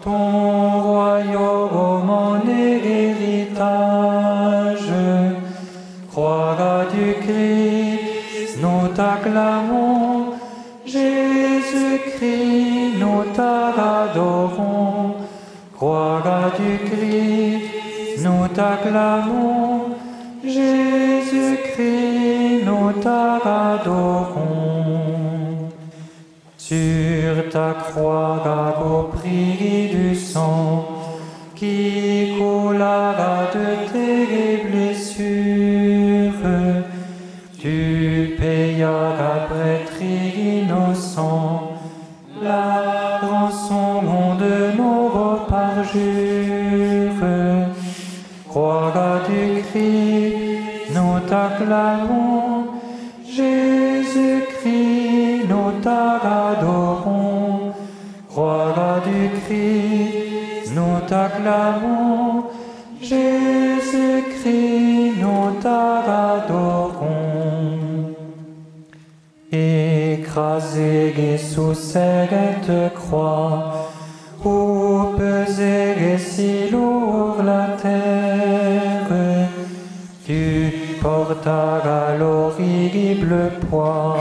ton 0.03 0.81
royaume 0.81 2.09
en 2.09 2.41
héritage. 2.47 3.61
Croix 6.09 6.85
du 6.93 7.13
Christ, 7.23 8.53
nous 8.61 8.87
t'acclamons, 8.95 10.33
Jésus-Christ, 10.85 12.97
nous 12.99 13.23
t'adorons. 13.33 15.15
Croix 15.75 16.21
du 16.57 16.71
Christ, 16.89 17.52
nous 18.23 18.47
t'acclamons, 18.47 19.97
Jésus-Christ, 20.43 21.83
nous 22.65 22.91
t'adorons. 23.01 24.43
Sur 26.57 27.49
ta 27.51 27.73
croix, 27.73 29.11
prix 29.15 29.89
du 29.93 30.15
sang 30.15 30.87
qui 31.55 32.35
coula 32.37 33.49
de 33.53 33.67
tes 33.91 34.63
blessures, 34.69 36.33
tu 37.59 38.35
payas 38.39 39.11
à 39.31 39.47
prêtre 39.49 40.01
innocent 40.01 41.73
la 42.41 43.02
Jésus-Christ, 53.25 55.47
nous 55.49 55.71
t'adorons. 55.81 57.73
Croix 58.29 59.01
du 59.05 59.29
Christ, 59.41 60.71
nous 60.75 60.99
t'acclamons, 61.07 62.45
Jésus-Christ, 63.01 65.15
nous 65.21 65.51
t'adorons. 65.61 67.13
Écrasé 69.51 71.37
sous 71.37 71.75
cette 71.75 72.93
croix, 72.95 73.91
où 74.43 75.13
pesait 75.15 76.17
si 76.17 76.69
lourd 76.71 77.43
la 77.43 77.67
terre, 77.79 79.11
tu 80.25 80.82
portas 81.03 82.17
l'horrible 82.17 83.35
poids 83.69 84.17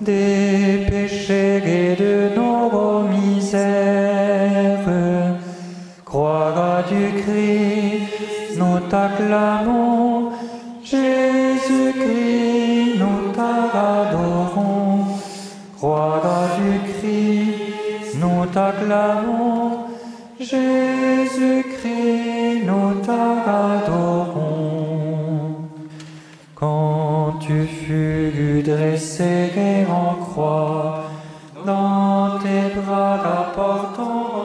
des 0.00 0.86
péchés 0.88 1.62
et 1.78 1.96
de 1.96 2.14
nos 2.36 3.02
misères. 3.14 4.88
Croix 6.04 6.84
du 6.88 7.04
Christ, 7.20 8.56
nous 8.58 8.78
t'acclamons, 8.88 10.30
Jésus-Christ, 10.84 11.80
nous 13.00 13.20
t'adorons. 13.36 14.98
Croix 15.76 16.48
du 16.58 16.72
Christ, 16.92 18.14
nous 18.20 18.42
t'acclamons, 18.54 19.64
Jésus-Christ, 20.38 21.84
nous 22.68 22.90
t'adorons. 23.06 24.35
Tu 27.86 28.32
fus 28.34 28.62
dressé 28.62 29.86
en 29.88 30.14
croix, 30.14 31.04
dans 31.64 32.38
tes 32.40 32.74
bras 32.80 33.20
apportant 33.42 34.35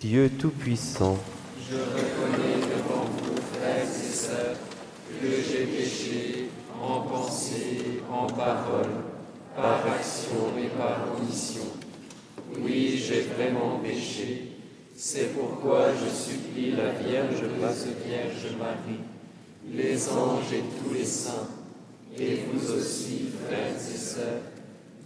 Dieu 0.00 0.30
Tout-Puissant. 0.38 1.18
Je 1.70 1.76
reconnais 1.76 2.60
devant 2.62 3.04
vous, 3.04 3.36
frères 3.52 3.82
et 3.82 4.10
sœurs, 4.10 4.56
que 5.20 5.26
j'ai 5.28 5.66
péché 5.66 6.48
en 6.82 7.02
pensée, 7.02 8.00
en 8.10 8.26
parole, 8.26 8.90
par 9.54 9.86
action 9.86 10.56
et 10.58 10.68
par 10.68 11.08
omission. 11.20 11.64
Oui, 12.58 12.96
j'ai 12.96 13.22
vraiment 13.22 13.80
péché. 13.80 14.52
C'est 14.96 15.34
pourquoi 15.34 15.88
je 15.92 16.08
supplie 16.08 16.70
la 16.72 16.92
Vierge 16.92 17.44
Basse 17.60 17.86
Vierge 18.06 18.56
Marie, 18.58 19.00
les 19.70 20.08
anges 20.08 20.52
et 20.54 20.62
tous 20.82 20.94
les 20.94 21.04
saints, 21.04 21.48
et 22.18 22.38
vous 22.50 22.72
aussi, 22.72 23.26
frères 23.46 23.76
et 23.76 23.98
sœurs, 23.98 24.40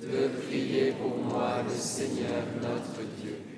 de 0.00 0.28
prier 0.46 0.92
pour 0.92 1.16
moi 1.18 1.56
le 1.68 1.74
Seigneur 1.74 2.44
notre 2.60 3.02
Dieu. 3.20 3.51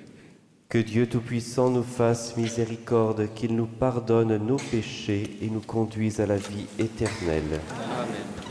Que 0.67 0.79
Dieu 0.79 1.07
Tout-Puissant 1.07 1.69
nous 1.69 1.83
fasse 1.83 2.35
miséricorde, 2.37 3.33
qu'il 3.35 3.55
nous 3.55 3.67
pardonne 3.67 4.35
nos 4.37 4.57
péchés 4.57 5.37
et 5.41 5.49
nous 5.49 5.61
conduise 5.61 6.19
à 6.19 6.25
la 6.25 6.37
vie 6.37 6.65
éternelle. 6.79 7.61
Amen. 7.79 8.44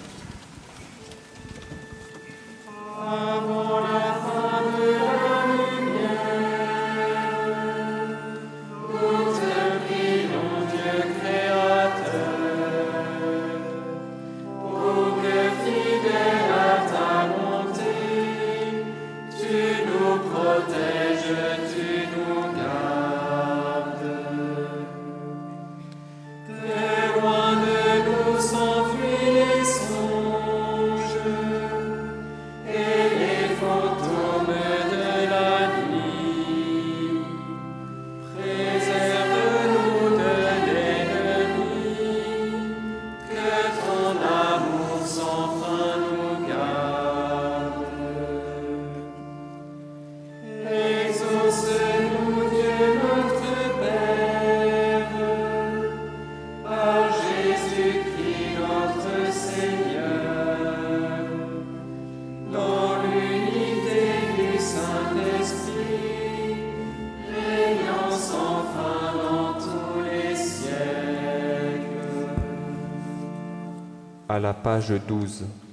page 74.65 74.99
12. 75.07 75.64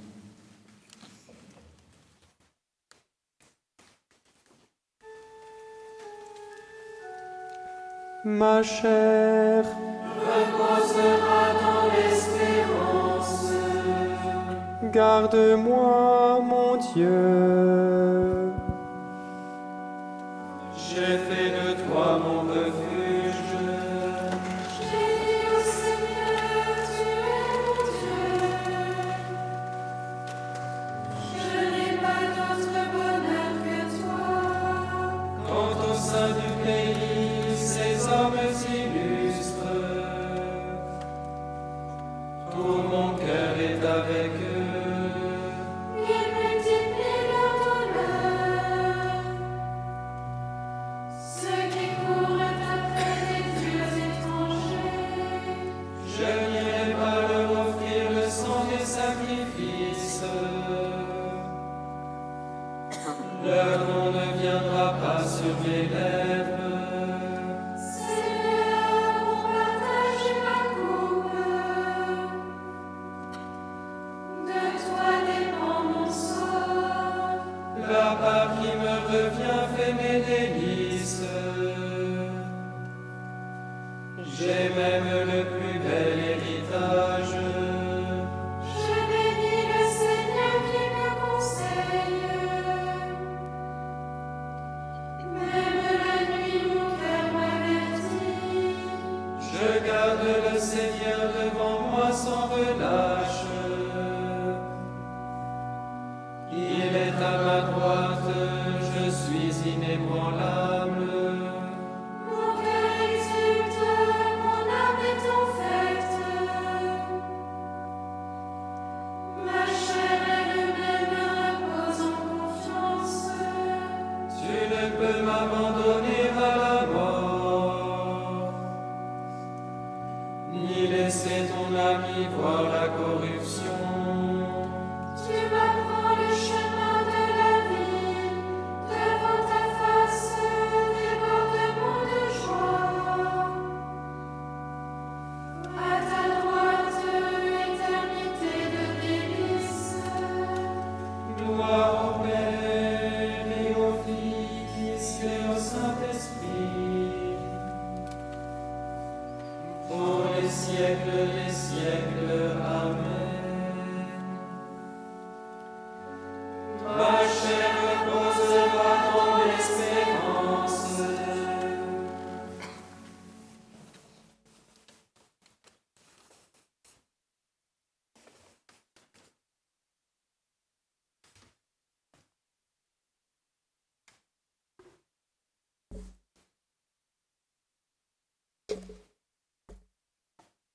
Thank 36.42 37.16
you. 37.16 37.21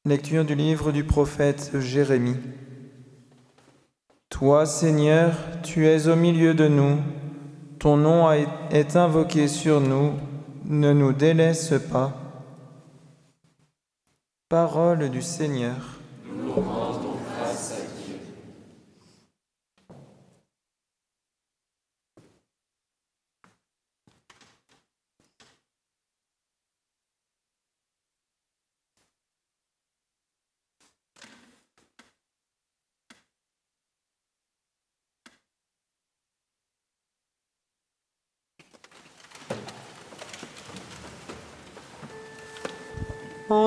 Lecture 0.07 0.45
du 0.45 0.55
livre 0.55 0.93
du 0.93 1.03
prophète 1.03 1.71
Jérémie. 1.81 2.37
Toi, 4.29 4.65
Seigneur, 4.65 5.33
tu 5.63 5.85
es 5.85 6.07
au 6.07 6.15
milieu 6.15 6.53
de 6.53 6.65
nous, 6.69 6.99
ton 7.77 7.97
nom 7.97 8.31
est 8.31 8.95
invoqué 8.95 9.49
sur 9.49 9.81
nous, 9.81 10.13
ne 10.63 10.93
nous 10.93 11.11
délaisse 11.11 11.73
pas. 11.91 12.13
Parole 14.47 15.09
du 15.09 15.21
Seigneur. 15.21 15.99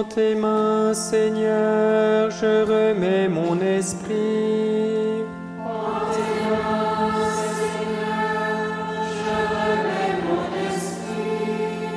En 0.01 0.05
tes 0.05 0.35
mains, 0.35 0.94
Seigneur, 0.94 2.31
je 2.31 2.64
remets 2.64 3.28
mon 3.28 3.60
esprit. 3.60 5.27
En 5.59 6.01
tes 6.14 6.36
mains, 6.48 7.20
Seigneur, 7.60 8.78
je 9.20 9.36
remets 9.56 10.16
mon 10.28 10.47
esprit. 10.70 11.90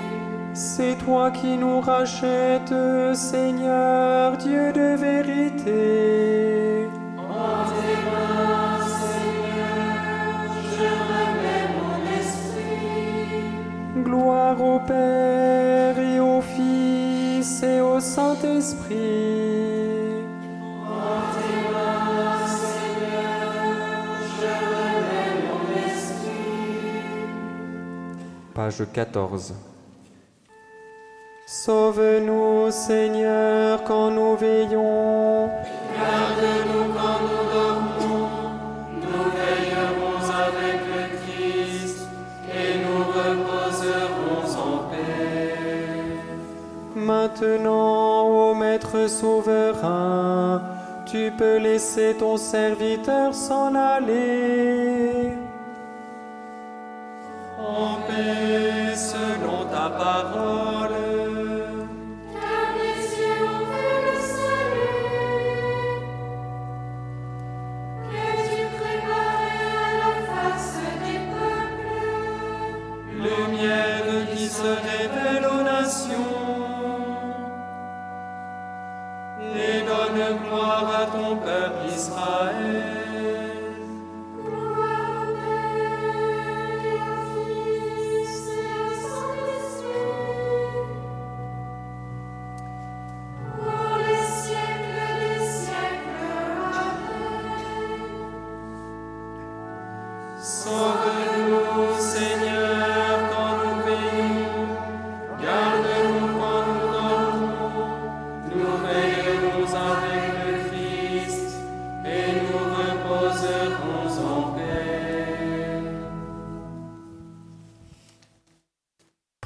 C'est 0.53 0.97
toi 1.05 1.31
qui 1.31 1.55
nous 1.55 1.79
rachètes, 1.79 2.75
Seigneur, 3.13 4.35
Dieu 4.35 4.73
de 4.73 4.97
vérité. 4.97 6.89
En 7.17 7.63
tes 7.71 7.97
mains, 8.11 8.83
Seigneur, 8.99 10.45
je 10.75 10.89
remets 11.13 11.67
mon 11.79 11.97
esprit. 12.19 14.03
Gloire 14.03 14.61
au 14.61 14.79
Père 14.79 15.62
Fils 17.63 17.69
et 17.69 17.81
au 17.81 17.99
Saint-Esprit. 17.99 18.95
En 20.85 21.19
tes 21.33 21.61
mains, 21.71 22.47
Seigneur, 22.47 23.53
je 24.39 24.53
remets 24.71 25.37
mon 25.47 25.63
esprit. 25.87 27.33
Page 28.53 28.83
14. 28.93 29.53
Sauve-nous, 31.45 32.71
Seigneur, 32.71 33.83
quand 33.83 34.11
nous 34.11 34.35
veillons. 34.35 35.49
Garde-nous 35.97 36.93
quand 36.93 37.22
Maintenant, 47.33 48.27
ô 48.27 48.53
Maître 48.53 49.09
souverain, 49.09 50.61
tu 51.07 51.31
peux 51.35 51.57
laisser 51.57 52.15
ton 52.19 52.37
serviteur 52.37 53.33
s'en 53.33 53.73
aller. 53.73 55.33
En 57.57 57.95
paix 58.07 58.95
selon 58.95 59.65
ta 59.65 59.89
parole. 59.89 61.02
Ton 81.05 81.35
peuple 81.37 81.87
Israël. 81.87 82.82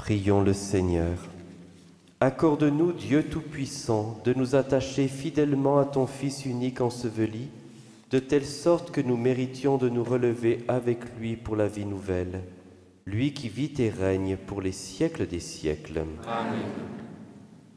Prions 0.08 0.40
le 0.40 0.54
Seigneur. 0.54 1.18
Accorde-nous, 2.20 2.92
Dieu 2.92 3.24
Tout-Puissant, 3.24 4.18
de 4.24 4.32
nous 4.32 4.54
attacher 4.54 5.06
fidèlement 5.06 5.78
à 5.78 5.84
ton 5.84 6.06
Fils 6.06 6.46
unique 6.46 6.80
enseveli, 6.80 7.48
de 8.10 8.18
telle 8.18 8.46
sorte 8.46 8.90
que 8.90 9.02
nous 9.02 9.18
méritions 9.18 9.76
de 9.76 9.90
nous 9.90 10.02
relever 10.02 10.64
avec 10.66 11.00
lui 11.20 11.36
pour 11.36 11.56
la 11.56 11.68
vie 11.68 11.84
nouvelle, 11.84 12.40
lui 13.04 13.34
qui 13.34 13.50
vit 13.50 13.74
et 13.80 13.90
règne 13.90 14.38
pour 14.38 14.62
les 14.62 14.72
siècles 14.72 15.26
des 15.26 15.40
siècles. 15.40 15.98
Amen. 16.26 16.62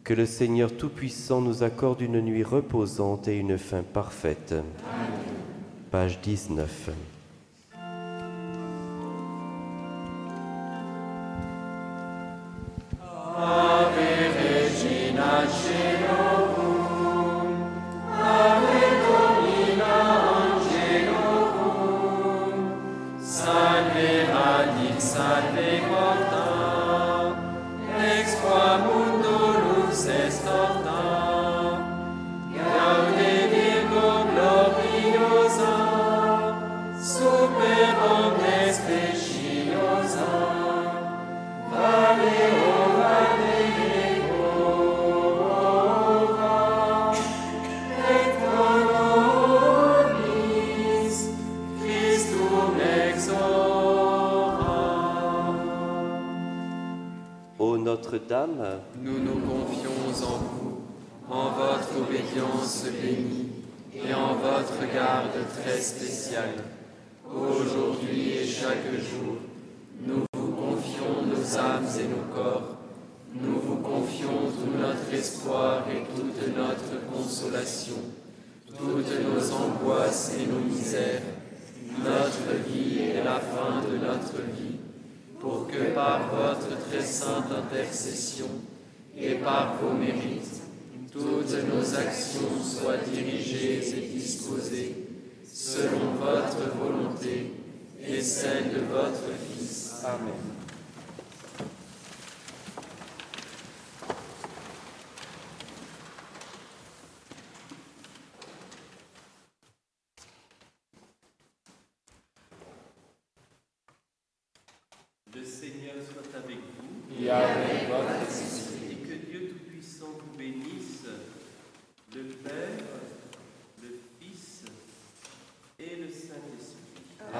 Que 0.06 0.14
le 0.14 0.26
Seigneur 0.26 0.72
Tout-Puissant 0.78 1.42
nous 1.42 1.64
accorde 1.64 2.00
une 2.00 2.22
nuit 2.22 2.44
reposante 2.44 3.28
et 3.28 3.38
une 3.38 3.58
fin 3.58 3.84
parfaite. 3.84 4.56
Page 5.92 6.22
19. 6.22 6.92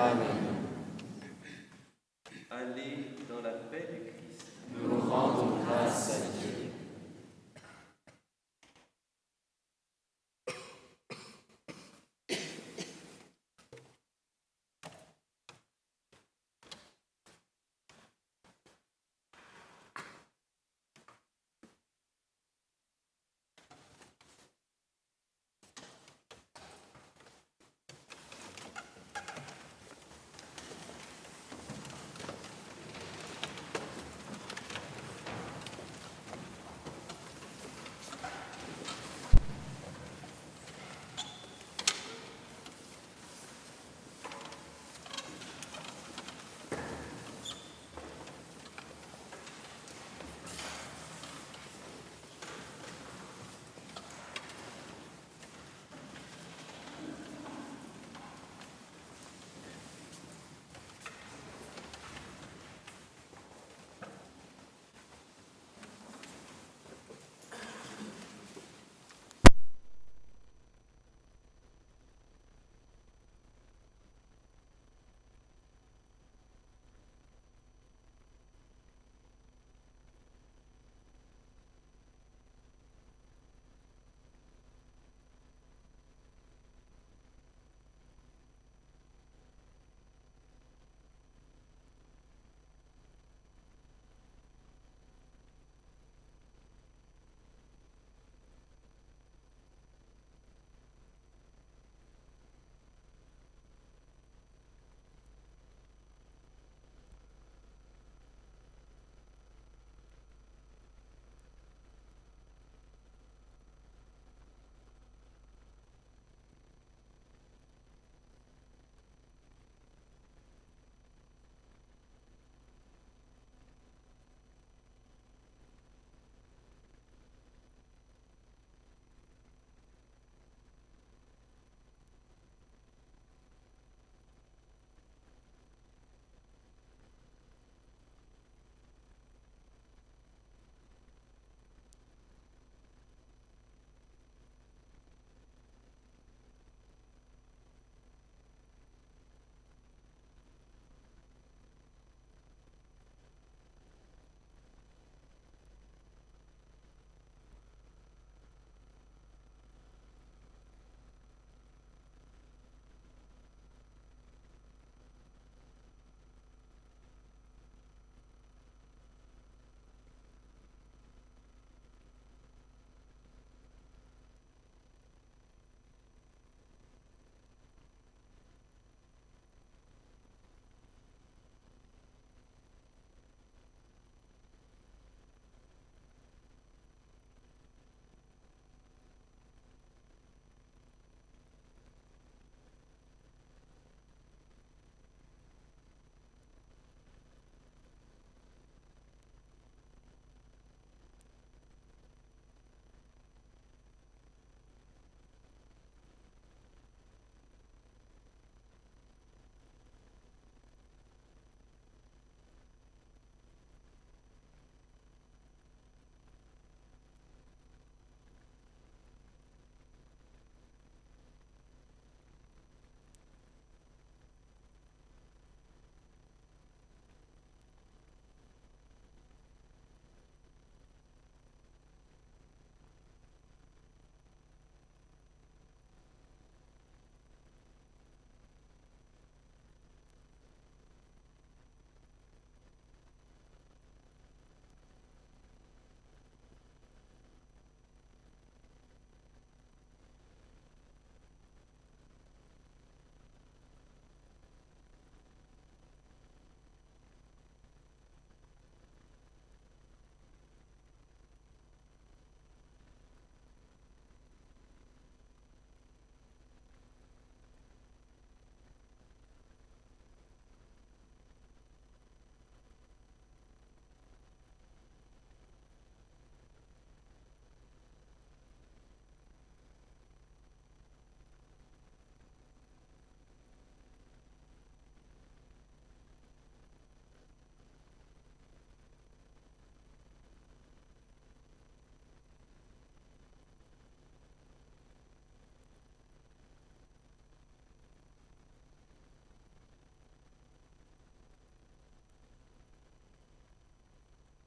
Père, 0.02 0.16
le 0.16 0.51